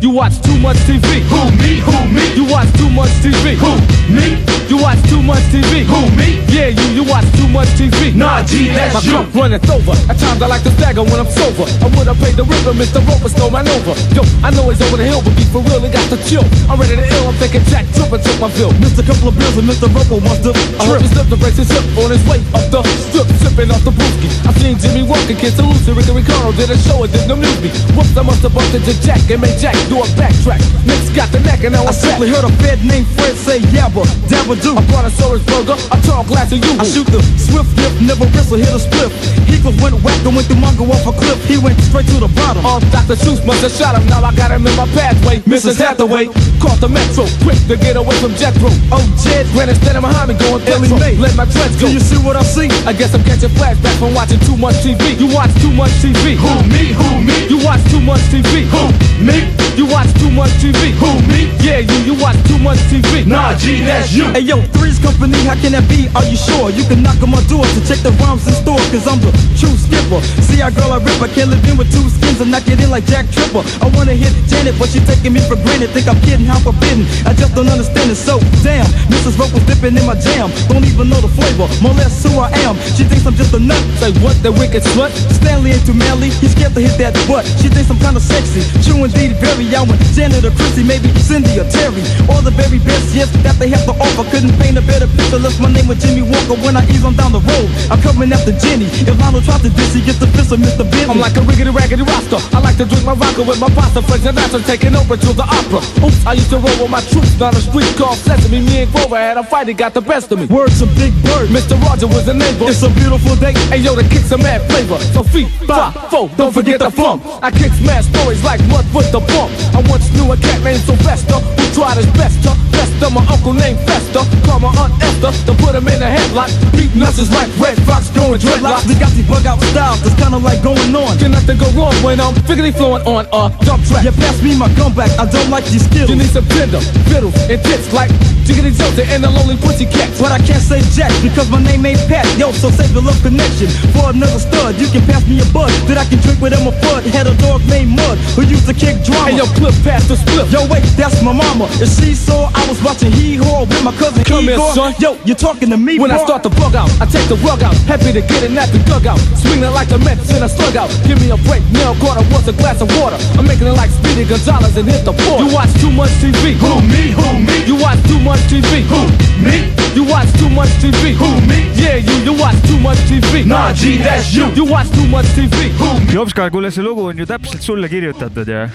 You 0.01 0.09
watch 0.09 0.41
too 0.41 0.57
much 0.57 0.77
TV. 0.89 1.21
Who 1.29 1.41
me? 1.61 1.77
Who 1.77 1.93
me? 2.09 2.25
You 2.33 2.49
watch 2.49 2.73
too 2.73 2.89
much 2.89 3.13
TV. 3.21 3.53
Who 3.53 3.69
me? 4.09 4.41
You 4.65 4.81
watch 4.81 4.97
too 5.05 5.21
much 5.21 5.45
TV. 5.53 5.85
Who 5.85 6.09
me? 6.17 6.41
Yeah, 6.49 6.73
you 6.73 6.85
you 6.97 7.03
watch 7.05 7.29
too 7.37 7.45
much 7.45 7.69
TV. 7.77 8.09
Nah, 8.17 8.41
G, 8.41 8.73
that's 8.73 8.97
My 8.97 9.01
you. 9.05 9.13
cup 9.13 9.29
runneth 9.35 9.69
over. 9.69 9.93
At 10.09 10.17
times 10.17 10.41
I 10.41 10.47
like 10.49 10.65
to 10.65 10.73
stagger 10.81 11.05
when 11.05 11.21
I'm 11.21 11.29
sober. 11.29 11.69
I 11.85 11.87
would 11.93 12.09
have 12.09 12.17
paid 12.17 12.33
the 12.33 12.49
river, 12.49 12.73
Mr. 12.73 12.97
Roper 13.05 13.29
stole 13.29 13.53
my 13.53 13.61
Nova. 13.61 13.93
Yo, 14.17 14.25
I 14.41 14.49
know 14.49 14.65
he's 14.73 14.81
over 14.81 14.97
the 14.97 15.05
hill, 15.05 15.21
but 15.21 15.37
be 15.37 15.45
for 15.53 15.61
real, 15.69 15.85
he 15.85 15.93
got 15.93 16.09
the 16.09 16.17
chill. 16.25 16.41
I'm 16.65 16.81
ready 16.81 16.97
to 16.97 17.05
ill. 17.05 17.29
I'm 17.29 17.37
thinking 17.37 17.61
Jack 17.69 17.85
Tripper 17.93 18.17
took 18.17 18.41
my 18.41 18.49
bill. 18.57 18.73
Missed 18.81 18.97
a 18.97 19.05
couple 19.05 19.29
of 19.29 19.37
bills 19.37 19.53
and 19.61 19.69
Mr. 19.69 19.85
Roper 19.85 20.17
wants 20.17 20.41
to 20.49 20.51
I 20.81 20.89
hope 20.89 21.05
he 21.05 21.13
slipped 21.13 21.29
to 21.29 21.37
brace 21.37 21.61
his 21.61 21.69
hip 21.69 21.85
on 22.01 22.09
his 22.09 22.25
way 22.25 22.41
up 22.57 22.65
the 22.73 22.81
strip, 23.05 23.29
sipping 23.37 23.69
off 23.69 23.85
the 23.85 23.93
brewski. 23.93 24.33
I 24.49 24.51
seen 24.57 24.81
Jimmy 24.81 25.05
walking, 25.05 25.37
kids 25.37 25.61
to 25.61 25.63
Lucy, 25.63 25.93
Ricky 25.93 26.09
Ricardo 26.09 26.57
did 26.57 26.73
a 26.73 26.77
show, 26.89 27.05
it 27.05 27.13
didn't 27.13 27.29
amuse 27.29 27.61
me. 27.61 27.69
Whoops, 27.93 28.17
I 28.17 28.25
must 28.25 28.41
have 28.41 28.55
bumped 28.57 28.73
into 28.73 28.97
Jack 29.05 29.21
and 29.29 29.45
made 29.45 29.61
Jack 29.61 29.77
do 29.91 29.99
a 29.99 30.07
backtrack. 30.15 30.63
Nicks 30.87 31.11
got 31.11 31.27
the 31.35 31.43
neck 31.43 31.67
and 31.67 31.75
now 31.75 31.83
I 31.83 31.91
I'm 31.91 31.99
simply 31.99 32.31
heard 32.31 32.47
a 32.47 32.51
fed 32.63 32.79
named 32.87 33.03
Fred 33.19 33.35
say 33.35 33.59
Yeah, 33.75 33.91
yabba, 33.91 34.07
dabba 34.31 34.55
do. 34.63 34.71
I 34.79 34.81
brought 34.87 35.03
a 35.03 35.11
Soros 35.11 35.43
burger, 35.43 35.75
a 35.91 35.97
tall 36.07 36.23
glass 36.23 36.55
of 36.55 36.63
you. 36.63 36.73
I 36.79 36.87
shoot 36.87 37.03
the 37.11 37.19
swift 37.35 37.75
dip, 37.75 37.91
never 37.99 38.23
whistle, 38.31 38.55
hit 38.55 38.71
a 38.71 38.79
split. 38.79 39.11
Heathcliff 39.51 39.75
went 39.83 39.99
whack 39.99 40.15
and 40.23 40.31
went 40.31 40.47
the 40.47 40.55
Mongo 40.55 40.87
off 40.87 41.03
a 41.03 41.11
cliff. 41.11 41.35
He 41.43 41.59
went 41.59 41.75
straight 41.83 42.07
to 42.15 42.23
the 42.23 42.31
bottom. 42.39 42.63
Uh, 42.63 42.79
Dr. 42.95 43.19
Seuss 43.19 43.43
must 43.43 43.67
have 43.67 43.75
shot 43.75 43.99
him, 43.99 44.07
now 44.07 44.23
I 44.23 44.31
got 44.31 44.55
him 44.55 44.63
in 44.63 44.71
my 44.79 44.87
pathway. 44.95 45.43
Mrs. 45.43 45.75
Hathaway 45.75 46.31
caught 46.63 46.79
the 46.79 46.87
metro, 46.87 47.27
quick 47.43 47.59
to 47.67 47.75
get 47.75 47.99
away 47.99 48.15
from 48.23 48.31
Jethro. 48.39 48.71
Oh, 48.95 49.03
Jed, 49.19 49.43
Granny 49.51 49.75
standing 49.75 50.07
behind 50.07 50.31
me 50.31 50.39
going 50.39 50.63
Ellie. 50.71 50.87
Mae. 50.95 51.19
Let 51.19 51.35
my 51.35 51.43
dreads 51.51 51.75
go. 51.75 51.91
Do 51.91 51.93
you 51.93 51.99
see 51.99 52.19
what 52.23 52.39
I 52.39 52.47
see? 52.47 52.71
I 52.87 52.95
guess 52.95 53.11
I'm 53.11 53.23
catching 53.27 53.51
flashbacks 53.59 53.99
from 53.99 54.15
watching 54.15 54.39
too 54.47 54.55
much 54.55 54.79
TV. 54.79 55.19
You 55.19 55.27
watch 55.35 55.51
too 55.59 55.75
much 55.75 55.91
TV. 55.99 56.39
Who 56.39 56.51
me? 56.71 56.95
Who 56.95 57.09
me? 57.19 57.35
You 57.51 57.59
watch 57.59 57.83
too 57.91 57.99
much 57.99 58.23
TV. 58.31 58.63
Who 58.71 58.83
me? 59.19 59.51
You 59.75 59.80
watch 59.85 60.11
too 60.19 60.31
much 60.31 60.51
TV. 60.61 60.91
Who 60.99 61.09
me? 61.29 61.49
Yeah, 61.63 61.79
you 61.79 62.13
you 62.13 62.15
watch 62.21 62.37
too 62.47 62.59
much 62.59 62.79
TV. 62.91 63.25
Nah, 63.25 63.57
G, 63.57 63.81
that's 63.81 64.13
you. 64.13 64.25
Hey 64.35 64.41
yo, 64.41 64.61
Three's 64.77 64.99
Company, 64.99 65.39
how 65.47 65.55
can 65.55 65.71
that 65.73 65.87
be? 65.87 66.09
Are 66.15 66.25
you 66.25 66.37
sure? 66.37 66.69
You 66.69 66.83
can 66.85 67.01
knock 67.01 67.21
on 67.23 67.31
my 67.31 67.41
door 67.47 67.65
to 67.65 67.79
check 67.87 67.99
the 68.03 68.11
rhymes 68.21 68.45
in 68.47 68.53
store, 68.53 68.81
cause 68.91 69.07
I'm 69.07 69.19
the 69.21 69.31
true 69.57 69.73
skipper. 69.77 70.21
See, 70.43 70.61
I 70.61 70.69
girl, 70.69 70.91
I 70.91 70.99
rip, 70.99 71.21
I 71.21 71.29
can't 71.31 71.49
live 71.49 71.63
in 71.65 71.77
with 71.77 71.91
two 71.91 72.05
skins 72.09 72.31
knock 72.51 72.67
it 72.67 72.83
in 72.83 72.91
like 72.91 73.05
Jack 73.05 73.29
Tripper. 73.31 73.63
I 73.81 73.87
wanna 73.95 74.13
hit 74.13 74.33
Janet, 74.51 74.75
but 74.77 74.89
she 74.89 74.99
taking 75.07 75.33
me 75.33 75.41
for 75.47 75.55
granted. 75.55 75.95
Think 75.95 76.07
I'm 76.07 76.19
kidding, 76.21 76.45
how 76.45 76.59
forbidden. 76.59 77.07
I 77.25 77.33
just 77.33 77.55
don't 77.55 77.69
understand 77.69 78.11
it, 78.11 78.19
so 78.19 78.39
damn. 78.61 78.85
Mrs. 79.07 79.39
Was 79.39 79.51
dipping 79.65 79.95
in 79.97 80.05
my 80.05 80.15
jam. 80.19 80.51
Don't 80.67 80.85
even 80.85 81.09
know 81.09 81.21
the 81.21 81.31
flavor, 81.31 81.67
more 81.81 81.95
or 81.95 81.99
less 82.01 82.23
who 82.23 82.39
I 82.39 82.51
am. 82.67 82.75
She 82.97 83.03
thinks 83.07 83.25
I'm 83.25 83.35
just 83.35 83.53
a 83.53 83.59
nut. 83.59 83.81
Say 84.03 84.11
what, 84.19 84.35
the 84.43 84.51
wicked 84.51 84.83
slut? 84.83 85.11
Stanley 85.39 85.71
ain't 85.71 85.85
too 85.85 85.93
manly, 85.93 86.29
he's 86.41 86.51
scared 86.51 86.73
to 86.75 86.81
hit 86.81 86.97
that 86.99 87.13
butt. 87.27 87.45
She 87.61 87.71
thinks 87.71 87.89
I'm 87.89 87.99
kinda 87.99 88.19
sexy, 88.19 88.61
true 88.83 89.03
indeed, 89.07 89.37
very. 89.39 89.70
I 89.75 89.83
want 89.87 90.03
Janet 90.11 90.43
or 90.43 90.51
Chrissy, 90.51 90.83
maybe 90.83 91.07
Cindy 91.19 91.55
or 91.55 91.67
Terry. 91.71 92.03
All 92.27 92.43
the 92.43 92.51
very 92.51 92.79
best, 92.83 93.15
yes, 93.15 93.31
that 93.43 93.55
they 93.55 93.69
have 93.71 93.85
to 93.87 93.95
offer. 93.95 94.27
Couldn't 94.27 94.51
paint 94.59 94.75
a 94.77 94.83
better 94.83 95.07
picture, 95.07 95.39
left 95.39 95.59
my 95.63 95.71
name 95.71 95.87
with 95.87 96.03
Jimmy 96.03 96.27
Walker 96.27 96.59
when 96.59 96.75
I 96.75 96.83
ease 96.91 97.05
on 97.07 97.15
down 97.15 97.31
the 97.31 97.39
road. 97.39 97.67
I'm 97.87 98.01
coming 98.03 98.31
after 98.35 98.51
Jenny. 98.51 98.91
If 99.07 99.15
Lionel 99.15 99.39
tries 99.41 99.63
to 99.63 99.71
diss, 99.71 99.95
he 99.95 100.01
gets 100.03 100.19
the 100.19 100.27
fist 100.35 100.51
of 100.51 100.59
Mr. 100.59 100.83
Bentley. 100.83 101.15
I'm 101.15 101.23
like 101.23 101.37
a 101.39 101.43
riggedy 101.47 101.71
raggedy 101.71 102.03
roster. 102.03 102.43
I 102.51 102.59
like 102.59 102.77
to 102.77 102.85
drink 102.85 103.05
my 103.05 103.15
vodka 103.15 103.43
with 103.43 103.59
my 103.59 103.69
pasta, 103.71 104.01
friends 104.03 104.25
and 104.25 104.37
after 104.37 104.59
taking 104.59 104.95
over 104.95 105.15
to 105.15 105.31
the 105.31 105.45
opera. 105.47 105.79
Oops, 106.03 106.19
I 106.27 106.33
used 106.35 106.51
to 106.51 106.59
roll 106.59 106.75
with 106.81 106.91
my 106.91 107.01
troops 107.07 107.31
down 107.39 107.53
the 107.55 107.63
street 107.63 107.87
called 107.95 108.17
Sesame. 108.17 108.59
Me 108.59 108.83
and 108.83 108.91
Grover 108.91 109.15
had 109.15 109.37
a 109.37 109.43
fight, 109.43 109.67
he 109.67 109.73
got 109.73 109.93
the 109.93 110.01
best 110.01 110.31
of 110.31 110.39
me. 110.39 110.45
Words 110.51 110.81
of 110.81 110.91
Big 110.99 111.15
Bird. 111.23 111.47
Mr. 111.47 111.79
Roger 111.79 112.07
was 112.07 112.27
a 112.27 112.33
neighbor. 112.33 112.65
It's 112.67 112.83
a 112.83 112.89
beautiful 112.89 113.35
day. 113.37 113.53
Hey 113.71 113.79
yo, 113.79 113.95
the 113.95 114.03
kicks 114.03 114.27
some 114.33 114.43
mad 114.43 114.61
flavor. 114.69 114.99
So 115.15 115.23
feet, 115.23 115.47
five, 115.63 115.93
four, 116.09 116.27
don't 116.35 116.53
forget 116.53 116.79
the 116.79 116.91
funk. 116.91 117.23
I 117.41 117.51
kick 117.51 117.71
smash 117.79 118.05
stories 118.11 118.43
like 118.43 118.59
mud 118.67 118.85
with 118.93 119.11
the 119.11 119.19
bump. 119.19 119.50
I 119.73 119.83
once 119.89 120.11
knew 120.13 120.31
a 120.31 120.37
cat 120.37 120.61
named 120.63 120.81
Sylvester 120.81 121.39
who 121.39 121.65
tried 121.73 121.97
his 121.97 122.09
best 122.17 122.41
to 122.43 122.51
Fester. 122.71 123.09
My 123.09 123.25
uncle 123.27 123.53
named 123.53 123.79
Fester. 123.87 124.23
Call 124.45 124.59
my 124.59 124.71
aunt 124.81 124.93
Esther 125.01 125.31
to 125.47 125.53
put 125.61 125.75
him 125.75 125.87
in 125.87 126.01
a 126.01 126.09
headlock. 126.09 126.49
Beat 126.73 126.93
nuts 126.95 127.21
like 127.31 127.49
Red 127.59 127.77
Fox 127.83 128.09
going 128.11 128.39
dreadlocks. 128.39 128.87
We 128.87 128.95
got 128.95 129.11
these 129.11 129.27
bug 129.27 129.45
out 129.45 129.61
styles 129.71 130.01
that's 130.01 130.15
kinda 130.21 130.37
like 130.37 130.61
going 130.61 130.95
on. 130.95 131.17
Can 131.17 131.31
nothing 131.31 131.57
go 131.57 131.69
wrong 131.77 131.95
when 132.03 132.19
I'm 132.19 132.33
figgity 132.47 132.73
flowing 132.75 133.03
on 133.05 133.25
a 133.31 133.49
dump 133.65 133.85
track. 133.85 134.03
You 134.05 134.11
pass 134.11 134.41
me 134.41 134.55
my 134.55 134.69
comeback, 134.75 135.11
I 135.19 135.25
don't 135.25 135.49
like 135.49 135.65
these 135.65 135.85
skills. 135.85 136.09
You 136.09 136.15
need 136.15 136.31
some 136.31 136.47
tender, 136.47 136.81
fiddles, 137.09 137.35
and 137.49 137.61
tits 137.63 137.93
like 137.93 138.11
Jiggity 138.45 138.71
Jilted 138.73 139.07
and 139.13 139.23
the 139.23 139.29
lonely 139.29 139.57
pussy 139.57 139.85
cat. 139.85 140.09
But 140.19 140.31
I 140.31 140.39
can't 140.39 140.61
say 140.61 140.81
Jack 140.95 141.11
because 141.21 141.49
my 141.49 141.61
name 141.61 141.85
ain't 141.85 142.01
Pat. 142.07 142.25
Yo, 142.37 142.51
so 142.51 142.69
save 142.69 142.93
the 142.93 143.01
love 143.01 143.17
connection 143.21 143.67
for 143.93 144.09
another 144.09 144.39
stud. 144.39 144.75
You 144.81 144.87
can 144.89 145.01
pass 145.05 145.25
me 145.27 145.39
a 145.41 145.47
bud 145.53 145.71
that 145.87 145.97
I 145.97 146.05
can 146.05 146.19
drink 146.21 146.41
with 146.41 146.53
him 146.53 146.67
a 146.67 146.73
foot. 146.83 147.03
Had 147.11 147.27
a 147.27 147.35
dog 147.37 147.61
named 147.67 147.95
Mud 147.95 148.17
who 148.37 148.43
used 148.43 148.67
to 148.67 148.73
kick 148.73 149.01
drama. 149.03 149.29
Hey 149.31 149.37
yo, 149.37 149.45
clip 149.57 149.75
past 149.83 150.07
the 150.07 150.15
split. 150.15 150.47
Yo, 150.49 150.65
wait, 150.67 150.83
that's 150.97 151.21
my 151.21 151.33
mama. 151.33 151.67
If 151.83 151.89
she 151.99 152.13
saw 152.15 152.49
I 152.53 152.61
was 152.67 152.81
watching 152.83 153.11
Hee 153.11 153.35
Haw 153.37 153.65
with 153.65 153.83
my 153.83 153.93
cousin 153.97 154.23
Come 154.23 154.45
here, 154.45 154.55
Igor. 154.57 154.73
son. 154.73 154.93
Yo, 154.99 155.17
you 155.25 155.35
talking 155.35 155.69
to 155.69 155.77
me, 155.77 155.99
When 155.99 156.11
I 156.11 156.17
start 156.23 156.43
to 156.43 156.51
bug 156.57 156.75
out, 156.75 156.89
I 157.01 157.05
take 157.05 157.27
the 157.27 157.35
rug 157.43 157.61
out. 157.63 157.75
Happy 157.89 158.11
to 158.13 158.21
get 158.21 158.43
it 158.43 158.51
at 158.55 158.69
the 158.71 158.79
dugout. 158.89 159.19
Swinging 159.37 159.71
like 159.71 159.89
the 159.89 159.99
Mets 159.99 160.29
in 160.31 160.43
a 160.43 160.49
slug 160.49 160.75
out. 160.75 160.89
Give 161.07 161.19
me 161.21 161.29
a 161.31 161.37
break, 161.47 161.63
nail 161.71 161.95
quarter 161.99 162.23
was 162.31 162.47
a 162.47 162.53
glass 162.53 162.81
of 162.81 162.89
water. 162.99 163.17
I'm 163.37 163.45
making 163.45 163.67
it 163.67 163.75
like 163.75 163.89
Speedy 163.91 164.25
Gonzalez 164.25 164.77
and 164.77 164.87
hit 164.87 165.03
the 165.05 165.13
floor. 165.13 165.39
You 165.43 165.53
watch 165.53 165.73
too 165.81 165.91
much 165.91 166.11
TV. 166.23 166.55
Who 166.57 166.81
me? 166.87 167.11
Who 167.11 167.27
me? 167.43 167.65
You 167.67 167.75
watch 167.75 167.99
too 168.07 168.19
much 168.19 168.30
TV. 168.39 168.83
Who 168.87 169.01
me? 169.43 169.73
You 169.95 170.03
watch 170.03 170.31
too 170.39 170.49
much 170.49 170.69
TV. 170.79 171.13
Who 171.15 171.41
me? 171.47 171.67
Yeah, 171.75 171.97
you 171.97 172.15
you 172.23 172.33
watch 172.33 172.61
too 172.67 172.79
much 172.79 172.97
TV. 173.09 173.45
Nah, 173.45 173.73
G, 173.73 173.97
that's 173.97 174.33
you. 174.35 174.47
You 174.55 174.65
watch 174.65 174.89
too 174.91 175.07
much 175.07 175.25
TV. 175.35 175.69
Who 175.79 175.99
me? 175.99 176.13
Jopska, 176.13 176.49
kuule, 176.49 176.71
see 176.71 176.81
lugu 176.81 177.05
on 177.05 177.17
ju 177.17 177.25
täpselt 177.25 177.61
sulle 177.61 177.89
kirjutatud 177.89 178.47
ju. 178.47 178.69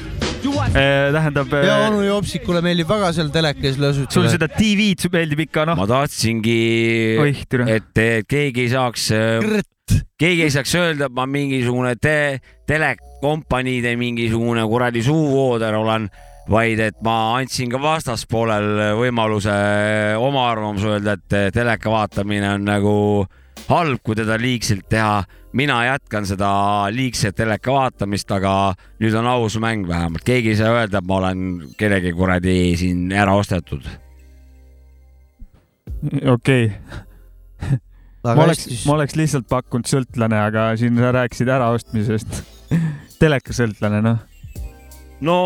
tähendab, 1.12 1.52
ja 1.64 1.76
onu 1.88 2.02
Jopsikule 2.04 2.60
meeldib 2.62 2.88
väga 2.88 3.12
seal 3.16 3.30
telekas 3.34 3.78
lõsutada. 3.80 4.14
sul 4.14 4.28
seda 4.30 4.48
TV-d 4.52 5.08
meeldib 5.12 5.40
ikka 5.46 5.64
noh. 5.66 5.78
ma 5.78 5.86
tahtsingi 5.90 6.58
et, 7.26 7.56
et 7.72 8.28
keegi 8.28 8.66
ei 8.66 8.70
saaks, 8.70 9.08
keegi 10.20 10.46
ei 10.46 10.52
saaks 10.54 10.76
öelda, 10.78 11.08
et 11.08 11.16
ma 11.16 11.26
mingisugune 11.30 11.96
te, 11.98 12.38
telekompaniide 12.68 13.96
mingisugune 13.98 14.64
kuradi 14.70 15.02
suuvooder 15.06 15.80
olen, 15.80 16.08
vaid 16.50 16.80
et 16.80 17.00
ma 17.04 17.16
andsin 17.40 17.70
ka 17.72 17.80
vastaspoolel 17.82 18.96
võimaluse 19.00 19.56
oma 20.22 20.46
arvamuse 20.52 20.94
öelda, 20.94 21.16
et 21.16 21.54
teleka 21.54 21.90
vaatamine 21.90 22.52
on 22.54 22.64
nagu 22.68 22.94
halb, 23.66 24.00
kui 24.04 24.14
teda 24.18 24.38
liigselt 24.38 24.88
teha. 24.88 25.24
mina 25.56 25.78
jätkan 25.86 26.26
seda 26.26 26.48
liigset 26.92 27.36
teleka 27.36 27.72
vaatamist, 27.72 28.30
aga 28.30 28.74
nüüd 29.00 29.14
on 29.16 29.26
aus 29.26 29.56
mäng 29.58 29.88
vähemalt, 29.88 30.24
keegi 30.24 30.52
ei 30.52 30.56
saa 30.56 30.74
öelda, 30.74 30.98
et 30.98 31.06
ma 31.06 31.16
olen 31.22 31.70
kellegi 31.78 32.12
kuradi 32.12 32.76
siin 32.76 33.12
ära 33.12 33.34
ostetud 33.34 33.86
okei. 36.32 36.70
Väga 38.24 38.36
ma 38.36 38.46
oleks 38.46 38.84
ma 38.86 38.96
oleks 38.96 39.16
lihtsalt 39.18 39.48
pakkunud 39.50 39.88
sõltlane, 39.88 40.38
aga 40.48 40.68
siin 40.78 40.98
sa 41.00 41.12
rääkisid 41.14 41.50
äraostmisest. 41.56 42.40
telekasõltlane, 43.22 44.02
noh. 44.04 44.24
No 45.24 45.36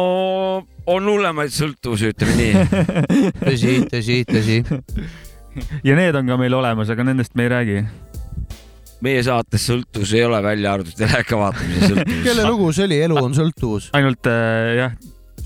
on 0.91 1.09
hullemaid 1.11 1.53
sõltuvusi, 1.55 2.13
ütleme 2.15 2.37
nii. 2.39 2.53
tõsi, 3.47 3.75
tõsi, 3.91 4.21
tõsi. 4.29 4.61
ja 5.87 5.99
need 5.99 6.19
on 6.19 6.31
ka 6.31 6.39
meil 6.41 6.57
olemas, 6.59 6.91
aga 6.93 7.07
nendest 7.07 7.37
me 7.39 7.47
ei 7.47 7.53
räägi. 7.55 7.83
meie 9.01 9.21
saates 9.25 9.65
sõltuvus 9.71 10.15
ei 10.17 10.25
ole 10.27 10.43
välja 10.45 10.75
arvatud 10.75 10.97
teleka 10.99 11.39
vaatamise 11.41 11.93
sõltuvus. 11.93 12.25
kelle 12.29 12.49
lugu 12.49 12.73
see 12.77 12.89
oli, 12.89 12.99
Elu 13.07 13.21
on 13.21 13.37
sõltuvus? 13.37 13.91
ainult 13.97 14.31
äh, 14.31 14.75
jah, 14.81 14.99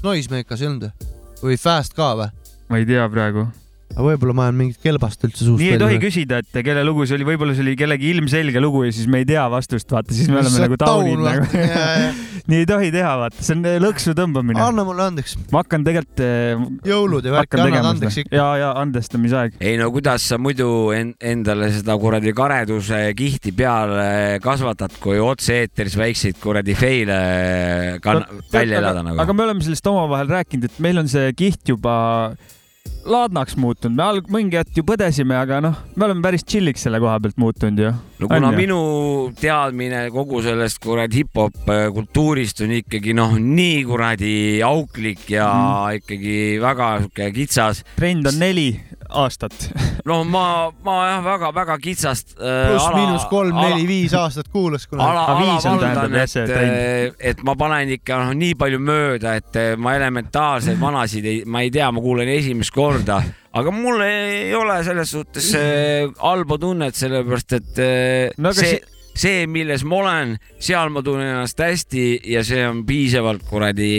Noisemakers 0.05 0.65
ei 0.65 0.71
olnud 0.71 0.89
või? 0.89 1.13
või 1.43 1.61
Fast 1.61 1.97
ka 1.97 2.15
või? 2.19 2.33
ma 2.71 2.81
ei 2.81 2.89
tea 2.89 3.05
praegu. 3.13 3.49
Aga 3.95 4.05
võib-olla 4.09 4.35
ma 4.35 4.47
olen 4.49 4.57
mingit 4.59 4.83
kelbast 4.83 5.23
üldse 5.27 5.47
suust 5.47 5.63
nii 5.63 5.75
ei 5.77 5.81
tohi 5.81 5.99
küsida, 6.03 6.41
et 6.43 6.61
kelle 6.67 6.83
lugu 6.87 7.07
see 7.07 7.15
oli, 7.19 7.27
võib-olla 7.29 7.55
see 7.55 7.63
oli 7.63 7.75
kellegi 7.79 8.11
ilmselge 8.11 8.63
lugu 8.63 8.83
ja 8.89 8.95
siis 8.95 9.07
me 9.11 9.23
ei 9.23 9.29
tea 9.29 9.45
vastust, 9.53 9.87
vaata, 9.95 10.15
siis 10.17 10.31
me 10.33 10.41
oleme 10.41 10.55
See 10.55 10.65
nagu 10.65 10.79
taun, 10.81 11.05
taunid 11.07 11.23
nagu 11.23 12.23
nii 12.51 12.61
ei 12.65 12.67
tohi 12.69 12.91
teha, 12.95 13.13
vaata, 13.23 13.45
see 13.47 13.55
on 13.55 13.69
lõksu 13.85 14.15
tõmbamine. 14.19 14.59
anna 14.61 14.85
mulle 14.87 15.07
andeks. 15.07 15.37
ma 15.53 15.63
hakkan 15.63 15.87
tegelikult. 15.87 16.25
jõulud 16.91 17.29
ja 17.29 17.37
värki, 17.37 17.61
annad 17.63 17.91
andeks 17.93 18.19
ikka. 18.25 18.35
ja, 18.35 18.49
ja 18.61 18.73
andestamisaeg. 18.83 19.61
ei 19.63 19.79
no 19.81 19.89
kuidas 19.95 20.27
sa 20.33 20.41
muidu 20.43 20.69
en 20.97 21.15
endale 21.23 21.71
seda 21.77 21.97
kuradi 22.01 22.35
kareduse 22.37 23.01
kihti 23.17 23.55
peale 23.55 24.41
kasvatad, 24.45 24.99
kui 25.03 25.23
otse-eetris 25.23 25.95
väikseid 26.01 26.43
kuradi 26.43 26.75
feile 26.79 27.21
kann-, 28.03 28.27
välja 28.53 28.83
elada 28.83 29.07
nagu. 29.07 29.23
aga 29.23 29.39
me 29.39 29.47
oleme 29.47 29.65
sellest 29.65 29.87
omavahel 29.95 30.35
rääkinud, 30.35 30.67
et 30.67 30.83
meil 30.83 30.99
on 31.05 31.09
see 31.11 31.31
kiht 31.39 31.63
juba 31.71 31.95
laadnaks 33.05 33.57
muutunud, 33.61 33.97
me 33.97 34.05
alg-, 34.05 34.31
mingi 34.33 34.59
hetk 34.59 34.79
ju 34.79 34.85
põdesime, 34.87 35.37
aga 35.37 35.61
noh, 35.65 35.77
me 35.97 36.07
oleme 36.07 36.25
päris 36.25 36.45
chill'iks 36.49 36.87
selle 36.87 37.01
koha 37.03 37.19
pealt 37.23 37.37
muutunud 37.41 37.83
ju. 37.83 37.93
no 38.21 38.31
kuna 38.31 38.53
minu 38.55 38.79
teadmine 39.41 40.07
kogu 40.15 40.41
sellest 40.45 40.81
kuradi 40.85 41.23
hip-hop 41.23 41.69
äh, 41.73 41.87
kultuurist 41.95 42.65
on 42.65 42.73
ikkagi 42.79 43.17
noh, 43.17 43.37
nii 43.39 43.83
kuradi 43.89 44.35
auklik 44.65 45.29
ja 45.37 45.51
mm. 45.53 46.01
ikkagi 46.01 46.37
väga 46.65 46.91
sihuke 47.03 47.31
kitsas. 47.37 47.85
trend 47.99 48.31
on 48.31 48.41
neli 48.41 48.69
aastat. 49.09 49.55
no 50.09 50.23
ma, 50.29 50.71
ma 50.85 50.97
jah, 51.09 51.23
väga-väga 51.25 51.77
kitsast 51.83 52.35
äh,. 52.39 52.71
pluss-miinus 52.71 53.27
kolm-neli-viis 53.31 54.15
aastat 54.19 54.49
kuulas 54.53 54.87
kunagi. 54.91 55.11
ala, 55.11 55.25
alavaldan, 55.35 55.81
tähendab 55.81 56.19
jah, 56.19 56.25
et 56.25 56.55
see, 56.55 57.13
et 57.33 57.45
ma 57.47 57.57
panen 57.61 57.95
ikka 57.99 58.21
noh, 58.23 58.35
nii 58.39 58.57
palju 58.61 58.81
mööda, 58.83 59.37
et 59.41 59.61
äh, 59.61 59.75
ma 59.81 59.97
elementaarseid 59.99 60.81
vanasid 60.81 61.31
ei, 61.31 61.45
ma 61.47 61.65
ei 61.65 61.73
tea, 61.75 61.91
ma 61.95 62.05
kuulen 62.05 62.31
esimest 62.35 62.75
korda, 62.75 63.21
aga 63.55 63.75
mul 63.75 64.03
ei 64.07 64.51
ole 64.57 64.81
selles 64.87 65.15
suhtes 65.15 65.53
äh, 65.59 66.09
halba 66.23 66.59
tunnet, 66.61 66.97
sellepärast 66.99 67.59
et 67.61 67.81
äh, 67.83 68.35
No 68.41 68.53
see 68.57 68.75
si-, 68.75 68.94
see, 69.15 69.47
milles 69.51 69.85
ma 69.87 70.01
olen, 70.03 70.35
seal 70.63 70.91
ma 70.93 71.03
tunnen 71.05 71.31
ennast 71.31 71.61
hästi 71.63 72.05
ja 72.33 72.43
see 72.47 72.65
on 72.67 72.83
piisavalt 72.87 73.45
kuradi 73.47 73.91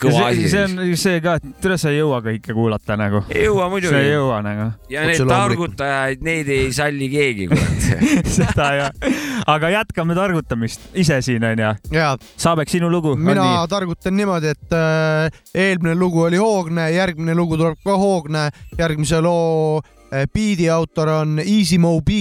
kõva 0.00 0.28
see, 0.28 0.28
asi 0.28 0.50
see. 0.52 0.64
on 0.68 0.96
see 1.00 1.22
ka, 1.24 1.36
et 1.40 1.48
tere, 1.64 1.78
sa 1.80 1.92
ei 1.92 2.00
jõua 2.00 2.20
kõike 2.24 2.56
kuulata 2.56 2.96
nagu. 3.00 3.22
ei 3.32 3.46
jõua 3.46 3.68
muidugi. 3.72 3.94
sa 3.94 4.02
ei 4.04 4.12
jõua 4.12 4.40
nagu. 4.44 4.66
ja 4.92 5.04
need 5.08 5.24
targutajaid, 5.32 6.24
neid 6.26 6.52
ei 6.52 6.68
salli 6.76 7.10
keegi, 7.12 7.48
kurat. 7.50 7.88
seda 8.36 8.68
jah. 8.76 9.12
aga 9.50 9.72
jätkame 9.76 10.16
targutamist 10.18 10.90
ise 11.00 11.20
siin 11.24 11.44
onju. 11.52 11.72
jaa. 11.96 12.14
Saabek, 12.40 12.72
sinu 12.72 12.90
lugu. 12.92 13.16
mina 13.16 13.64
targutan 13.70 14.16
niimoodi, 14.20 14.52
et 14.52 14.76
äh, 14.76 15.42
eelmine 15.54 15.96
lugu 15.98 16.26
oli 16.28 16.40
hoogne, 16.40 16.90
järgmine 16.94 17.36
lugu 17.38 17.58
tuleb 17.60 17.80
ka 17.84 17.96
hoogne, 18.00 18.48
järgmise 18.78 19.22
loo 19.24 19.80
äh, 19.80 20.26
biidi 20.32 20.68
autor 20.72 21.16
on 21.22 21.38
Easy 21.40 21.80
Mo 21.80 21.96
B, 22.04 22.20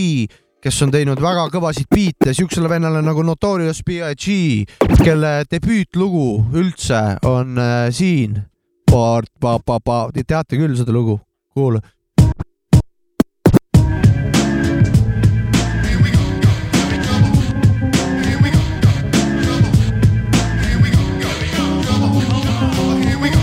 kes 0.63 0.81
on 0.83 0.91
teinud 0.91 1.21
väga 1.23 1.47
kõvasid 1.53 1.87
biite 1.91 2.33
siuksele 2.35 2.69
vennale 2.71 3.01
nagu 3.03 3.23
Notorious 3.23 3.79
B.I.G, 3.85 4.65
kelle 5.03 5.45
debüütlugu 5.51 6.27
üldse 6.59 7.19
on 7.27 7.57
äh, 7.57 7.87
siin. 7.95 8.41
Te 8.89 10.23
teate 10.25 10.57
küll 10.57 10.75
seda 10.75 10.91
lugu, 10.91 11.19
kuula. 11.53 11.81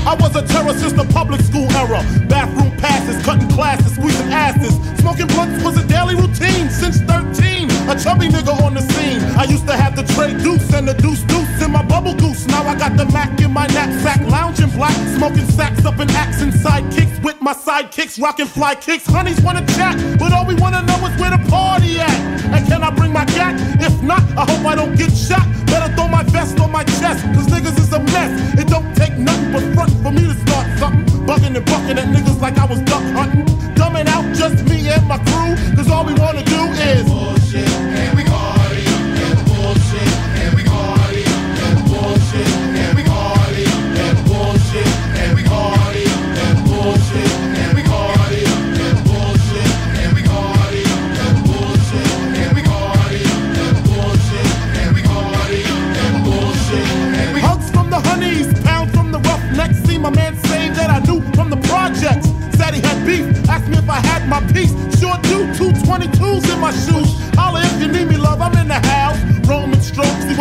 I 0.06 0.14
was 0.20 0.36
a 0.36 0.42
terror 0.42 0.72
since 0.74 0.92
the 0.92 1.04
public 1.12 1.40
school 1.40 1.66
era. 1.70 2.02
Bathroom 2.28 2.75
passes, 3.06 3.24
cutting 3.24 3.48
classes, 3.48 3.94
squeezing 3.94 4.32
asses. 4.32 4.74
Smoking 5.00 5.26
blunts 5.28 5.62
was 5.64 5.76
a 5.76 5.86
daily 5.86 6.14
routine 6.14 6.68
since 6.70 7.00
13. 7.00 7.70
A 7.88 7.94
chubby 7.94 8.28
nigga 8.28 8.54
on 8.62 8.74
the 8.74 8.80
scene. 8.80 9.22
I 9.38 9.44
used 9.44 9.66
to 9.66 9.76
have 9.76 9.94
the 9.94 10.02
tray 10.14 10.34
deuce 10.34 10.72
and 10.72 10.88
the 10.88 10.94
deuce 10.94 11.22
deuce 11.22 11.62
in 11.62 11.70
my 11.70 11.82
bubble 11.82 12.14
goose. 12.14 12.46
Now 12.46 12.66
I 12.66 12.74
got 12.74 12.96
the 12.96 13.06
Mac 13.06 13.40
in 13.40 13.52
my 13.52 13.66
knapsack, 13.68 14.20
lounging 14.28 14.70
black, 14.70 14.96
smoking 15.16 15.46
sacks 15.46 15.84
up 15.84 16.00
in 16.00 16.10
axe 16.10 16.42
and 16.42 16.52
sidekicks 16.52 17.22
with 17.22 17.40
my 17.40 17.52
sidekicks, 17.52 18.20
rocking 18.20 18.46
fly 18.46 18.74
kicks. 18.74 19.06
Honeys 19.06 19.40
wanna 19.40 19.64
chat, 19.76 19.94
but 20.18 20.32
all 20.32 20.44
we 20.44 20.54
wanna 20.54 20.82
know 20.82 20.98
is 21.06 21.14
where 21.20 21.30
the 21.30 21.42
party 21.48 22.00
at. 22.00 22.18
And 22.54 22.66
can 22.66 22.82
I 22.82 22.90
bring 22.90 23.12
my 23.12 23.24
gat? 23.26 23.54
If 23.80 24.02
not, 24.02 24.22
I 24.36 24.44
hope 24.50 24.66
I 24.66 24.74
don't 24.74 24.96
get 24.96 25.12
shot. 25.12 25.46
Better 25.66 25.94
throw 25.94 26.08
my 26.08 26.24
vest 26.24 26.58
on 26.58 26.72
my 26.72 26.84
chest, 26.98 27.22
cause 27.34 27.46
niggas 27.46 27.78
is 27.78 27.92
a 27.92 28.00
mess. 28.00 28.58
It 28.58 28.66
don't 28.66 28.94
take 28.96 29.16
nothing 29.16 29.52
but 29.52 29.62
front 29.74 29.92
for 30.02 30.10
me 30.10 30.22
to 30.22 30.34
start 30.46 30.66
something. 30.78 31.06
Bugging 31.26 31.56
and 31.56 31.66
bucking 31.66 31.98
at 31.98 32.06
niggas 32.14 32.25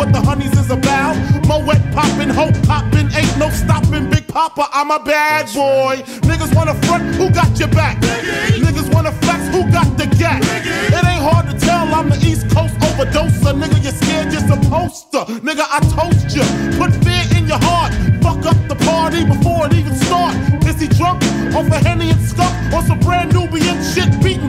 what 0.06 0.14
the 0.14 0.20
honeys 0.20 0.56
is 0.58 0.70
about. 0.70 1.16
Moet 1.46 1.82
poppin', 1.92 2.30
hope 2.30 2.54
poppin', 2.66 3.08
ain't 3.14 3.38
no 3.38 3.48
stopping. 3.50 4.08
Big 4.10 4.26
Papa, 4.28 4.68
I'm 4.72 4.90
a 4.90 5.02
bad 5.02 5.46
boy. 5.54 6.02
Niggas 6.28 6.54
wanna 6.54 6.74
front, 6.86 7.14
who 7.16 7.30
got 7.30 7.58
your 7.58 7.68
back? 7.68 7.98
Niggas 8.00 8.92
wanna 8.92 9.12
flex, 9.22 9.48
who 9.48 9.62
got 9.70 9.88
the 9.98 10.06
gat? 10.18 10.42
It 10.42 11.04
ain't 11.04 11.22
hard 11.22 11.46
to 11.50 11.58
tell, 11.58 11.92
I'm 11.94 12.08
the 12.08 12.18
East 12.24 12.48
Coast 12.50 12.74
overdoser. 12.86 13.52
Nigga, 13.60 13.82
you're 13.82 13.92
scared, 13.92 14.32
you're 14.32 14.46
supposed 14.46 15.10
to. 15.12 15.18
Nigga, 15.42 15.64
I 15.76 15.80
toast 15.96 16.36
you. 16.36 16.44
Put 16.78 16.92
fear 17.04 17.24
in 17.36 17.46
your 17.48 17.62
heart. 17.62 17.92
Fuck 18.22 18.46
up 18.46 18.58
the 18.68 18.76
party 18.84 19.24
before 19.24 19.66
it 19.66 19.74
even 19.74 19.94
start. 19.94 20.34
Is 20.66 20.80
he 20.80 20.88
drunk 20.88 21.22
off 21.54 21.66
a 21.70 21.78
Henny 21.78 22.10
and 22.10 22.20
skunk? 22.20 22.54
Or 22.72 22.82
some 22.82 23.00
brand 23.00 23.32
Nubian 23.34 23.78
shit 23.82 24.10
beating 24.22 24.45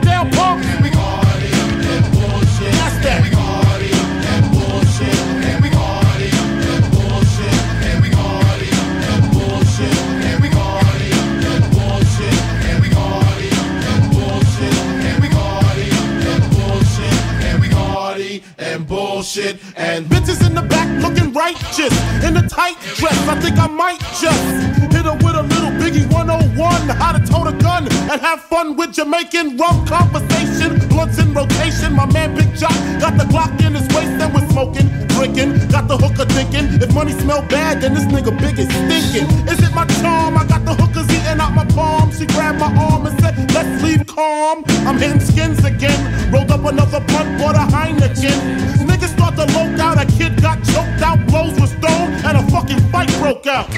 bullshit. 19.28 19.60
And 19.76 20.06
bitches 20.06 20.46
in 20.46 20.54
the 20.54 20.62
back 20.62 20.88
looking 21.02 21.32
righteous 21.32 21.92
in 22.24 22.36
a 22.36 22.48
tight 22.48 22.78
dress. 22.96 23.16
I 23.28 23.38
think 23.40 23.58
I 23.58 23.66
might 23.66 24.00
just 24.20 24.92
hit 24.92 25.04
her 25.04 25.14
with 25.14 25.36
a 25.36 25.42
little 25.42 25.70
Biggie 25.80 26.10
101. 26.12 26.88
How 26.96 27.12
to 27.12 27.20
tote 27.24 27.46
a 27.48 27.56
gun 27.58 27.88
and 28.10 28.20
have 28.20 28.40
fun 28.42 28.76
with 28.76 28.92
Jamaican 28.92 29.56
rum 29.56 29.86
conversation. 29.86 30.78
Blunts 30.88 31.18
in 31.18 31.32
rotation. 31.34 31.92
My 31.92 32.06
man 32.06 32.34
Big 32.34 32.54
Jock 32.56 32.74
got 33.00 33.16
the 33.18 33.24
Glock 33.24 33.52
in 33.64 33.74
his 33.74 33.86
waist 33.94 34.16
and 34.22 34.32
we're 34.32 34.48
smoking, 34.50 34.88
drinking. 35.08 35.68
Got 35.68 35.88
the 35.88 35.96
hooker 35.96 36.24
thinking. 36.32 36.80
If 36.80 36.94
money 36.94 37.12
smell 37.12 37.42
bad, 37.48 37.80
then 37.80 37.94
this 37.94 38.04
nigga 38.04 38.32
big 38.38 38.58
is 38.58 38.68
stinking. 38.68 39.28
Is 39.48 39.60
it 39.62 39.74
my 39.74 39.86
charm? 40.00 40.36
I 40.36 40.44
got 40.46 40.64
the 40.64 40.74
hookers 40.74 41.08
eating 41.10 41.40
out 41.40 41.52
my 41.54 41.66
palm. 41.76 42.12
She 42.12 42.26
grabbed 42.26 42.58
my 42.58 42.72
arm 42.76 43.06
and 43.06 43.18
said, 43.20 43.34
Let's 43.52 43.82
leave 43.82 44.06
calm. 44.06 44.64
I'm 44.86 44.98
hitting 44.98 45.20
skins 45.20 45.64
again. 45.64 46.00
Rolled 46.32 46.50
up 46.50 46.64
another 46.64 47.00
blunt, 47.00 47.38
bought 47.38 47.56
a 47.56 47.64
Heineken. 47.74 48.78
Niggas 48.88 48.97
start 49.46 49.76
to 49.76 49.82
out. 49.82 50.02
A 50.02 50.06
kid 50.06 50.40
got 50.42 50.58
choked 50.64 51.02
out, 51.02 51.18
blows 51.28 51.58
were 51.60 51.66
thrown, 51.66 52.12
and 52.26 52.38
a 52.38 52.50
fucking 52.50 52.80
fight 52.90 53.08
broke 53.18 53.46
out. 53.46 53.68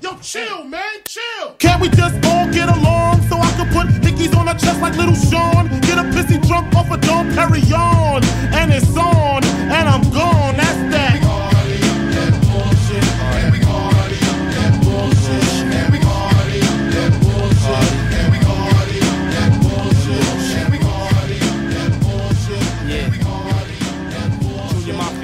Yo, 0.00 0.16
chill, 0.20 0.64
man, 0.64 0.82
chill. 1.08 1.54
Can't 1.58 1.80
we 1.80 1.88
just 1.88 2.14
all 2.26 2.50
get 2.52 2.68
along 2.68 3.22
so 3.28 3.36
I 3.36 3.50
can 3.56 3.68
put 3.72 3.86
hickeys 4.02 4.36
on 4.36 4.48
a 4.48 4.52
chest 4.52 4.80
like 4.80 4.96
little 4.96 5.14
Sean. 5.14 5.68
Get 5.80 5.98
a 5.98 6.04
pissy 6.14 6.44
drunk 6.46 6.74
off 6.74 6.90
a 6.90 6.98
Dom 6.98 7.30
Perignon. 7.30 8.22
And 8.52 8.72
it's 8.72 8.96
on, 8.96 9.44
and 9.44 9.88
I'm 9.88 10.02
gone. 10.10 10.63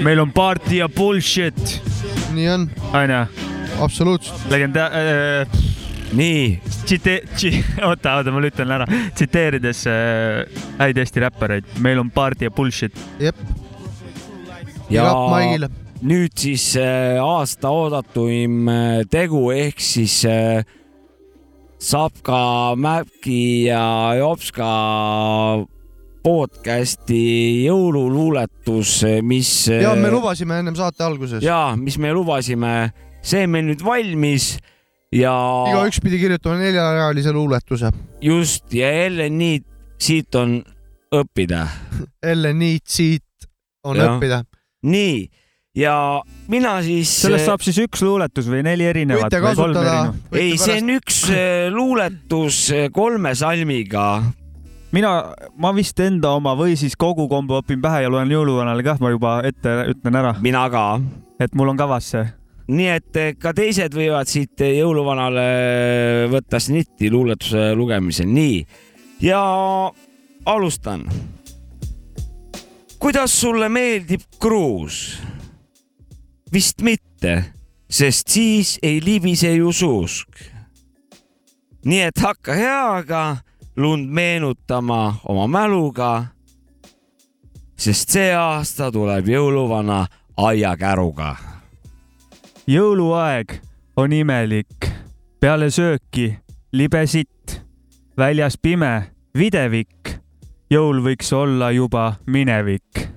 Meil 0.04 0.20
on 0.20 0.32
party 0.32 0.80
ja 0.80 0.88
bullshit. 0.88 1.80
nii 2.34 2.48
on. 2.48 2.70
onju. 2.92 3.26
absoluutselt. 3.80 4.46
legenda- 4.50 4.90
äh,. 4.92 5.46
nii. 6.12 6.60
tsite-, 6.84 7.22
oota, 7.88 8.16
oota, 8.16 8.32
ma 8.32 8.42
ütlen 8.46 8.74
ära, 8.76 8.88
tsiteerides 9.14 9.84
äh, 9.90 10.62
häid 10.80 10.98
Eesti 10.98 11.24
räppareid, 11.26 11.76
meil 11.78 12.00
on 12.02 12.10
party 12.10 12.48
ja 12.48 12.50
bullshit. 12.50 12.96
jep. 13.20 13.36
ja 14.90 15.06
nüüd 16.00 16.32
siis 16.40 16.72
äh, 16.80 17.20
aasta 17.20 17.70
oodatuim 17.76 18.68
äh, 18.68 19.00
tegu 19.10 19.50
ehk 19.52 19.80
siis 19.84 20.22
äh, 20.24 20.64
Sapka, 21.80 22.74
Mäpki 22.76 23.64
ja 23.64 24.14
Jopska 24.18 24.66
podcasti 26.24 27.20
jõululuuletus, 27.66 28.96
mis. 29.24 29.52
ja 29.72 29.94
me 29.96 30.10
lubasime 30.12 30.60
ennem 30.60 30.76
saate 30.78 31.04
alguses. 31.06 31.42
ja 31.44 31.76
mis 31.80 31.98
me 31.98 32.12
lubasime, 32.16 32.90
see 33.22 33.46
on 33.46 33.54
meil 33.54 33.68
nüüd 33.70 33.84
valmis 33.84 34.52
ja. 35.14 35.32
igaüks 35.72 36.00
pidi 36.04 36.20
kirjutama 36.22 36.60
neljarealise 36.60 37.32
luuletuse. 37.32 37.90
just 38.20 38.74
ja 38.74 38.92
jälle 39.02 39.30
nii, 39.30 39.62
siit 40.00 40.34
on 40.34 40.60
õppida. 41.14 41.66
LNI 42.36 42.78
siit 42.84 43.24
on 43.84 43.96
Jah. 43.96 44.14
õppida. 44.16 44.44
nii 44.86 45.28
ja 45.76 45.94
mina 46.50 46.80
siis. 46.82 47.10
sellest 47.22 47.46
saab 47.48 47.62
siis 47.64 47.78
üks 47.84 48.02
luuletus 48.04 48.48
või 48.50 48.62
neli 48.66 48.86
erinevat 48.88 49.28
Võite 49.28 49.40
kasutada- 49.44 50.14
ei, 50.36 50.56
see 50.58 50.80
on 50.82 50.92
üks 50.98 51.22
äh, 51.30 51.70
luuletus 51.72 52.68
äh, 52.74 52.88
kolme 52.92 53.34
salmiga. 53.38 54.22
mina, 54.92 55.10
ma 55.58 55.72
vist 55.76 55.98
enda 56.02 56.34
oma 56.38 56.54
või 56.58 56.76
siis 56.78 56.96
kogu 56.98 57.28
kombo 57.30 57.60
õpin 57.60 57.80
pähe 57.82 58.04
ja 58.04 58.10
loen 58.12 58.30
jõuluvanale 58.30 58.84
kah, 58.86 59.00
ma 59.02 59.12
juba 59.12 59.38
ette 59.46 59.74
ütlen 59.92 60.18
ära. 60.18 60.34
mina 60.42 60.66
ka. 60.70 61.00
et 61.40 61.54
mul 61.54 61.72
on 61.72 61.78
kavas 61.78 62.10
see. 62.14 62.26
nii 62.70 62.90
et 62.96 63.16
eh, 63.16 63.34
ka 63.38 63.54
teised 63.56 63.94
võivad 63.94 64.30
siit 64.30 64.62
jõuluvanale 64.66 65.46
võtta 66.32 66.60
snitti 66.60 67.10
luuletuse 67.10 67.72
lugemisel, 67.78 68.26
nii. 68.26 68.64
ja 69.22 69.42
alustan. 70.46 71.06
kuidas 72.98 73.40
sulle 73.40 73.68
meeldib 73.68 74.26
kruus? 74.40 75.20
vist 76.52 76.82
mitte, 76.82 77.44
sest 77.88 78.28
siis 78.28 78.78
ei 78.82 78.98
libise 79.04 79.54
ju 79.54 79.72
suusk. 79.72 80.42
nii 81.86 82.02
et 82.10 82.18
hakka 82.26 82.58
heaga 82.58 83.22
lund 83.76 84.08
meenutama 84.10 85.14
oma 85.28 85.46
mäluga. 85.46 86.26
sest 87.76 88.10
see 88.10 88.34
aasta 88.34 88.92
tuleb 88.92 89.28
jõuluvana 89.28 90.06
aiakäruga 90.36 91.50
jõuluaeg 92.70 93.56
on 93.98 94.12
imelik, 94.14 94.86
peale 95.40 95.70
sööki 95.74 96.28
libe 96.76 97.02
sitt, 97.10 97.56
väljas 98.18 98.58
pime, 98.62 99.10
videvik. 99.34 100.20
jõul 100.70 101.00
võiks 101.02 101.32
olla 101.34 101.70
juba 101.70 102.20
minevik. 102.26 103.08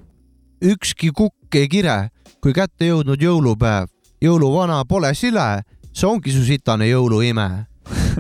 ükski 0.62 1.10
kukk 1.10 1.56
ei 1.56 1.68
kire, 1.68 2.10
kui 2.42 2.54
kätte 2.54 2.86
jõudnud 2.86 3.22
jõulupäev. 3.22 3.88
jõuluvana 4.22 4.86
pole 4.90 5.14
sile, 5.14 5.62
see 5.94 6.08
ongi 6.08 6.32
su 6.32 6.44
sitane 6.44 6.88
jõuluime. 6.88 7.68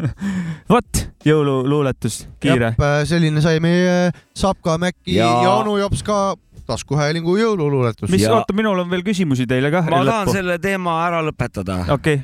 vot, 0.74 1.04
jõululuuletus, 1.26 2.24
kiire. 2.44 2.74
selline 3.10 3.41
sai 3.44 3.60
meie 3.64 4.12
Sapka, 4.36 4.78
Mäkki 4.82 5.18
ja, 5.18 5.28
Ja- 5.28 5.44
ja 5.44 5.54
onu 5.62 5.78
Jops 5.82 6.04
ka 6.04 6.36
taskuhäälingu 6.68 7.36
jõululuuletus. 7.38 8.10
mis, 8.10 8.24
oota, 8.28 8.54
minul 8.56 8.80
on 8.80 8.89
veel 8.89 9.04
küsimusi 9.04 9.48
teile 9.48 9.72
kah. 9.72 9.88
ma 9.91 10.04
tahan 10.08 10.32
selle 10.32 10.58
teema 10.64 10.96
ära 11.08 11.22
lõpetada. 11.26 11.84
okei, 11.91 12.22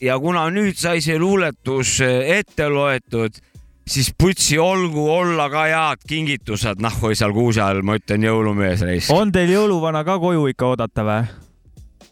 ja 0.00 0.18
kuna 0.18 0.46
nüüd 0.50 0.78
sai 0.80 1.00
see 1.04 1.18
luuletus 1.20 1.98
ette 2.00 2.68
loetud, 2.72 3.36
siis 3.90 4.12
putsi 4.18 4.58
olgu 4.58 5.04
olla 5.12 5.48
ka 5.52 5.66
head 5.68 6.06
kingitused 6.08 6.80
nahku 6.80 7.12
seal 7.14 7.34
kuuse 7.36 7.60
all, 7.64 7.82
ma 7.82 7.98
ütlen 8.00 8.24
jõulumees 8.24 8.84
reis. 8.86 9.10
on 9.10 9.32
teil 9.32 9.52
jõuluvana 9.52 10.04
ka 10.08 10.18
koju 10.22 10.46
ikka 10.54 10.72
oodata 10.72 11.04
või? 11.04 11.28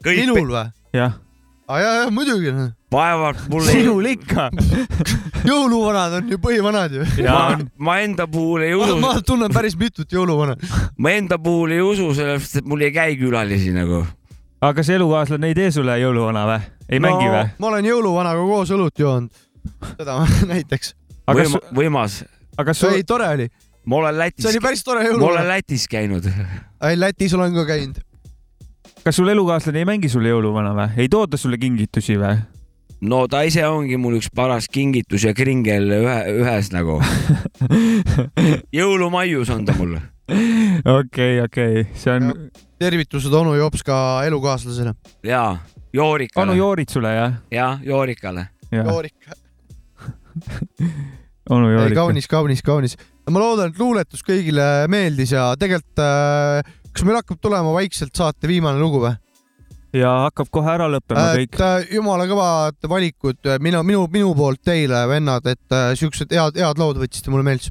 minul 0.04 0.52
või? 0.52 0.66
jah. 0.92 1.16
Aa 1.68 1.80
jaa, 1.80 1.94
jaa 2.00 2.10
muidugi. 2.10 2.52
vaevalt 2.92 3.40
mul 3.52 3.66
ei, 3.68 3.80
sinul 3.80 4.06
ikka. 4.08 4.48
jõuluvanad 5.48 6.16
on 6.18 6.30
ju 6.32 6.38
põhivanad 6.42 6.94
ju. 6.96 7.04
ma, 7.26 7.42
ma 7.88 7.98
enda 8.04 8.26
puhul 8.30 8.64
ei 8.64 8.76
usu, 8.76 8.96
ma 9.04 9.18
tunnen 9.26 9.52
päris 9.54 9.76
mitut 9.80 10.12
jõuluvana. 10.12 10.56
ma 10.96 11.12
enda 11.16 11.38
puhul 11.42 11.76
ei 11.76 11.84
usu, 11.84 12.08
sellepärast 12.16 12.62
et 12.62 12.70
mul 12.72 12.86
ei 12.86 12.94
käi 12.94 13.18
külalisi 13.20 13.74
nagu. 13.76 14.04
aga 14.60 14.72
kas 14.80 14.92
elukaaslane 14.96 15.52
ei 15.52 15.58
tee 15.58 15.70
sulle 15.74 15.98
jõuluvana 16.00 16.46
või? 16.48 16.72
ei 16.88 17.02
no, 17.02 17.08
mängi 17.08 17.30
või? 17.36 17.44
ma 17.60 17.72
olen 17.74 17.92
jõuluvanaga 17.92 18.48
koos 18.54 18.74
õlut 18.78 19.04
joonud. 19.04 19.46
seda 19.92 20.18
näiteks. 20.54 20.94
aga 21.28 21.44
Võima, 21.44 21.64
võimas. 21.82 22.20
aga 22.56 22.70
kas 22.72 22.84
sul 22.84 22.96
ei, 22.96 23.04
tore 23.04 23.28
oli. 23.36 23.50
ma 23.84 24.02
olen 24.02 24.20
Lätis 24.24 24.46
see 24.46 24.56
oli, 24.56 24.64
päris 24.70 24.84
tore 24.86 25.04
ma 25.04 25.10
olen 25.10 25.18
jõuluvana. 25.18 25.48
Lätis 25.52 25.88
käinud. 25.92 26.32
ei, 26.88 26.96
Lätis 26.96 27.36
olen 27.36 27.52
ka 27.60 27.68
käinud. 27.68 28.00
Kas 29.08 29.16
sul 29.16 29.28
elukaaslane 29.32 29.80
ei 29.80 29.86
mängi 29.88 30.08
sulle 30.12 30.28
jõuluvana 30.28 30.74
või? 30.76 30.90
ei 31.00 31.08
too 31.08 31.24
ta 31.24 31.38
sulle 31.40 31.56
kingitusi 31.56 32.18
või? 32.20 32.36
no 33.08 33.22
ta 33.30 33.40
ise 33.48 33.62
ongi 33.64 33.96
mul 33.96 34.18
üks 34.18 34.28
paras 34.36 34.66
kingitus 34.68 35.24
ja 35.24 35.32
kringel 35.32 35.88
ühe, 35.96 36.16
ühes 36.42 36.68
nagu. 36.74 36.98
jõulumaius 38.78 39.48
on 39.54 39.64
ta 39.64 39.72
mul. 39.78 39.96
okei, 40.98 41.40
okei, 41.40 41.86
see 41.96 42.18
on, 42.18 42.34
tervitused 42.76 43.32
onu 43.32 43.56
Jops 43.56 43.86
ka 43.86 43.96
elukaaslasele. 44.28 44.92
ja 45.24 45.44
onu 45.56 45.96
Joorikale. 45.96 46.56
Joorid 46.58 46.92
sulle 46.92 47.14
jah? 47.14 47.38
ja 47.50 47.70
Joorikale. 47.82 48.48
Joorik. 48.76 49.30
onu 51.54 51.70
ei, 51.70 51.78
Joorid. 51.78 51.96
kaunis, 51.96 52.28
kaunis, 52.28 52.60
kaunis. 52.60 52.98
ma 53.30 53.40
loodan, 53.40 53.72
et 53.72 53.80
luuletus 53.80 54.20
kõigile 54.26 54.84
meeldis 54.92 55.32
ja 55.32 55.54
tegelikult 55.56 56.04
äh, 56.04 56.76
kas 56.98 57.06
meil 57.06 57.20
hakkab 57.20 57.38
tulema 57.38 57.72
vaikselt 57.76 58.16
saate 58.18 58.48
viimane 58.50 58.80
lugu 58.82 59.04
või? 59.04 59.14
ja 59.94 60.10
hakkab 60.26 60.50
kohe 60.52 60.68
ära 60.72 60.88
lõppema 60.90 61.30
kõik 61.38 61.54
et. 61.54 61.60
äh, 61.64 61.92
jumala 61.94 62.26
kõvad 62.28 62.88
valikud 62.90 63.50
minu, 63.62 63.84
minu, 63.86 64.02
minu 64.12 64.34
poolt 64.36 64.60
teile, 64.66 65.04
vennad, 65.08 65.46
et 65.48 65.74
äh, 65.76 65.92
siuksed 65.98 66.34
head, 66.34 66.58
head 66.58 66.80
lood 66.80 66.98
võtsite 67.00 67.32
mulle 67.32 67.46
meeldis. 67.46 67.70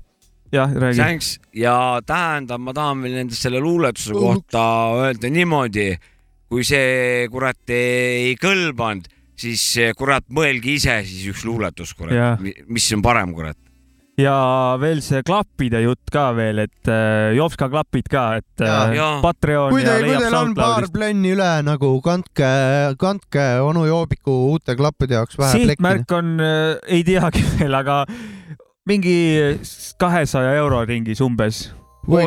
jah, 0.55 0.71
räägi. 0.71 1.01
Thanks 1.01 1.34
ja 1.53 1.75
tähendab, 2.07 2.63
ma 2.63 2.73
tahan 2.78 3.03
veel 3.03 3.19
nende 3.19 3.38
selle 3.38 3.59
luuletuse 3.61 4.15
kohta 4.15 4.63
öelda 5.03 5.30
niimoodi, 5.34 5.91
kui 6.47 6.63
see 6.65 7.28
kurat 7.34 7.75
ei 7.75 8.34
kõlbanud, 8.39 9.11
siis 9.38 9.67
kurat 9.99 10.25
mõelge 10.32 10.78
ise 10.80 11.01
siis 11.05 11.28
üks 11.36 11.45
luuletus, 11.45 11.93
kurat, 11.99 12.39
mis 12.65 12.91
on 12.95 13.03
parem, 13.05 13.36
kurat. 13.36 13.59
Ja 14.18 14.38
veel 14.82 15.01
see 15.05 15.22
klappide 15.26 15.84
jutt 15.84 16.09
ka 16.13 16.32
veel, 16.38 16.63
et 16.65 16.89
äh, 16.89 17.36
Jopska 17.38 17.68
klapid 17.70 18.07
ka, 18.09 18.24
et 18.41 18.63
äh, 18.65 18.95
Ja. 18.97 19.09
Patreon 19.22 19.70
kui 19.76 19.84
ja 19.84 19.93
teil, 19.97 20.07
kui 20.09 20.18
teil 20.24 20.38
on 20.39 20.55
paar 20.57 20.88
plänni 20.93 21.36
üle 21.36 21.49
nagu 21.65 21.91
kandke, 22.05 22.49
kandke 22.97 23.45
onu 23.65 23.86
Joobiku 23.89 24.38
uute 24.53 24.76
klappide 24.80 25.20
jaoks 25.20 25.38
vähe 25.38 25.51
plekki. 25.53 25.76
sihtmärk 25.78 26.15
on, 26.18 26.38
ei 26.88 27.03
teagi 27.07 27.43
veel, 27.59 27.78
aga 27.78 28.03
mingi 28.88 29.18
kahesaja 29.99 30.55
euro 30.61 30.82
ringis 30.88 31.22
umbes. 31.22 31.68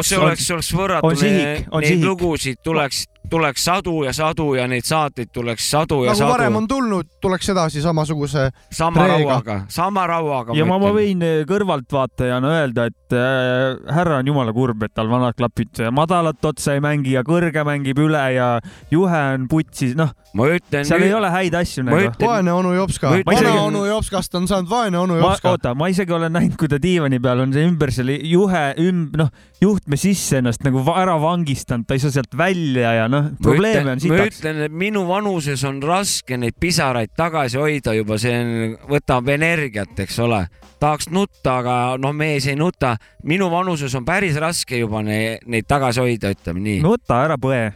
see 0.04 0.18
oleks, 0.18 0.44
see 0.46 0.54
oleks 0.54 0.70
võrratu 0.76 1.08
on, 1.08 1.16
sihik, 1.16 1.66
on 1.72 1.80
neid 1.82 1.94
sihik. 1.96 2.04
lugusid 2.06 2.58
tuleks, 2.62 3.06
tuleks 3.30 3.64
sadu 3.64 4.02
ja 4.04 4.12
sadu 4.16 4.54
ja 4.58 4.66
neid 4.70 4.86
saateid 4.88 5.30
tuleks 5.32 5.70
sadu 5.70 6.02
ja 6.04 6.14
nagu 6.14 6.32
varem 6.32 6.52
sadu. 6.52 6.60
on 6.62 6.68
tulnud, 6.68 7.10
tuleks 7.22 7.48
edasi 7.52 7.82
samasuguse 7.84 8.48
sama 8.70 9.06
reega. 9.06 9.18
rauaga, 9.18 9.58
sama 9.68 10.06
rauaga. 10.10 10.56
ja 10.58 10.66
ma, 10.68 10.78
ma 10.82 10.92
võin 10.96 11.22
äh, 11.26 11.42
kõrvaltvaatajana 11.48 12.54
öelda, 12.60 12.86
et 12.90 13.16
äh, 13.16 13.94
härra 13.94 14.20
on 14.20 14.30
jumala 14.32 14.54
kurb, 14.56 14.82
et 14.86 14.94
tal 14.94 15.10
vanad 15.10 15.36
klapid 15.38 15.82
madalat 15.94 16.44
otsa 16.44 16.74
ei 16.76 16.82
mängi 16.84 17.14
ja 17.16 17.24
kõrge 17.26 17.64
mängib 17.66 18.00
üle 18.02 18.22
ja 18.34 18.48
juhe 18.90 19.22
on 19.34 19.46
putsis, 19.50 19.94
noh, 19.98 20.12
ma 20.34 20.48
ütlen. 20.54 20.86
seal 20.88 21.04
ei 21.06 21.14
ole 21.14 21.30
häid 21.32 21.54
asju 21.60 21.84
ma 21.84 21.94
nagu. 21.94 22.10
ütlen- 22.10 22.30
vaene 22.30 22.52
onu 22.54 22.74
Jopska, 22.76 23.12
vana 23.26 23.36
isegi- 23.38 23.62
onu 23.66 23.84
Jopskast 23.88 24.34
on 24.38 24.48
saanud 24.50 24.70
vaene 24.70 24.98
onu 24.98 25.18
ma, 25.18 25.30
Jopska. 25.30 25.54
oota, 25.54 25.74
ma 25.74 25.90
isegi 25.92 26.12
olen 26.16 26.32
näinud, 26.32 26.56
kui 26.60 26.68
ta 26.70 26.78
diivani 26.82 27.20
peal 27.20 27.44
on 27.46 27.52
see 27.52 27.66
ümber 27.66 27.92
selle 27.94 28.18
juhe, 28.22 28.64
üm-, 28.78 29.08
noh, 29.16 29.30
juhtme 29.60 29.98
sisse 30.00 30.40
ennast 30.40 30.64
nagu 30.64 30.82
ära 30.96 31.18
vangistanud, 31.20 31.86
ta 31.86 31.94
ei 31.94 32.02
saa 32.02 32.14
sealt 32.14 32.36
välja 32.36 32.94
ja 32.96 33.08
noh, 33.12 33.19
noh, 33.22 33.36
probleeme 33.42 33.94
on 33.94 33.98
ma 33.98 34.02
sitaks. 34.02 34.40
ütlen, 34.40 34.62
et 34.66 34.72
minu 34.72 35.04
vanuses 35.08 35.62
on 35.68 35.80
raske 35.82 36.38
neid 36.40 36.56
pisaraid 36.60 37.12
tagasi 37.16 37.60
hoida 37.60 37.94
juba, 37.96 38.18
see 38.20 38.34
on, 38.36 38.74
võtab 38.90 39.30
energiat, 39.34 39.94
eks 40.04 40.18
ole. 40.24 40.44
tahaks 40.80 41.10
nutta, 41.12 41.58
aga 41.60 41.76
noh, 42.00 42.14
mees 42.16 42.46
ei 42.48 42.56
nuta. 42.56 42.96
minu 43.24 43.50
vanuses 43.52 43.94
on 43.94 44.04
päris 44.04 44.38
raske 44.40 44.80
juba 44.80 45.02
ne, 45.06 45.38
neid 45.46 45.68
tagasi 45.68 46.00
hoida, 46.00 46.32
ütleme 46.36 46.64
nii. 46.66 46.82
nuta 46.86 47.24
ära 47.26 47.38
põe. 47.40 47.68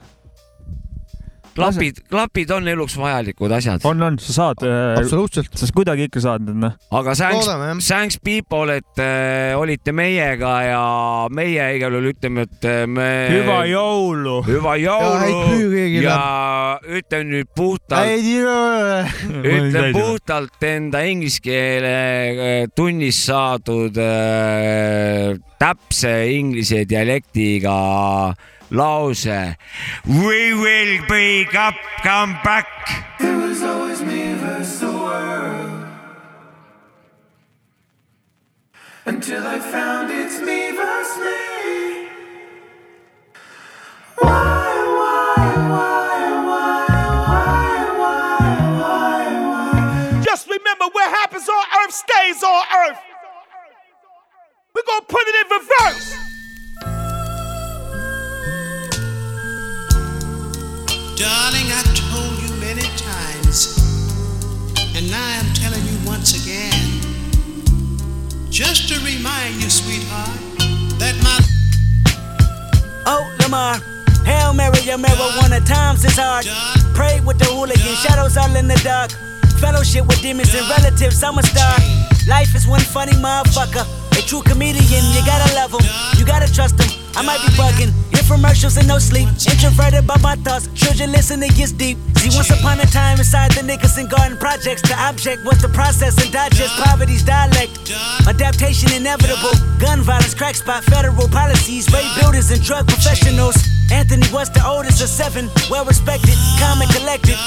klapid, 1.55 2.00
klapid 2.11 2.50
on 2.55 2.68
eluks 2.68 2.96
vajalikud 2.98 3.52
asjad. 3.57 3.84
on, 3.88 4.02
on, 4.02 4.18
sa 4.22 4.36
saad. 4.38 4.64
absoluutselt. 4.98 5.50
sa 5.55 5.68
kuidagi 5.74 6.09
ikka 6.09 6.22
saad 6.24 6.46
need, 6.46 6.59
noh. 6.64 6.74
aga 6.94 7.14
thanks, 7.18 7.48
thanks 7.86 8.18
people, 8.24 8.68
et 8.74 9.02
äh, 9.02 9.55
olite 9.59 9.94
meiega 9.96 10.55
ja 10.66 10.84
meie 11.34 11.70
igal 11.78 11.96
juhul 11.96 12.11
ütleme, 12.12 12.46
et 12.48 12.68
äh, 12.68 12.84
me. 12.90 13.09
hüva 13.32 13.61
jõulu. 13.70 14.36
hüva 14.48 14.76
jõulu 14.80 15.84
ja 16.02 16.20
ütlen 16.84 17.30
nüüd 17.32 17.50
puhtalt, 17.57 18.28
ütlen 19.44 19.90
puhtalt 19.94 20.68
enda 20.68 21.05
inglise 21.09 21.42
keele 21.44 21.94
äh, 21.94 22.66
tunnis 22.74 23.24
saadud 23.28 23.98
äh, 24.00 25.34
täpse 25.61 26.12
inglise 26.34 26.84
dialektiga 26.88 27.76
lause. 28.74 29.26
We 30.06 30.54
will 30.54 31.06
break 31.06 31.54
up, 31.54 31.74
come 32.02 32.32
back. 32.44 32.68
It 33.20 33.34
was 33.34 33.62
always 33.62 34.02
me 34.02 34.34
versus 34.34 34.80
the 34.80 34.92
world. 34.92 35.88
Until 39.06 39.46
I 39.46 39.58
found 39.58 40.10
it's 40.10 40.40
me 40.40 40.72
versus 40.72 41.18
me. 41.24 42.08
Why, 44.18 44.74
why, 44.98 45.36
why, 45.68 46.14
why, 46.48 46.86
why, 47.98 48.48
why, 48.80 49.40
why? 49.50 50.22
Just 50.24 50.48
remember 50.48 50.86
what 50.92 51.08
happens 51.10 51.48
on 51.48 51.64
earth 51.84 51.92
stays 51.92 52.42
on 52.42 52.64
earth. 52.88 52.98
Just 68.55 68.86
to 68.86 68.94
remind 69.05 69.61
you, 69.61 69.68
sweetheart, 69.68 70.38
that 71.02 71.18
my 71.26 71.42
Oh, 73.05 73.26
Lamar. 73.42 73.82
Hail 74.24 74.55
Mary, 74.55 74.78
your 74.86 74.96
marijuana 74.96 75.59
times 75.66 76.05
is 76.05 76.14
hard. 76.14 76.46
Pray 76.94 77.18
with 77.26 77.36
the 77.40 77.46
hooligan, 77.46 77.96
shadows 77.96 78.36
all 78.36 78.55
in 78.55 78.68
the 78.68 78.80
dark. 78.84 79.11
Fellowship 79.59 80.07
with 80.07 80.22
demons 80.22 80.55
and 80.55 80.70
relatives, 80.70 81.20
I'm 81.24 81.36
a 81.36 81.42
star. 81.42 81.74
Life 82.28 82.55
is 82.55 82.64
one 82.64 82.78
funny 82.78 83.18
motherfucker. 83.18 83.82
A 84.16 84.22
true 84.22 84.42
comedian, 84.42 85.02
you 85.11 85.26
gotta 85.26 85.52
love 85.57 85.72
him, 85.72 85.82
you 86.16 86.24
gotta 86.24 86.46
trust 86.46 86.80
him. 86.80 87.03
I 87.16 87.22
might 87.22 87.38
be 87.46 87.52
bugging, 87.54 87.94
infomercials 88.10 88.76
and 88.76 88.88
no 88.88 88.98
sleep. 88.98 89.28
Introverted 89.46 90.06
by 90.06 90.18
my 90.18 90.34
thoughts, 90.36 90.66
children 90.74 91.12
listen, 91.12 91.42
it 91.42 91.54
gets 91.54 91.70
deep. 91.70 91.96
See, 92.18 92.30
once 92.34 92.50
upon 92.50 92.80
a 92.80 92.86
time 92.86 93.18
inside 93.18 93.52
the 93.52 93.62
Nicholson 93.62 94.08
Garden 94.08 94.36
projects, 94.38 94.82
the 94.82 94.98
object 94.98 95.44
was 95.44 95.58
to 95.62 95.68
process 95.68 96.18
and 96.22 96.32
digest 96.32 96.74
poverty's 96.82 97.22
dialect. 97.22 97.92
Adaptation 98.26 98.90
inevitable, 98.92 99.54
gun 99.78 100.00
violence, 100.02 100.34
crack 100.34 100.56
spot, 100.56 100.82
federal 100.84 101.28
policies, 101.28 101.86
rape 101.92 102.10
builders 102.20 102.50
and 102.50 102.60
drug 102.62 102.88
professionals. 102.88 103.54
Anthony 103.92 104.26
was 104.32 104.50
the 104.50 104.66
oldest 104.66 105.00
of 105.00 105.08
seven, 105.08 105.48
well 105.70 105.84
respected, 105.84 106.34
calm 106.58 106.82
and 106.82 106.90
collected. 106.90 107.38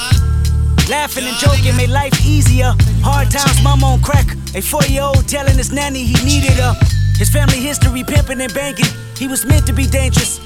Laughing 0.88 1.24
and 1.28 1.36
joking 1.36 1.76
made 1.76 1.90
life 1.90 2.14
easier. 2.24 2.72
Hard 3.04 3.30
times, 3.30 3.62
mama 3.62 3.84
on 3.84 4.00
crack. 4.00 4.24
A 4.54 4.62
four 4.62 4.82
year 4.88 5.02
old 5.02 5.28
telling 5.28 5.58
his 5.58 5.70
nanny 5.72 6.04
he 6.04 6.16
needed 6.24 6.56
her. 6.56 6.72
His 7.18 7.28
family 7.28 7.58
history 7.58 8.04
pimping 8.04 8.40
and 8.40 8.54
banking. 8.54 8.86
He 9.16 9.26
was 9.26 9.44
meant 9.44 9.66
to 9.66 9.72
be 9.72 9.86
dangerous. 9.86 10.38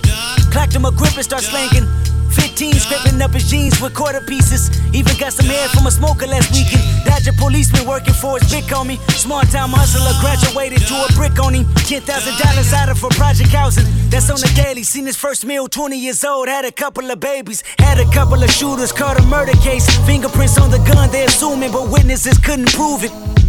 Clacked 0.50 0.74
him 0.74 0.86
a 0.86 0.90
grip 0.90 1.14
and 1.14 1.24
start 1.24 1.42
slanging. 1.42 1.86
15 2.32 2.72
scraping 2.80 3.20
up 3.20 3.32
his 3.32 3.50
jeans 3.50 3.78
with 3.80 3.94
quarter 3.94 4.22
pieces. 4.22 4.72
Even 4.94 5.14
got 5.20 5.34
some 5.34 5.44
hair 5.44 5.68
from 5.68 5.86
a 5.86 5.90
smoker 5.90 6.26
last 6.26 6.50
weekend. 6.50 6.82
Dodger 7.04 7.36
policeman 7.36 7.86
working 7.86 8.14
for 8.14 8.38
his 8.38 8.50
big 8.50 8.64
homie. 8.64 8.96
Smart 9.12 9.50
time 9.50 9.68
hustler 9.68 10.16
graduated 10.24 10.80
to 10.88 10.94
a 10.94 11.12
brick 11.12 11.38
on 11.44 11.52
him. 11.52 11.64
$10,000 11.84 12.72
out 12.72 12.88
of 12.88 12.98
for 12.98 13.10
project 13.10 13.50
housing. 13.50 13.84
That's 14.08 14.30
on 14.30 14.40
the 14.40 14.50
daily. 14.56 14.82
Seen 14.82 15.04
his 15.04 15.16
first 15.16 15.44
meal, 15.44 15.68
20 15.68 15.98
years 15.98 16.24
old. 16.24 16.48
Had 16.48 16.64
a 16.64 16.72
couple 16.72 17.10
of 17.10 17.20
babies. 17.20 17.62
Had 17.78 18.00
a 18.00 18.10
couple 18.12 18.42
of 18.42 18.50
shooters. 18.50 18.92
Caught 18.92 19.20
a 19.20 19.22
murder 19.24 19.52
case. 19.60 19.84
Fingerprints 20.06 20.58
on 20.58 20.70
the 20.70 20.78
gun, 20.78 21.10
they 21.10 21.24
assuming, 21.24 21.70
but 21.70 21.90
witnesses 21.90 22.38
couldn't 22.38 22.72
prove 22.72 23.04
it. 23.04 23.41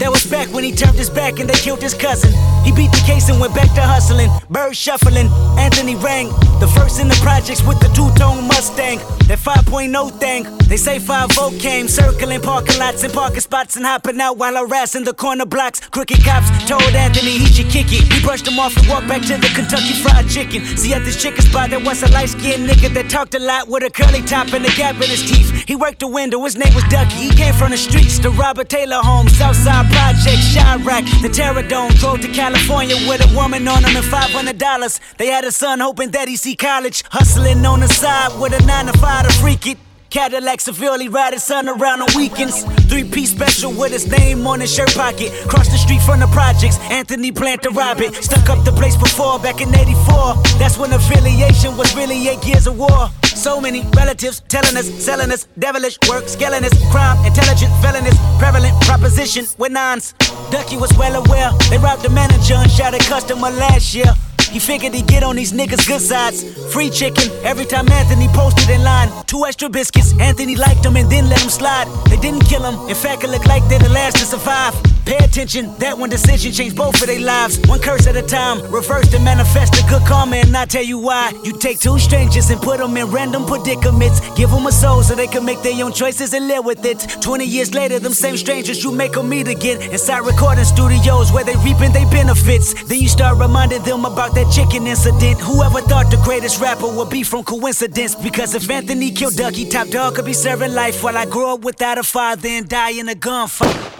That 0.00 0.10
was 0.10 0.24
back 0.24 0.48
when 0.48 0.64
he 0.64 0.72
turned 0.72 0.96
his 0.96 1.10
back 1.10 1.40
and 1.40 1.48
they 1.48 1.60
killed 1.60 1.82
his 1.82 1.92
cousin. 1.92 2.32
He 2.64 2.72
beat 2.72 2.90
the 2.90 3.02
case 3.04 3.28
and 3.28 3.38
went 3.38 3.54
back 3.54 3.68
to 3.74 3.82
hustling. 3.82 4.30
Bird 4.48 4.74
shuffling, 4.74 5.28
Anthony 5.58 5.94
rang. 5.94 6.28
The 6.58 6.72
first 6.74 7.00
in 7.00 7.08
the 7.08 7.20
projects 7.20 7.62
with 7.62 7.80
the 7.80 7.88
two 7.88 8.08
tone 8.16 8.48
Mustang. 8.48 8.98
That 9.28 9.38
5.0 9.38 10.18
thing. 10.18 10.46
They 10.68 10.78
say 10.78 10.98
5 10.98 11.32
vote 11.32 11.60
came, 11.60 11.86
circling 11.86 12.40
parking 12.40 12.78
lots 12.78 13.04
and 13.04 13.12
parking 13.12 13.40
spots 13.40 13.76
and 13.76 13.84
hopping 13.84 14.18
out 14.22 14.38
while 14.38 14.56
harassing 14.56 15.04
the 15.04 15.12
corner 15.12 15.44
blocks. 15.44 15.80
Crooked 15.90 16.24
cops 16.24 16.48
told 16.64 16.82
Anthony 16.96 17.36
he 17.36 17.46
should 17.46 17.68
kick 17.68 17.92
it. 17.92 18.10
He 18.10 18.22
brushed 18.22 18.48
him 18.48 18.58
off 18.58 18.74
and 18.78 18.88
walked 18.88 19.06
back 19.06 19.20
to 19.22 19.36
the 19.36 19.52
Kentucky 19.54 19.92
Fried 20.00 20.28
Chicken. 20.30 20.64
See, 20.78 20.94
at 20.94 21.04
this 21.04 21.20
chicken 21.20 21.42
spot, 21.42 21.68
there 21.68 21.78
was 21.78 22.02
a 22.02 22.08
light 22.08 22.30
skinned 22.30 22.66
nigga 22.66 22.88
that 22.94 23.10
talked 23.10 23.34
a 23.34 23.38
lot 23.38 23.68
with 23.68 23.82
a 23.82 23.90
curly 23.90 24.22
top 24.22 24.54
and 24.54 24.64
a 24.64 24.70
gap 24.76 24.96
in 24.96 25.10
his 25.10 25.28
teeth. 25.30 25.68
He 25.68 25.76
worked 25.76 26.00
the 26.00 26.08
window, 26.08 26.42
his 26.44 26.56
name 26.56 26.74
was 26.74 26.84
Ducky. 26.84 27.28
He 27.28 27.30
came 27.30 27.52
from 27.52 27.70
the 27.70 27.76
streets, 27.76 28.18
the 28.18 28.30
Robert 28.30 28.70
Taylor 28.70 29.02
home, 29.02 29.28
Southside 29.28 29.89
Project, 29.90 30.42
Chirac, 30.52 31.22
the 31.22 31.28
Terror 31.28 31.62
Dome. 31.62 31.92
Drove 31.94 32.20
to 32.20 32.28
California 32.28 32.96
with 33.08 33.20
a 33.20 33.34
woman 33.36 33.66
on 33.68 33.84
him 33.84 33.96
and 33.96 34.06
$500. 34.06 35.00
They 35.18 35.26
had 35.26 35.44
a 35.44 35.52
son 35.52 35.80
hoping 35.80 36.10
that 36.12 36.28
he 36.28 36.36
see 36.36 36.56
college. 36.56 37.04
Hustling 37.10 37.64
on 37.66 37.80
the 37.80 37.88
side 37.88 38.38
with 38.40 38.52
a 38.52 38.64
9 38.64 38.86
to 38.86 38.98
5 38.98 39.26
to 39.26 39.32
freak 39.34 39.66
it. 39.66 39.78
Cadillac 40.10 40.60
severely 40.60 41.08
ride 41.08 41.40
son 41.40 41.68
around 41.68 42.02
on 42.02 42.08
weekends. 42.16 42.64
Three 42.90 43.04
piece 43.04 43.30
special 43.30 43.70
with 43.72 43.92
his 43.92 44.10
name 44.10 44.44
on 44.44 44.58
his 44.58 44.74
shirt 44.74 44.92
pocket. 44.92 45.30
Cross 45.48 45.68
the 45.68 45.78
street 45.78 46.02
from 46.02 46.18
the 46.18 46.26
projects, 46.26 46.78
Anthony 46.90 47.30
planned 47.30 47.62
to 47.62 47.70
rob 47.70 48.00
it. 48.00 48.12
Stuck 48.16 48.50
up 48.50 48.64
the 48.64 48.72
place 48.72 48.96
before 48.96 49.38
back 49.38 49.60
in 49.60 49.72
84. 49.72 50.34
That's 50.58 50.76
when 50.76 50.92
affiliation 50.92 51.76
was 51.76 51.94
really 51.94 52.28
eight 52.28 52.44
years 52.44 52.66
of 52.66 52.76
war. 52.76 53.08
So 53.22 53.60
many 53.60 53.82
relatives 53.96 54.42
telling 54.48 54.76
us, 54.76 54.88
selling 55.02 55.30
us, 55.30 55.46
devilish 55.58 55.96
work, 56.08 56.26
scaling 56.28 56.64
us, 56.64 56.74
crime, 56.90 57.24
intelligent, 57.24 57.72
felonious, 57.80 58.18
prevalent 58.38 58.74
proposition 58.82 59.46
with 59.58 59.70
nines. 59.70 60.14
Ducky 60.50 60.76
was 60.76 60.92
well 60.98 61.24
aware. 61.24 61.52
They 61.70 61.78
robbed 61.78 62.02
the 62.02 62.10
manager 62.10 62.54
and 62.54 62.70
shot 62.70 62.94
a 62.94 62.98
customer 62.98 63.50
last 63.50 63.94
year. 63.94 64.12
He 64.50 64.58
figured 64.58 64.94
he'd 64.94 65.06
get 65.06 65.22
on 65.22 65.36
these 65.36 65.52
niggas' 65.52 65.86
good 65.86 66.00
sides. 66.00 66.42
Free 66.72 66.90
chicken 66.90 67.30
every 67.44 67.64
time 67.64 67.88
Anthony 67.90 68.28
posted 68.28 68.68
in 68.70 68.82
line. 68.82 69.08
Two 69.26 69.46
extra 69.46 69.68
biscuits. 69.68 70.12
Anthony 70.18 70.56
liked 70.56 70.82
them 70.82 70.96
and 70.96 71.10
then 71.10 71.28
let 71.28 71.38
them 71.38 71.50
slide. 71.50 71.86
They 72.06 72.16
didn't 72.16 72.44
kill 72.46 72.64
him. 72.64 72.88
In 72.88 72.96
fact, 72.96 73.22
it 73.22 73.30
looked 73.30 73.46
like 73.46 73.62
they're 73.68 73.78
the 73.78 73.88
last 73.90 74.16
to 74.16 74.24
survive. 74.24 74.89
Pay 75.04 75.16
attention, 75.18 75.74
that 75.78 75.98
one 75.98 76.10
decision 76.10 76.52
changed 76.52 76.76
both 76.76 77.00
of 77.00 77.06
their 77.06 77.20
lives. 77.20 77.58
One 77.68 77.80
curse 77.80 78.06
at 78.06 78.16
a 78.16 78.22
time. 78.22 78.60
Reverse 78.70 79.12
and 79.14 79.24
manifest 79.24 79.74
a 79.82 79.86
good 79.88 80.02
karma, 80.06 80.36
and 80.36 80.56
I 80.56 80.64
tell 80.66 80.82
you 80.82 80.98
why. 80.98 81.32
You 81.44 81.52
take 81.58 81.80
two 81.80 81.98
strangers 81.98 82.50
and 82.50 82.60
put 82.60 82.78
them 82.78 82.96
in 82.96 83.06
random 83.10 83.44
predicaments. 83.46 84.20
Give 84.36 84.50
them 84.50 84.66
a 84.66 84.72
soul 84.72 85.02
so 85.02 85.14
they 85.14 85.26
can 85.26 85.44
make 85.44 85.62
their 85.62 85.84
own 85.84 85.92
choices 85.92 86.32
and 86.32 86.48
live 86.48 86.64
with 86.64 86.84
it. 86.84 86.98
20 87.20 87.44
years 87.44 87.74
later, 87.74 87.98
them 87.98 88.12
same 88.12 88.36
strangers 88.36 88.82
you 88.84 88.92
make 88.92 89.12
them 89.12 89.28
meet 89.28 89.48
again. 89.48 89.80
Inside 89.90 90.20
recording 90.26 90.64
studios 90.64 91.32
where 91.32 91.44
they 91.44 91.56
reaping 91.56 91.92
their 91.92 92.08
benefits. 92.10 92.74
Then 92.84 93.00
you 93.00 93.08
start 93.08 93.38
reminding 93.38 93.82
them 93.82 94.04
about 94.04 94.34
that 94.34 94.50
chicken 94.52 94.86
incident. 94.86 95.40
Whoever 95.40 95.80
thought 95.80 96.10
the 96.10 96.18
greatest 96.18 96.60
rapper 96.60 96.88
would 96.88 97.10
be 97.10 97.22
from 97.22 97.44
coincidence? 97.44 98.14
Because 98.14 98.54
if 98.54 98.68
Anthony 98.70 99.10
killed 99.10 99.36
Ducky, 99.36 99.68
Top 99.68 99.88
Dog 99.88 100.14
could 100.14 100.24
be 100.24 100.32
serving 100.32 100.74
life 100.74 101.02
while 101.02 101.16
I 101.16 101.26
grow 101.26 101.54
up 101.54 101.60
without 101.60 101.98
a 101.98 102.02
father 102.02 102.48
and 102.48 102.68
die 102.68 102.92
in 102.92 103.08
a 103.08 103.14
gunfight. 103.14 103.99